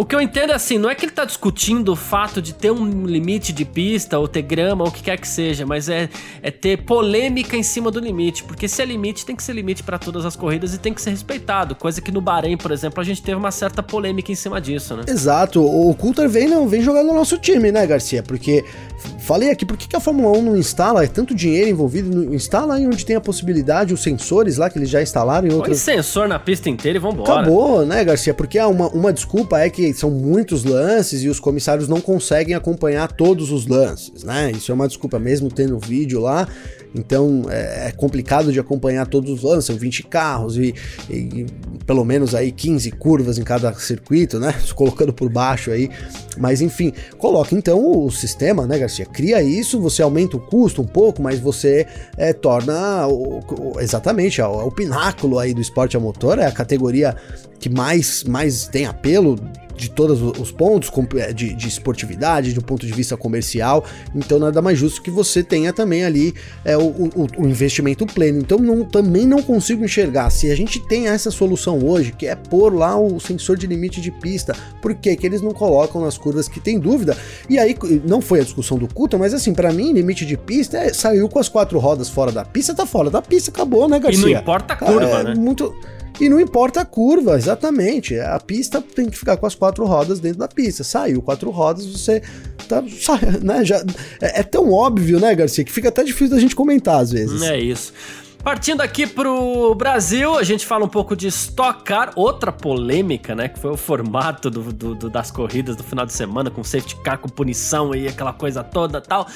o 0.00 0.04
que 0.06 0.14
eu 0.14 0.20
entendo 0.22 0.50
é 0.52 0.54
assim, 0.54 0.78
não 0.78 0.88
é 0.88 0.94
que 0.94 1.04
ele 1.04 1.12
tá 1.12 1.26
discutindo 1.26 1.92
o 1.92 1.96
fato 1.96 2.40
de 2.40 2.54
ter 2.54 2.70
um 2.70 3.04
limite 3.04 3.52
de 3.52 3.66
pista, 3.66 4.18
ou 4.18 4.26
ter 4.26 4.40
grama, 4.40 4.82
ou 4.82 4.88
o 4.88 4.92
que 4.92 5.02
quer 5.02 5.18
que 5.18 5.28
seja, 5.28 5.66
mas 5.66 5.90
é, 5.90 6.08
é 6.40 6.50
ter 6.50 6.84
polêmica 6.84 7.54
em 7.54 7.62
cima 7.62 7.90
do 7.90 8.00
limite. 8.00 8.42
Porque 8.44 8.66
se 8.66 8.80
é 8.80 8.86
limite, 8.86 9.26
tem 9.26 9.36
que 9.36 9.42
ser 9.42 9.52
limite 9.52 9.82
para 9.82 9.98
todas 9.98 10.24
as 10.24 10.34
corridas 10.34 10.72
e 10.72 10.78
tem 10.78 10.94
que 10.94 11.02
ser 11.02 11.10
respeitado. 11.10 11.74
Coisa 11.74 12.00
que 12.00 12.10
no 12.10 12.22
Bahrein, 12.22 12.56
por 12.56 12.72
exemplo, 12.72 12.98
a 12.98 13.04
gente 13.04 13.22
teve 13.22 13.36
uma 13.36 13.50
certa 13.50 13.82
polêmica 13.82 14.32
em 14.32 14.34
cima 14.34 14.58
disso, 14.58 14.96
né? 14.96 15.04
Exato. 15.06 15.62
O 15.62 15.94
Coulter 15.94 16.30
vem, 16.30 16.48
não, 16.48 16.66
vem 16.66 16.80
jogar 16.80 17.04
no 17.04 17.12
nosso 17.12 17.36
time, 17.36 17.70
né, 17.70 17.86
Garcia? 17.86 18.22
Porque 18.22 18.64
falei 19.18 19.50
aqui, 19.50 19.64
por 19.64 19.76
que, 19.76 19.88
que 19.88 19.96
a 19.96 20.00
Fórmula 20.00 20.36
1 20.38 20.42
não 20.42 20.56
instala? 20.56 21.04
É 21.04 21.06
tanto 21.06 21.34
dinheiro 21.34 21.70
envolvido, 21.70 22.14
não 22.14 22.34
instala 22.34 22.74
aí 22.74 22.86
onde 22.86 23.04
tem 23.04 23.16
a 23.16 23.20
possibilidade, 23.20 23.94
os 23.94 24.02
sensores 24.02 24.56
lá 24.56 24.68
que 24.68 24.78
eles 24.78 24.88
já 24.88 25.02
instalaram 25.02 25.48
em 25.48 25.52
outras. 25.52 25.82
Põe 25.82 25.94
sensor 25.94 26.28
na 26.28 26.38
pista 26.38 26.68
inteira 26.68 26.98
e 26.98 27.00
vambora. 27.00 27.40
Acabou, 27.40 27.86
né, 27.86 28.04
Garcia? 28.04 28.34
Porque 28.34 28.58
uma, 28.60 28.88
uma 28.88 29.12
desculpa 29.12 29.60
é 29.60 29.70
que 29.70 29.92
são 29.94 30.10
muitos 30.10 30.64
lances 30.64 31.22
e 31.22 31.28
os 31.28 31.40
comissários 31.40 31.88
não 31.88 32.00
conseguem 32.00 32.54
acompanhar 32.54 33.10
todos 33.12 33.50
os 33.50 33.66
lances, 33.66 34.24
né? 34.24 34.50
Isso 34.50 34.70
é 34.70 34.74
uma 34.74 34.88
desculpa 34.88 35.18
mesmo 35.18 35.50
tendo 35.50 35.78
vídeo 35.78 36.20
lá. 36.20 36.46
Então 36.94 37.44
é, 37.48 37.88
é 37.88 37.92
complicado 37.92 38.52
de 38.52 38.58
acompanhar 38.58 39.06
todos 39.06 39.30
os 39.30 39.42
lances, 39.42 39.66
são 39.66 39.76
20 39.76 40.02
carros 40.04 40.56
e, 40.56 40.74
e, 41.08 41.46
pelo 41.86 42.04
menos 42.04 42.34
aí 42.34 42.50
15 42.50 42.90
curvas 42.92 43.38
em 43.38 43.44
cada 43.44 43.72
circuito, 43.74 44.38
né? 44.38 44.54
Colocando 44.74 45.12
por 45.12 45.30
baixo 45.30 45.70
aí. 45.70 45.88
Mas 46.36 46.60
enfim, 46.60 46.92
coloca 47.18 47.54
então 47.54 48.04
o 48.04 48.10
sistema, 48.10 48.66
né, 48.66 48.78
Garcia? 48.78 48.89
Cria 49.06 49.42
isso, 49.42 49.80
você 49.80 50.02
aumenta 50.02 50.36
o 50.36 50.40
custo 50.40 50.82
um 50.82 50.86
pouco, 50.86 51.22
mas 51.22 51.38
você 51.38 51.86
é, 52.16 52.32
torna 52.32 53.06
o, 53.06 53.38
o, 53.38 53.80
exatamente 53.80 54.40
o, 54.42 54.66
o 54.66 54.70
pináculo 54.70 55.38
aí 55.38 55.54
do 55.54 55.60
esporte 55.60 55.96
a 55.96 56.00
motor, 56.00 56.38
é 56.38 56.46
a 56.46 56.52
categoria 56.52 57.16
que 57.58 57.68
mais, 57.68 58.24
mais 58.24 58.66
tem 58.66 58.86
apelo 58.86 59.38
de 59.80 59.90
todos 59.90 60.20
os 60.38 60.52
pontos 60.52 60.90
é, 61.16 61.32
de, 61.32 61.54
de 61.54 61.68
esportividade, 61.68 62.52
do 62.52 62.60
ponto 62.60 62.86
de 62.86 62.92
vista 62.92 63.16
comercial. 63.16 63.84
Então 64.14 64.38
nada 64.38 64.60
mais 64.60 64.78
justo 64.78 65.00
que 65.00 65.10
você 65.10 65.42
tenha 65.42 65.72
também 65.72 66.04
ali 66.04 66.34
é, 66.64 66.76
o, 66.76 66.82
o, 66.82 67.26
o, 67.38 67.48
investimento 67.48 68.04
pleno. 68.04 68.40
Então 68.40 68.58
não, 68.58 68.84
também 68.84 69.26
não 69.26 69.42
consigo 69.42 69.82
enxergar 69.82 70.28
se 70.28 70.50
a 70.50 70.54
gente 70.54 70.78
tem 70.86 71.08
essa 71.08 71.30
solução 71.30 71.78
hoje, 71.82 72.12
que 72.12 72.26
é 72.26 72.36
pôr 72.36 72.74
lá 72.74 72.98
o 73.00 73.18
sensor 73.18 73.56
de 73.56 73.66
limite 73.66 74.00
de 74.00 74.10
pista, 74.10 74.54
por 74.82 74.94
que, 74.94 75.16
que 75.16 75.26
eles 75.26 75.40
não 75.40 75.52
colocam 75.52 76.02
nas 76.02 76.18
curvas 76.18 76.46
que 76.46 76.60
tem 76.60 76.78
dúvida? 76.78 77.16
E 77.48 77.58
aí 77.58 77.74
não 78.04 78.20
foi 78.20 78.40
a 78.40 78.44
discussão 78.44 78.76
do 78.76 78.86
Cuta, 78.92 79.16
mas 79.16 79.32
assim, 79.32 79.54
para 79.54 79.72
mim, 79.72 79.92
limite 79.92 80.26
de 80.26 80.36
pista 80.36 80.76
é, 80.76 80.92
saiu 80.92 81.26
com 81.28 81.38
as 81.38 81.48
quatro 81.48 81.78
rodas 81.78 82.10
fora 82.10 82.30
da 82.30 82.44
pista, 82.44 82.74
tá 82.74 82.84
fora 82.84 83.08
da 83.08 83.22
pista, 83.22 83.50
acabou, 83.50 83.88
né, 83.88 83.98
Garcia? 83.98 84.28
E 84.28 84.34
não 84.34 84.40
importa 84.40 84.74
a 84.74 84.76
curva, 84.76 85.20
é, 85.20 85.24
né? 85.24 85.34
Muito 85.34 85.74
e 86.18 86.28
não 86.28 86.40
importa 86.40 86.80
a 86.80 86.84
curva, 86.84 87.36
exatamente. 87.36 88.18
A 88.18 88.38
pista 88.40 88.80
tem 88.80 89.08
que 89.08 89.18
ficar 89.18 89.36
com 89.36 89.46
as 89.46 89.54
quatro 89.54 89.84
rodas 89.84 90.20
dentro 90.20 90.38
da 90.38 90.48
pista. 90.48 90.82
Saiu 90.82 91.22
quatro 91.22 91.50
rodas, 91.50 91.86
você 91.86 92.22
tá. 92.68 92.82
Né, 93.42 93.64
já, 93.64 93.76
é, 94.20 94.40
é 94.40 94.42
tão 94.42 94.72
óbvio, 94.72 95.20
né, 95.20 95.34
Garcia, 95.34 95.64
que 95.64 95.72
fica 95.72 95.88
até 95.88 96.02
difícil 96.02 96.30
da 96.30 96.40
gente 96.40 96.56
comentar 96.56 97.00
às 97.00 97.10
vezes. 97.12 97.42
É 97.42 97.58
isso. 97.58 97.92
Partindo 98.42 98.80
aqui 98.80 99.06
pro 99.06 99.74
Brasil, 99.74 100.38
a 100.38 100.42
gente 100.42 100.64
fala 100.64 100.86
um 100.86 100.88
pouco 100.88 101.14
de 101.14 101.26
Stock 101.28 101.84
Car, 101.84 102.12
outra 102.16 102.50
polêmica, 102.50 103.34
né? 103.34 103.48
Que 103.48 103.58
foi 103.58 103.70
o 103.70 103.76
formato 103.76 104.48
do, 104.48 104.72
do, 104.72 104.94
do, 104.94 105.10
das 105.10 105.30
corridas 105.30 105.76
do 105.76 105.84
final 105.84 106.06
de 106.06 106.14
semana, 106.14 106.50
com 106.50 106.64
safety 106.64 106.96
car, 107.02 107.18
com 107.18 107.28
punição 107.28 107.94
e 107.94 108.08
aquela 108.08 108.32
coisa 108.32 108.64
toda 108.64 108.98
tal. 108.98 109.28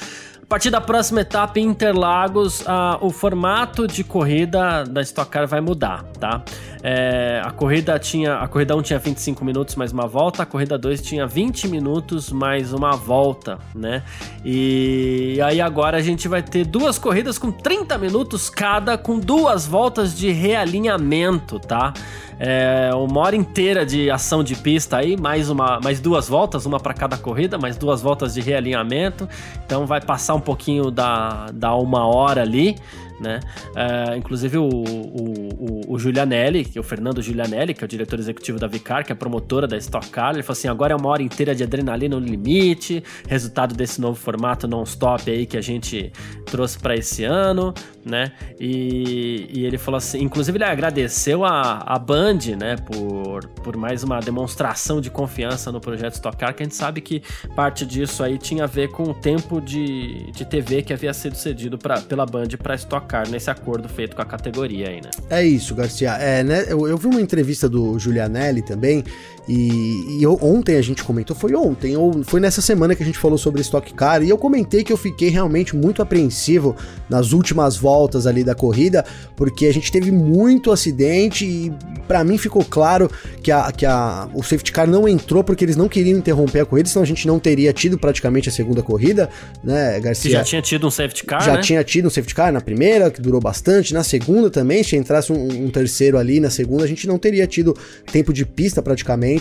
A 0.45 0.47
partir 0.47 0.69
da 0.69 0.79
próxima 0.79 1.21
etapa 1.21 1.59
em 1.59 1.63
Interlagos, 1.63 2.61
uh, 2.61 2.99
o 3.01 3.09
formato 3.09 3.87
de 3.87 4.03
corrida 4.03 4.83
da 4.83 5.01
Stock 5.01 5.29
Car 5.29 5.47
vai 5.47 5.59
mudar, 5.59 6.03
tá? 6.19 6.43
É, 6.87 7.41
a 7.43 7.49
corrida 7.49 7.97
tinha. 7.97 8.35
A 8.35 8.47
corrida 8.47 8.75
1 8.75 8.81
tinha 8.83 8.99
25 8.99 9.43
minutos 9.43 9.75
mais 9.75 9.91
uma 9.91 10.05
volta, 10.05 10.43
a 10.43 10.45
corrida 10.45 10.77
2 10.77 11.01
tinha 11.01 11.25
20 11.25 11.67
minutos 11.67 12.31
mais 12.31 12.73
uma 12.73 12.91
volta, 12.91 13.57
né? 13.73 14.03
E 14.45 15.39
aí 15.43 15.59
agora 15.59 15.97
a 15.97 16.01
gente 16.01 16.27
vai 16.27 16.43
ter 16.43 16.63
duas 16.63 16.99
corridas 16.99 17.39
com 17.39 17.51
30 17.51 17.97
minutos 17.97 18.51
cada, 18.51 18.99
com 18.99 19.17
duas 19.17 19.65
voltas 19.65 20.15
de 20.15 20.29
realinhamento, 20.29 21.57
tá? 21.57 21.91
É, 22.37 22.91
uma 22.93 23.21
hora 23.21 23.35
inteira 23.35 23.83
de 23.83 24.11
ação 24.11 24.43
de 24.43 24.55
pista 24.55 24.97
aí, 24.97 25.17
mais, 25.17 25.49
uma, 25.49 25.79
mais 25.83 25.99
duas 25.99 26.29
voltas, 26.29 26.67
uma 26.67 26.79
para 26.79 26.93
cada 26.93 27.17
corrida, 27.17 27.57
mais 27.57 27.77
duas 27.77 27.99
voltas 27.99 28.35
de 28.35 28.41
realinhamento. 28.41 29.27
Então 29.65 29.87
vai 29.87 30.01
passar 30.01 30.35
um 30.35 30.39
pouquinho 30.39 30.91
da, 30.91 31.47
da 31.51 31.73
uma 31.73 32.05
hora 32.05 32.43
ali 32.43 32.75
né? 33.19 33.39
Uh, 33.71 34.17
inclusive 34.17 34.57
o, 34.57 34.67
o, 34.67 35.83
o, 35.89 35.93
o 35.93 35.99
Giulianelli, 35.99 36.67
é 36.75 36.79
o 36.79 36.83
Fernando 36.83 37.21
Giulianelli, 37.21 37.73
que 37.73 37.83
é 37.83 37.85
o 37.85 37.87
diretor 37.87 38.19
executivo 38.19 38.59
da 38.59 38.67
Vicar, 38.67 39.03
que 39.03 39.11
é 39.11 39.15
promotora 39.15 39.67
da 39.67 39.77
Stock 39.77 40.09
Car, 40.09 40.33
ele 40.33 40.43
falou 40.43 40.57
assim: 40.57 40.67
agora 40.67 40.93
é 40.93 40.95
uma 40.95 41.09
hora 41.09 41.23
inteira 41.23 41.55
de 41.55 41.63
adrenalina 41.63 42.19
no 42.19 42.25
limite, 42.25 43.03
resultado 43.27 43.73
desse 43.75 43.99
novo 43.99 44.19
formato 44.19 44.67
non-stop 44.67 45.29
aí 45.29 45.45
que 45.45 45.57
a 45.57 45.61
gente 45.61 46.11
trouxe 46.45 46.77
para 46.77 46.95
esse 46.95 47.23
ano, 47.23 47.73
né? 48.05 48.31
E, 48.59 49.49
e, 49.51 49.65
ele 49.65 49.77
falou 49.77 49.97
assim, 49.97 50.21
inclusive 50.21 50.57
ele 50.57 50.63
agradeceu 50.63 51.43
a, 51.43 51.79
a 51.79 51.97
Band, 51.97 52.39
né, 52.57 52.75
por, 52.75 53.47
por 53.63 53.75
mais 53.75 54.03
uma 54.03 54.19
demonstração 54.19 55.01
de 55.01 55.09
confiança 55.09 55.71
no 55.71 55.81
projeto 55.81 56.13
Stock 56.13 56.37
Car, 56.37 56.53
que 56.53 56.61
a 56.61 56.65
gente 56.65 56.75
sabe 56.75 57.01
que 57.01 57.23
parte 57.55 57.85
disso 57.85 58.23
aí 58.23 58.37
tinha 58.37 58.65
a 58.65 58.67
ver 58.67 58.89
com 58.89 59.03
o 59.03 59.13
tempo 59.13 59.59
de, 59.59 60.31
de 60.31 60.45
TV 60.45 60.83
que 60.83 60.93
havia 60.93 61.13
sido 61.13 61.35
cedido 61.35 61.77
pra, 61.77 61.99
pela 62.01 62.25
Band 62.25 62.49
para 62.61 62.75
Stock 62.75 63.07
Car 63.07 63.27
nesse 63.27 63.49
acordo 63.49 63.89
feito 63.89 64.15
com 64.15 64.21
a 64.21 64.25
categoria 64.25 64.89
aí, 64.89 65.01
né? 65.01 65.09
É 65.29 65.43
isso, 65.43 65.73
Garcia. 65.73 66.11
É, 66.11 66.43
né, 66.43 66.65
eu, 66.67 66.87
eu 66.87 66.97
vi 66.97 67.07
uma 67.07 67.21
entrevista 67.21 67.67
do 67.67 67.97
Julianelli 67.97 68.61
também, 68.61 69.03
e, 69.47 70.21
e, 70.21 70.27
ontem 70.27 70.75
a 70.75 70.81
gente 70.81 71.03
comentou, 71.03 71.35
foi 71.35 71.53
ontem, 71.53 71.95
ou 71.95 72.23
foi 72.23 72.39
nessa 72.39 72.61
semana 72.61 72.95
que 72.95 73.03
a 73.03 73.05
gente 73.05 73.17
falou 73.17 73.37
sobre 73.37 73.61
Stock 73.61 73.93
Car, 73.93 74.23
e 74.23 74.29
eu 74.29 74.37
comentei 74.37 74.83
que 74.83 74.91
eu 74.91 74.97
fiquei 74.97 75.29
realmente 75.29 75.75
muito 75.75 76.01
apreensivo 76.01 76.75
nas 77.07 77.31
últimas 77.31 77.77
voltas 77.77 78.25
ali 78.25 78.43
da 78.43 78.55
corrida, 78.55 79.05
porque 79.35 79.67
a 79.67 79.73
gente 79.73 79.91
teve 79.91 80.11
muito 80.11 80.71
acidente 80.71 81.45
e 81.45 81.71
para 82.07 82.23
mim 82.23 82.37
ficou 82.37 82.63
claro 82.63 83.09
que, 83.43 83.51
a, 83.51 83.71
que 83.71 83.85
a, 83.85 84.27
o 84.33 84.41
safety 84.41 84.71
car 84.71 84.87
não 84.87 85.07
entrou 85.07 85.43
porque 85.43 85.63
eles 85.63 85.75
não 85.75 85.87
queriam 85.87 86.17
interromper 86.17 86.61
a 86.61 86.65
corrida, 86.65 86.89
senão 86.89 87.03
a 87.03 87.07
gente 87.07 87.27
não 87.27 87.39
teria 87.39 87.71
tido 87.71 87.99
praticamente 87.99 88.49
a 88.49 88.51
segunda 88.51 88.81
corrida, 88.81 89.29
né, 89.63 89.99
Garcia? 89.99 90.31
Que 90.31 90.37
já 90.37 90.43
tinha 90.43 90.61
tido 90.61 90.87
um 90.87 90.91
safety 90.91 91.23
car, 91.23 91.43
Já 91.43 91.53
né? 91.53 91.61
tinha 91.61 91.83
tido 91.83 92.07
um 92.07 92.09
safety 92.09 92.33
car 92.33 92.51
na 92.51 92.61
primeira, 92.61 93.11
que 93.11 93.21
durou 93.21 93.39
bastante, 93.39 93.93
na 93.93 94.03
segunda 94.03 94.49
também, 94.49 94.83
se 94.83 94.95
entrasse 94.95 95.31
um, 95.31 95.65
um 95.65 95.69
terceiro 95.69 96.17
ali 96.17 96.39
na 96.39 96.49
segunda, 96.49 96.83
a 96.83 96.87
gente 96.87 97.07
não 97.07 97.19
teria 97.19 97.45
tido 97.45 97.75
tempo 98.11 98.33
de 98.33 98.45
pista 98.45 98.81
praticamente 98.81 99.34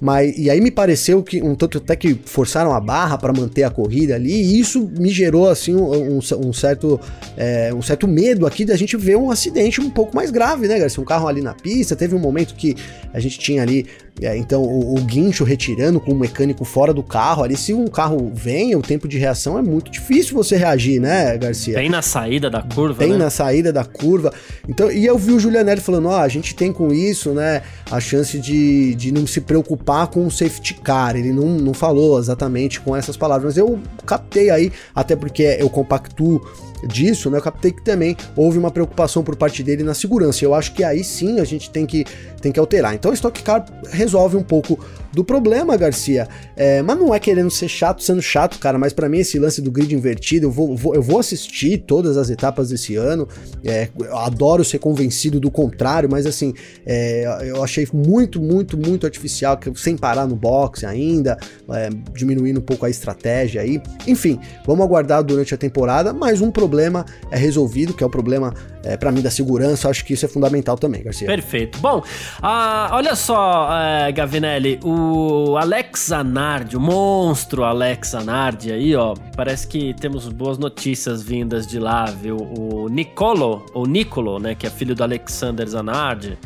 mas 0.00 0.36
e 0.36 0.50
aí 0.50 0.60
me 0.60 0.70
pareceu 0.70 1.22
que 1.22 1.42
um 1.42 1.54
tanto 1.54 1.78
até 1.78 1.96
que 1.96 2.18
forçaram 2.24 2.72
a 2.72 2.80
barra 2.80 3.18
para 3.18 3.32
manter 3.32 3.62
a 3.62 3.70
corrida 3.70 4.14
ali, 4.14 4.32
e 4.32 4.60
isso 4.60 4.90
me 4.98 5.10
gerou 5.10 5.48
assim 5.48 5.74
um, 5.74 6.16
um, 6.16 6.20
um 6.38 6.52
certo 6.52 7.00
é, 7.36 7.72
um 7.74 7.82
certo 7.82 8.06
medo 8.06 8.46
aqui 8.46 8.64
da 8.64 8.76
gente 8.76 8.96
ver 8.96 9.16
um 9.16 9.30
acidente 9.30 9.80
um 9.80 9.90
pouco 9.90 10.14
mais 10.14 10.30
grave, 10.30 10.68
né, 10.68 10.78
Garcia? 10.78 11.02
Um 11.02 11.06
carro 11.06 11.28
ali 11.28 11.42
na 11.42 11.54
pista, 11.54 11.96
teve 11.96 12.14
um 12.14 12.18
momento 12.18 12.54
que 12.54 12.74
a 13.12 13.20
gente 13.20 13.38
tinha 13.38 13.62
ali 13.62 13.86
é, 14.20 14.36
então 14.36 14.62
o, 14.62 14.96
o, 14.96 15.00
guincho 15.02 15.44
retirando 15.44 16.00
com 16.00 16.12
o 16.12 16.18
mecânico 16.18 16.64
fora 16.64 16.94
do 16.94 17.02
carro 17.02 17.42
ali, 17.42 17.54
se 17.54 17.74
um 17.74 17.86
carro 17.86 18.32
vem, 18.34 18.74
o 18.74 18.80
tempo 18.80 19.06
de 19.06 19.18
reação 19.18 19.58
é 19.58 19.62
muito 19.62 19.90
difícil 19.90 20.34
você 20.34 20.56
reagir, 20.56 20.98
né, 20.98 21.36
Garcia? 21.36 21.74
Bem 21.74 21.90
na 21.90 22.00
saída 22.00 22.48
da 22.48 22.62
curva, 22.62 22.98
Bem 22.98 23.12
né? 23.12 23.18
na 23.18 23.30
saída 23.30 23.70
da 23.70 23.84
curva. 23.84 24.32
Então, 24.66 24.90
e 24.90 25.04
eu 25.04 25.18
vi 25.18 25.32
o 25.32 25.40
Julianelli 25.40 25.82
falando, 25.82 26.08
ó, 26.08 26.12
oh, 26.12 26.20
a 26.20 26.28
gente 26.28 26.54
tem 26.54 26.72
com 26.72 26.94
isso, 26.94 27.32
né, 27.32 27.60
a 27.90 28.00
chance 28.00 28.38
de, 28.38 28.94
de 28.94 29.12
não 29.12 29.26
se 29.26 29.42
preocupar 29.42 30.06
com 30.06 30.26
o 30.26 30.30
safety 30.30 30.74
car. 30.74 31.14
Ele 31.14 31.32
não, 31.32 31.48
não 31.48 31.74
falou 31.74 32.18
exatamente 32.18 32.80
com 32.80 32.96
essas 32.96 33.18
palavras, 33.18 33.54
mas 33.54 33.58
eu 33.58 33.78
captei 34.06 34.48
aí, 34.48 34.72
até 34.94 35.14
porque 35.14 35.42
eu 35.58 35.68
compactuo 35.68 36.40
disso, 36.84 37.30
né, 37.30 37.38
eu 37.38 37.42
captei 37.42 37.72
que 37.72 37.82
também 37.82 38.16
houve 38.34 38.58
uma 38.58 38.70
preocupação 38.70 39.22
por 39.22 39.36
parte 39.36 39.62
dele 39.62 39.82
na 39.82 39.94
segurança. 39.94 40.44
Eu 40.44 40.54
acho 40.54 40.72
que 40.72 40.84
aí 40.84 41.02
sim 41.02 41.40
a 41.40 41.44
gente 41.44 41.70
tem 41.70 41.86
que, 41.86 42.04
tem 42.40 42.52
que 42.52 42.60
alterar. 42.60 42.94
Então 42.94 43.10
o 43.10 43.14
Stock 43.14 43.42
Car 43.42 43.64
resolve 43.90 44.36
um 44.36 44.42
pouco 44.42 44.78
do 45.16 45.24
problema, 45.24 45.78
Garcia. 45.78 46.28
É, 46.54 46.82
mas 46.82 46.98
não 46.98 47.14
é 47.14 47.18
querendo 47.18 47.50
ser 47.50 47.68
chato, 47.68 48.02
sendo 48.02 48.20
chato, 48.20 48.58
cara. 48.58 48.76
Mas 48.76 48.92
para 48.92 49.08
mim, 49.08 49.20
esse 49.20 49.38
lance 49.38 49.62
do 49.62 49.70
grid 49.70 49.94
invertido, 49.94 50.44
eu 50.44 50.50
vou, 50.50 50.76
vou, 50.76 50.94
eu 50.94 51.00
vou 51.00 51.18
assistir 51.18 51.78
todas 51.78 52.18
as 52.18 52.28
etapas 52.28 52.68
desse 52.68 52.96
ano. 52.96 53.26
É, 53.64 53.88
adoro 54.12 54.62
ser 54.62 54.78
convencido 54.78 55.40
do 55.40 55.50
contrário, 55.50 56.06
mas 56.06 56.26
assim, 56.26 56.52
é, 56.84 57.42
eu 57.46 57.64
achei 57.64 57.88
muito, 57.94 58.42
muito, 58.42 58.76
muito 58.76 59.06
artificial, 59.06 59.58
sem 59.74 59.96
parar 59.96 60.26
no 60.26 60.36
boxe 60.36 60.84
ainda, 60.84 61.38
é, 61.70 61.88
diminuindo 62.14 62.60
um 62.60 62.62
pouco 62.62 62.84
a 62.84 62.90
estratégia 62.90 63.62
aí. 63.62 63.80
Enfim, 64.06 64.38
vamos 64.66 64.84
aguardar 64.84 65.24
durante 65.24 65.54
a 65.54 65.56
temporada, 65.56 66.12
mas 66.12 66.42
um 66.42 66.50
problema 66.50 67.06
é 67.30 67.38
resolvido, 67.38 67.94
que 67.94 68.04
é 68.04 68.06
o 68.06 68.10
problema, 68.10 68.52
é, 68.86 68.96
para 68.96 69.10
mim, 69.10 69.20
da 69.20 69.30
segurança. 69.30 69.88
Acho 69.88 70.04
que 70.04 70.12
isso 70.14 70.24
é 70.24 70.28
fundamental 70.28 70.76
também, 70.76 71.02
Garcia. 71.02 71.26
Perfeito. 71.26 71.78
Bom, 71.80 72.02
ah, 72.40 72.90
olha 72.92 73.14
só, 73.16 73.68
é, 73.72 74.12
Gavinelli, 74.12 74.78
o 74.84 75.56
Alex 75.56 76.06
Zanardi, 76.08 76.76
o 76.76 76.80
monstro 76.80 77.64
Alex 77.64 78.10
Zanardi 78.10 78.72
aí, 78.72 78.94
ó, 78.94 79.14
parece 79.36 79.66
que 79.66 79.94
temos 79.94 80.28
boas 80.28 80.58
notícias 80.58 81.22
vindas 81.22 81.66
de 81.66 81.78
lá, 81.78 82.04
viu? 82.04 82.36
O 82.36 82.88
Nicolo, 82.88 83.66
ou 83.74 83.86
Nicolo, 83.86 84.38
né, 84.38 84.54
que 84.54 84.66
é 84.66 84.70
filho 84.70 84.94
do 84.94 85.02
Alexander 85.02 85.66
Zanardi, 85.66 86.38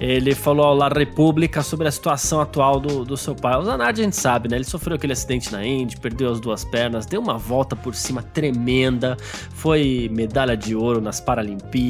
ele 0.00 0.34
falou 0.34 0.66
ao 0.66 0.74
La 0.74 0.88
República 0.88 1.62
sobre 1.62 1.86
a 1.86 1.90
situação 1.90 2.40
atual 2.40 2.80
do, 2.80 3.04
do 3.04 3.16
seu 3.16 3.34
pai. 3.34 3.56
O 3.56 3.62
Zanardi 3.62 4.00
a 4.00 4.04
gente 4.04 4.16
sabe, 4.16 4.48
né, 4.48 4.56
ele 4.56 4.64
sofreu 4.64 4.96
aquele 4.96 5.12
acidente 5.12 5.52
na 5.52 5.64
Indy, 5.64 5.96
perdeu 5.96 6.30
as 6.30 6.40
duas 6.40 6.64
pernas, 6.64 7.06
deu 7.06 7.20
uma 7.20 7.38
volta 7.38 7.76
por 7.76 7.94
cima 7.94 8.22
tremenda, 8.22 9.16
foi 9.50 10.10
medalha 10.12 10.56
de 10.56 10.74
ouro 10.74 11.00
nas 11.00 11.20
Paralimpíadas, 11.20 11.83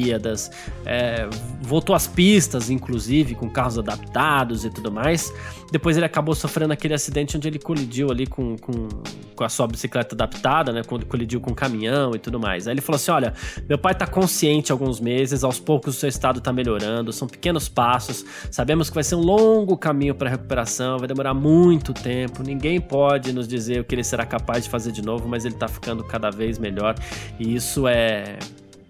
é, 0.85 1.27
voltou 1.61 1.95
às 1.95 2.07
pistas, 2.07 2.69
inclusive, 2.69 3.35
com 3.35 3.49
carros 3.49 3.77
adaptados 3.77 4.65
e 4.65 4.69
tudo 4.69 4.91
mais. 4.91 5.33
Depois 5.71 5.97
ele 5.97 6.05
acabou 6.05 6.35
sofrendo 6.35 6.73
aquele 6.73 6.93
acidente 6.93 7.35
onde 7.35 7.47
ele 7.47 7.59
colidiu 7.59 8.11
ali 8.11 8.27
com, 8.27 8.55
com, 8.57 8.87
com 9.35 9.43
a 9.43 9.49
sua 9.49 9.67
bicicleta 9.67 10.15
adaptada, 10.15 10.71
né? 10.71 10.83
Quando 10.83 11.05
colidiu 11.05 11.41
com 11.41 11.51
o 11.51 11.55
caminhão 11.55 12.13
e 12.15 12.19
tudo 12.19 12.39
mais. 12.39 12.67
Aí 12.67 12.73
ele 12.73 12.81
falou 12.81 12.97
assim: 12.97 13.11
olha, 13.11 13.33
meu 13.67 13.77
pai 13.77 13.95
tá 13.95 14.05
consciente 14.05 14.71
alguns 14.71 14.99
meses, 14.99 15.43
aos 15.43 15.59
poucos 15.59 15.95
o 15.95 15.99
seu 15.99 16.09
estado 16.09 16.39
tá 16.39 16.53
melhorando, 16.53 17.11
são 17.11 17.27
pequenos 17.27 17.67
passos, 17.67 18.25
sabemos 18.51 18.89
que 18.89 18.95
vai 18.95 19.03
ser 19.03 19.15
um 19.15 19.21
longo 19.21 19.77
caminho 19.77 20.15
para 20.15 20.29
recuperação, 20.29 20.97
vai 20.97 21.07
demorar 21.07 21.33
muito 21.33 21.93
tempo, 21.93 22.43
ninguém 22.43 22.79
pode 22.79 23.33
nos 23.33 23.47
dizer 23.47 23.81
o 23.81 23.83
que 23.83 23.95
ele 23.95 24.03
será 24.03 24.25
capaz 24.25 24.63
de 24.63 24.69
fazer 24.69 24.91
de 24.91 25.01
novo, 25.01 25.27
mas 25.27 25.45
ele 25.45 25.55
tá 25.55 25.67
ficando 25.67 26.03
cada 26.03 26.29
vez 26.29 26.57
melhor. 26.57 26.95
E 27.39 27.55
isso 27.55 27.87
é 27.87 28.37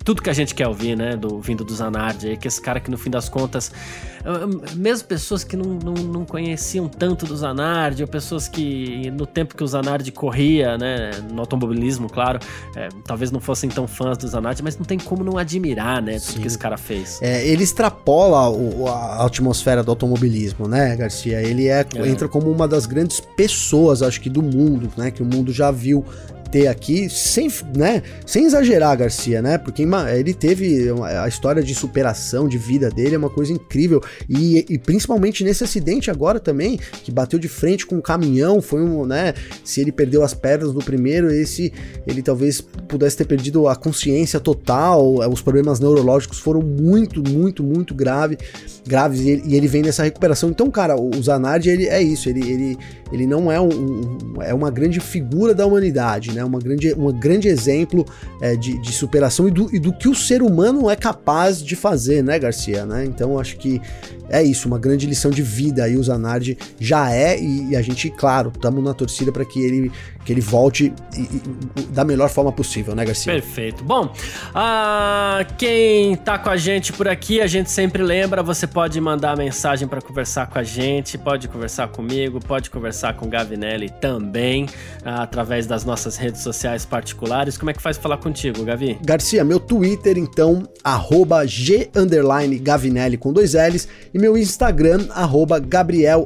tudo 0.05 0.21
que 0.21 0.29
a 0.29 0.33
gente 0.33 0.53
quer 0.53 0.67
ouvir, 0.67 0.95
né? 0.95 1.17
Do, 1.17 1.41
vindo 1.41 1.65
do 1.65 1.73
Zanardi 1.73 2.29
aí, 2.29 2.37
que 2.37 2.47
esse 2.47 2.61
cara 2.61 2.79
que 2.79 2.91
no 2.91 2.97
fim 2.97 3.09
das 3.09 3.27
contas, 3.27 3.71
mesmo 4.75 5.07
pessoas 5.07 5.43
que 5.43 5.57
não, 5.57 5.79
não, 5.83 5.93
não 5.93 6.25
conheciam 6.25 6.87
tanto 6.87 7.25
do 7.25 7.35
Zanardi, 7.35 8.03
ou 8.03 8.07
pessoas 8.07 8.47
que 8.47 9.09
no 9.09 9.25
tempo 9.25 9.55
que 9.55 9.63
o 9.63 9.67
Zanardi 9.67 10.11
corria, 10.11 10.77
né? 10.77 11.09
No 11.31 11.41
automobilismo, 11.41 12.07
claro, 12.07 12.39
é, 12.75 12.87
talvez 13.03 13.31
não 13.31 13.39
fossem 13.39 13.67
tão 13.67 13.87
fãs 13.87 14.15
do 14.15 14.27
Zanardi, 14.27 14.61
mas 14.61 14.77
não 14.77 14.85
tem 14.85 14.99
como 14.99 15.23
não 15.23 15.39
admirar, 15.39 16.03
né? 16.03 16.19
Tudo 16.19 16.33
Sim. 16.33 16.41
que 16.41 16.47
esse 16.47 16.57
cara 16.57 16.77
fez. 16.77 17.19
É, 17.19 17.45
ele 17.47 17.63
extrapola 17.63 18.47
o, 18.47 18.87
a 18.87 19.25
atmosfera 19.25 19.83
do 19.83 19.89
automobilismo, 19.89 20.67
né, 20.67 20.95
Garcia? 20.95 21.41
Ele 21.41 21.67
é, 21.67 21.83
é. 21.95 22.07
entra 22.07 22.27
como 22.27 22.51
uma 22.51 22.67
das 22.67 22.85
grandes 22.85 23.19
pessoas, 23.19 24.03
acho 24.03 24.21
que, 24.21 24.29
do 24.29 24.43
mundo, 24.43 24.91
né? 24.95 25.09
Que 25.09 25.23
o 25.23 25.25
mundo 25.25 25.51
já 25.51 25.71
viu 25.71 26.05
aqui, 26.63 27.09
sem, 27.09 27.49
né, 27.75 28.01
sem 28.25 28.45
exagerar, 28.45 28.97
Garcia, 28.97 29.41
né? 29.41 29.57
Porque 29.57 29.85
ele 30.15 30.33
teve 30.33 30.87
a 31.01 31.27
história 31.27 31.61
de 31.61 31.75
superação 31.75 32.47
de 32.47 32.57
vida 32.57 32.89
dele, 32.89 33.15
é 33.15 33.17
uma 33.17 33.29
coisa 33.29 33.51
incrível. 33.51 34.01
E, 34.29 34.65
e, 34.69 34.77
principalmente 34.77 35.43
nesse 35.43 35.63
acidente 35.63 36.09
agora 36.09 36.39
também, 36.39 36.79
que 37.03 37.11
bateu 37.11 37.37
de 37.37 37.47
frente 37.47 37.85
com 37.85 37.95
um 37.95 38.01
caminhão, 38.01 38.61
foi 38.61 38.81
um, 38.81 39.05
né? 39.05 39.33
Se 39.63 39.81
ele 39.81 39.91
perdeu 39.91 40.23
as 40.23 40.33
pernas 40.33 40.73
no 40.73 40.83
primeiro, 40.83 41.31
esse 41.31 41.73
ele 42.07 42.21
talvez 42.21 42.61
pudesse 42.61 43.17
ter 43.17 43.25
perdido 43.25 43.67
a 43.67 43.75
consciência 43.75 44.39
total. 44.39 45.17
Os 45.29 45.41
problemas 45.41 45.79
neurológicos 45.79 46.39
foram 46.39 46.61
muito, 46.61 47.21
muito, 47.27 47.63
muito 47.63 47.93
grave, 47.93 48.37
graves 48.87 49.21
e 49.21 49.29
ele, 49.29 49.43
e 49.45 49.55
ele 49.55 49.67
vem 49.67 49.81
nessa 49.81 50.03
recuperação. 50.03 50.49
Então, 50.49 50.69
cara, 50.71 50.95
o 50.95 51.11
Zanardi 51.21 51.69
ele 51.69 51.87
é 51.87 52.01
isso, 52.01 52.29
ele, 52.29 52.41
ele, 52.49 52.77
ele 53.11 53.27
não 53.27 53.51
é 53.51 53.59
um, 53.59 53.69
um 53.69 54.41
é 54.41 54.53
uma 54.53 54.69
grande 54.69 54.99
figura 54.99 55.53
da 55.53 55.65
humanidade, 55.65 56.31
né? 56.31 56.44
Uma 56.45 56.59
grande, 56.59 56.93
um 56.93 57.11
grande 57.11 57.47
exemplo 57.47 58.05
é, 58.41 58.55
de, 58.55 58.77
de, 58.79 58.91
superação 58.91 59.47
e 59.47 59.51
do, 59.51 59.73
e 59.75 59.79
do, 59.79 59.93
que 59.93 60.07
o 60.07 60.15
ser 60.15 60.41
humano 60.41 60.89
é 60.89 60.95
capaz 60.95 61.63
de 61.63 61.75
fazer, 61.75 62.23
né, 62.23 62.37
Garcia? 62.39 62.85
Né? 62.85 63.05
Então 63.05 63.37
acho 63.39 63.57
que 63.57 63.81
é 64.29 64.41
isso, 64.41 64.67
uma 64.67 64.79
grande 64.79 65.05
lição 65.05 65.29
de 65.29 65.41
vida 65.41 65.83
aí 65.83 65.97
o 65.97 66.03
Zanardi 66.03 66.57
já 66.79 67.11
é 67.11 67.39
e, 67.39 67.69
e 67.69 67.75
a 67.75 67.81
gente, 67.81 68.09
claro, 68.09 68.51
estamos 68.53 68.83
na 68.83 68.93
torcida 68.93 69.31
para 69.31 69.45
que 69.45 69.61
ele, 69.61 69.91
que 70.25 70.33
ele 70.33 70.41
volte 70.41 70.91
e, 71.15 71.21
e, 71.21 71.81
da 71.91 72.03
melhor 72.03 72.29
forma 72.29 72.51
possível, 72.51 72.95
né, 72.95 73.05
Garcia? 73.05 73.31
Perfeito. 73.31 73.83
Bom, 73.83 74.05
uh, 74.05 75.55
quem 75.57 76.15
tá 76.15 76.39
com 76.39 76.49
a 76.49 76.57
gente 76.57 76.91
por 76.91 77.07
aqui, 77.07 77.39
a 77.39 77.47
gente 77.47 77.69
sempre 77.69 78.01
lembra, 78.01 78.41
você 78.41 78.65
pode 78.65 78.99
mandar 78.99 79.37
mensagem 79.37 79.87
para 79.87 80.01
conversar 80.01 80.47
com 80.47 80.57
a 80.57 80.63
gente, 80.63 81.15
pode 81.17 81.47
conversar 81.47 81.89
comigo, 81.89 82.39
pode 82.39 82.71
conversar 82.71 83.13
com 83.13 83.27
o 83.27 83.29
Gavinelli 83.29 83.91
também, 84.01 84.65
uh, 84.65 85.21
através 85.21 85.67
das 85.67 85.85
nossas 85.85 86.17
redes 86.17 86.41
sociais 86.41 86.85
particulares. 86.85 87.55
Como 87.55 87.69
é 87.69 87.73
que 87.73 87.81
faz 87.81 87.95
falar 87.95 88.17
contigo, 88.17 88.65
Gavi? 88.65 88.97
Garcia, 89.05 89.43
meu 89.43 89.59
Twitter, 89.59 90.17
então, 90.17 90.63
arroba 90.83 91.45
G 91.45 91.89
Gavinelli 92.61 93.17
com 93.17 93.31
dois 93.31 93.53
L's 93.53 93.87
e 94.11 94.17
meu 94.17 94.35
Instagram, 94.35 95.07
arroba 95.11 95.59
Gabriel 95.59 96.25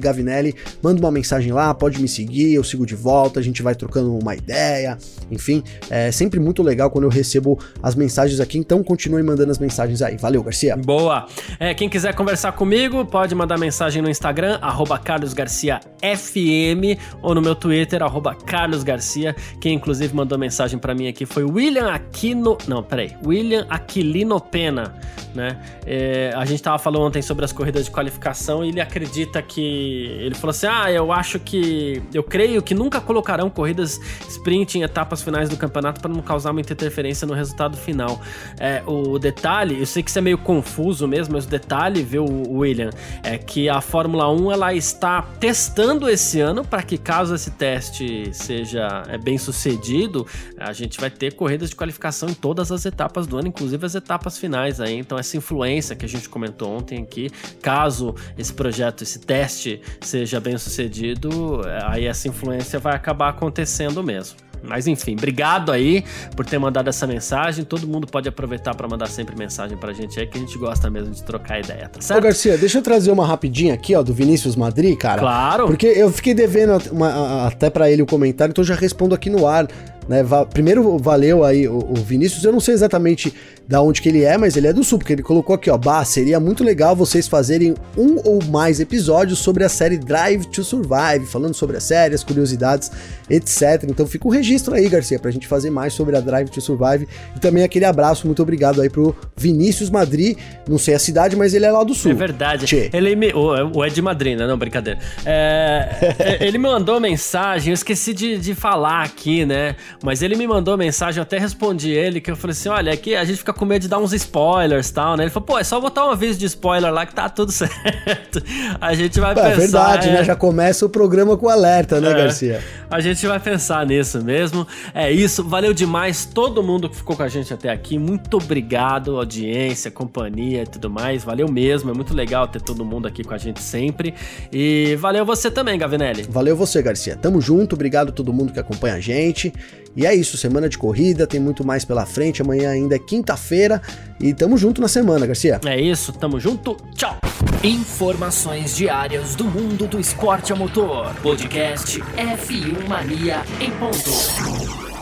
Gavinelli. 0.00 0.54
Manda 0.80 1.00
uma 1.00 1.10
mensagem 1.10 1.52
lá, 1.52 1.74
pode 1.74 2.00
me 2.00 2.06
seguir, 2.06 2.54
eu 2.54 2.62
sigo 2.62 2.86
de 2.86 2.94
volta 2.94 3.23
volta, 3.24 3.40
a 3.40 3.42
gente 3.42 3.62
vai 3.62 3.74
trocando 3.74 4.16
uma 4.16 4.34
ideia, 4.34 4.98
enfim, 5.30 5.62
é 5.88 6.12
sempre 6.12 6.38
muito 6.38 6.62
legal 6.62 6.90
quando 6.90 7.04
eu 7.04 7.10
recebo 7.10 7.58
as 7.82 7.94
mensagens 7.94 8.38
aqui, 8.38 8.58
então 8.58 8.82
continue 8.82 9.22
mandando 9.22 9.50
as 9.50 9.58
mensagens 9.58 10.02
aí. 10.02 10.16
Valeu, 10.18 10.42
Garcia. 10.42 10.76
Boa. 10.76 11.26
É, 11.58 11.72
quem 11.72 11.88
quiser 11.88 12.14
conversar 12.14 12.52
comigo, 12.52 13.04
pode 13.06 13.34
mandar 13.34 13.58
mensagem 13.58 14.02
no 14.02 14.10
Instagram, 14.10 14.58
carlosgarciafm, 15.02 16.98
ou 17.22 17.34
no 17.34 17.40
meu 17.40 17.54
Twitter, 17.54 18.00
carlosgarcia. 18.46 19.34
Quem 19.60 19.74
inclusive 19.74 20.14
mandou 20.14 20.38
mensagem 20.38 20.78
para 20.78 20.94
mim 20.94 21.08
aqui 21.08 21.24
foi 21.24 21.44
William 21.44 21.90
Aquino. 21.90 22.58
Não, 22.68 22.82
peraí. 22.82 23.16
William 23.24 23.66
Aquilino 23.70 24.40
Pena, 24.40 24.94
né? 25.34 25.58
É, 25.86 26.32
a 26.34 26.44
gente 26.44 26.62
tava 26.62 26.78
falando 26.78 27.04
ontem 27.04 27.22
sobre 27.22 27.44
as 27.44 27.52
corridas 27.52 27.84
de 27.86 27.90
qualificação 27.90 28.64
e 28.64 28.68
ele 28.68 28.80
acredita 28.80 29.40
que. 29.40 30.06
Ele 30.20 30.34
falou 30.34 30.50
assim: 30.50 30.66
ah, 30.66 30.90
eu 30.90 31.12
acho 31.12 31.38
que. 31.38 32.02
Eu 32.12 32.22
creio 32.22 32.62
que 32.62 32.74
nunca 32.74 33.00
colocarão 33.14 33.48
corridas 33.48 34.00
sprint 34.28 34.76
em 34.76 34.82
etapas 34.82 35.22
finais 35.22 35.48
do 35.48 35.56
campeonato 35.56 36.00
para 36.00 36.12
não 36.12 36.20
causar 36.20 36.52
muita 36.52 36.72
interferência 36.72 37.26
no 37.26 37.32
resultado 37.32 37.76
final. 37.76 38.20
É, 38.58 38.82
o 38.86 39.18
detalhe, 39.20 39.78
eu 39.78 39.86
sei 39.86 40.02
que 40.02 40.10
isso 40.10 40.18
é 40.18 40.22
meio 40.22 40.36
confuso 40.36 41.06
mesmo, 41.06 41.34
mas 41.34 41.44
o 41.44 41.48
detalhe, 41.48 42.02
viu, 42.02 42.24
William, 42.24 42.90
é 43.22 43.38
que 43.38 43.68
a 43.68 43.80
Fórmula 43.80 44.28
1 44.32 44.50
ela 44.50 44.74
está 44.74 45.22
testando 45.38 46.10
esse 46.10 46.40
ano 46.40 46.64
para 46.64 46.82
que 46.82 46.98
caso 46.98 47.36
esse 47.36 47.52
teste 47.52 48.30
seja 48.32 49.04
é, 49.08 49.16
bem 49.16 49.38
sucedido, 49.38 50.26
a 50.58 50.72
gente 50.72 51.00
vai 51.00 51.10
ter 51.10 51.34
corridas 51.34 51.70
de 51.70 51.76
qualificação 51.76 52.28
em 52.28 52.34
todas 52.34 52.72
as 52.72 52.84
etapas 52.84 53.28
do 53.28 53.38
ano, 53.38 53.46
inclusive 53.46 53.86
as 53.86 53.94
etapas 53.94 54.36
finais 54.36 54.80
aí. 54.80 54.98
Então 54.98 55.16
essa 55.16 55.36
influência 55.36 55.94
que 55.94 56.04
a 56.04 56.08
gente 56.08 56.28
comentou 56.28 56.76
ontem 56.76 57.00
aqui, 57.00 57.30
caso 57.62 58.14
esse 58.36 58.52
projeto, 58.52 59.02
esse 59.02 59.20
teste 59.20 59.80
seja 60.00 60.40
bem 60.40 60.58
sucedido, 60.58 61.60
aí 61.84 62.06
essa 62.06 62.26
influência 62.26 62.80
vai 62.80 62.94
acabar 63.04 63.28
acontecendo 63.28 64.02
mesmo. 64.02 64.36
Mas 64.66 64.86
enfim, 64.86 65.12
obrigado 65.12 65.70
aí 65.70 66.02
por 66.34 66.46
ter 66.46 66.58
mandado 66.58 66.88
essa 66.88 67.06
mensagem. 67.06 67.64
Todo 67.64 67.86
mundo 67.86 68.06
pode 68.06 68.26
aproveitar 68.30 68.74
para 68.74 68.88
mandar 68.88 69.08
sempre 69.08 69.36
mensagem 69.36 69.76
pra 69.76 69.92
gente 69.92 70.18
aí, 70.18 70.26
que 70.26 70.38
a 70.38 70.40
gente 70.40 70.56
gosta 70.56 70.88
mesmo 70.88 71.12
de 71.12 71.22
trocar 71.22 71.60
ideia, 71.60 71.86
tá 71.86 72.00
certo? 72.00 72.18
Ô, 72.18 72.22
Garcia, 72.22 72.56
deixa 72.56 72.78
eu 72.78 72.82
trazer 72.82 73.10
uma 73.10 73.26
rapidinha 73.26 73.74
aqui, 73.74 73.94
ó, 73.94 74.02
do 74.02 74.14
Vinícius 74.14 74.56
Madri, 74.56 74.96
cara. 74.96 75.20
Claro. 75.20 75.66
Porque 75.66 75.86
eu 75.86 76.10
fiquei 76.10 76.32
devendo 76.32 76.80
uma, 76.90 77.46
até 77.46 77.68
para 77.68 77.90
ele 77.90 78.00
o 78.00 78.06
comentário, 78.06 78.52
então 78.52 78.64
já 78.64 78.74
respondo 78.74 79.14
aqui 79.14 79.28
no 79.28 79.46
ar. 79.46 79.68
Né, 80.08 80.22
primeiro, 80.52 80.98
valeu 80.98 81.44
aí 81.44 81.66
o, 81.66 81.78
o, 81.78 81.94
Vinícius. 81.94 82.44
Eu 82.44 82.52
não 82.52 82.60
sei 82.60 82.74
exatamente 82.74 83.32
da 83.66 83.80
onde 83.80 84.02
que 84.02 84.08
ele 84.08 84.22
é, 84.22 84.36
mas 84.36 84.56
ele 84.56 84.66
é 84.66 84.72
do 84.72 84.84
Sul, 84.84 84.98
porque 84.98 85.12
ele 85.14 85.22
colocou 85.22 85.54
aqui, 85.54 85.70
ó. 85.70 85.78
Bah, 85.78 86.04
seria 86.04 86.38
muito 86.38 86.62
legal 86.62 86.94
vocês 86.94 87.26
fazerem 87.26 87.74
um 87.96 88.20
ou 88.24 88.44
mais 88.44 88.80
episódios 88.80 89.38
sobre 89.38 89.64
a 89.64 89.68
série 89.68 89.96
Drive 89.96 90.44
to 90.46 90.62
Survive, 90.62 91.26
falando 91.26 91.54
sobre 91.54 91.76
a 91.76 91.80
série, 91.80 92.14
as 92.14 92.22
curiosidades, 92.22 92.90
etc. 93.30 93.84
Então 93.88 94.06
fica 94.06 94.28
o 94.28 94.30
registro 94.30 94.74
aí, 94.74 94.88
Garcia, 94.88 95.18
pra 95.18 95.30
gente 95.30 95.48
fazer 95.48 95.70
mais 95.70 95.94
sobre 95.94 96.16
a 96.16 96.20
Drive 96.20 96.50
to 96.50 96.60
Survive. 96.60 97.08
E 97.34 97.40
também 97.40 97.64
aquele 97.64 97.86
abraço, 97.86 98.26
muito 98.26 98.42
obrigado 98.42 98.82
aí 98.82 98.90
pro 98.90 99.16
Vinícius 99.36 99.88
Madri. 99.88 100.36
Não 100.68 100.76
sei 100.76 100.94
a 100.94 100.98
cidade, 100.98 101.34
mas 101.34 101.54
ele 101.54 101.64
é 101.64 101.70
lá 101.70 101.82
do 101.82 101.94
Sul. 101.94 102.10
É 102.10 102.14
verdade. 102.14 102.66
Tchê. 102.66 102.90
Ele 102.92 103.16
me. 103.16 103.32
O, 103.32 103.78
o 103.78 103.84
é 103.84 103.88
de 103.88 104.02
né? 104.02 104.46
Não, 104.46 104.58
brincadeira. 104.58 104.98
É, 105.24 106.16
é, 106.18 106.38
ele 106.46 106.58
me 106.58 106.68
mandou 106.68 107.00
mensagem, 107.00 107.70
eu 107.70 107.74
esqueci 107.74 108.12
de, 108.12 108.38
de 108.38 108.54
falar 108.54 109.02
aqui, 109.02 109.46
né? 109.46 109.76
Mas 110.04 110.20
ele 110.20 110.36
me 110.36 110.46
mandou 110.46 110.76
mensagem, 110.76 111.16
eu 111.16 111.22
até 111.22 111.38
respondi 111.38 111.90
ele, 111.90 112.20
que 112.20 112.30
eu 112.30 112.36
falei 112.36 112.52
assim: 112.52 112.68
olha, 112.68 112.92
aqui 112.92 113.16
a 113.16 113.24
gente 113.24 113.38
fica 113.38 113.54
com 113.54 113.64
medo 113.64 113.80
de 113.80 113.88
dar 113.88 113.98
uns 113.98 114.12
spoilers 114.12 114.90
e 114.90 114.92
tal, 114.92 115.16
né? 115.16 115.24
Ele 115.24 115.30
falou, 115.30 115.46
pô, 115.46 115.58
é 115.58 115.64
só 115.64 115.80
botar 115.80 116.06
um 116.06 116.10
aviso 116.10 116.38
de 116.38 116.44
spoiler 116.44 116.92
lá 116.92 117.06
que 117.06 117.14
tá 117.14 117.26
tudo 117.30 117.50
certo. 117.50 118.42
A 118.78 118.92
gente 118.92 119.18
vai 119.18 119.32
é, 119.32 119.34
pensar. 119.34 119.50
É 119.50 119.56
verdade, 119.56 120.08
é... 120.10 120.12
né? 120.12 120.24
Já 120.24 120.36
começa 120.36 120.84
o 120.84 120.90
programa 120.90 121.38
com 121.38 121.48
alerta, 121.48 122.02
né, 122.02 122.10
é, 122.10 122.14
Garcia? 122.14 122.62
A 122.90 123.00
gente 123.00 123.26
vai 123.26 123.40
pensar 123.40 123.86
nisso 123.86 124.22
mesmo. 124.22 124.66
É 124.94 125.10
isso, 125.10 125.42
valeu 125.42 125.72
demais 125.72 126.26
todo 126.26 126.62
mundo 126.62 126.90
que 126.90 126.96
ficou 126.96 127.16
com 127.16 127.22
a 127.22 127.28
gente 127.28 127.54
até 127.54 127.70
aqui. 127.70 127.98
Muito 127.98 128.36
obrigado, 128.36 129.16
audiência, 129.16 129.90
companhia 129.90 130.64
e 130.64 130.66
tudo 130.66 130.90
mais. 130.90 131.24
Valeu 131.24 131.50
mesmo, 131.50 131.90
é 131.90 131.94
muito 131.94 132.12
legal 132.12 132.46
ter 132.46 132.60
todo 132.60 132.84
mundo 132.84 133.08
aqui 133.08 133.24
com 133.24 133.32
a 133.32 133.38
gente 133.38 133.62
sempre. 133.62 134.12
E 134.52 134.96
valeu 134.96 135.24
você 135.24 135.50
também, 135.50 135.78
Gavinelli. 135.78 136.26
Valeu 136.28 136.54
você, 136.54 136.82
Garcia. 136.82 137.16
Tamo 137.16 137.40
junto, 137.40 137.74
obrigado 137.74 138.10
a 138.10 138.12
todo 138.12 138.34
mundo 138.34 138.52
que 138.52 138.60
acompanha 138.60 138.96
a 138.96 139.00
gente. 139.00 139.50
E 139.96 140.06
é 140.06 140.14
isso, 140.14 140.36
semana 140.36 140.68
de 140.68 140.76
corrida, 140.76 141.26
tem 141.26 141.40
muito 141.40 141.64
mais 141.64 141.84
pela 141.84 142.04
frente. 142.04 142.42
Amanhã 142.42 142.70
ainda 142.70 142.96
é 142.96 142.98
quinta-feira 142.98 143.80
e 144.20 144.34
tamo 144.34 144.56
junto 144.56 144.80
na 144.80 144.88
semana, 144.88 145.26
Garcia. 145.26 145.60
É 145.64 145.80
isso, 145.80 146.12
tamo 146.12 146.40
junto. 146.40 146.76
Tchau. 146.94 147.16
Informações 147.62 148.76
diárias 148.76 149.34
do 149.34 149.44
mundo 149.44 149.86
do 149.86 149.98
esporte 149.98 150.52
a 150.52 150.56
motor. 150.56 151.14
Podcast 151.22 152.00
F1 152.00 152.88
Mania 152.88 153.42
em 153.60 153.70
ponto. 153.72 154.93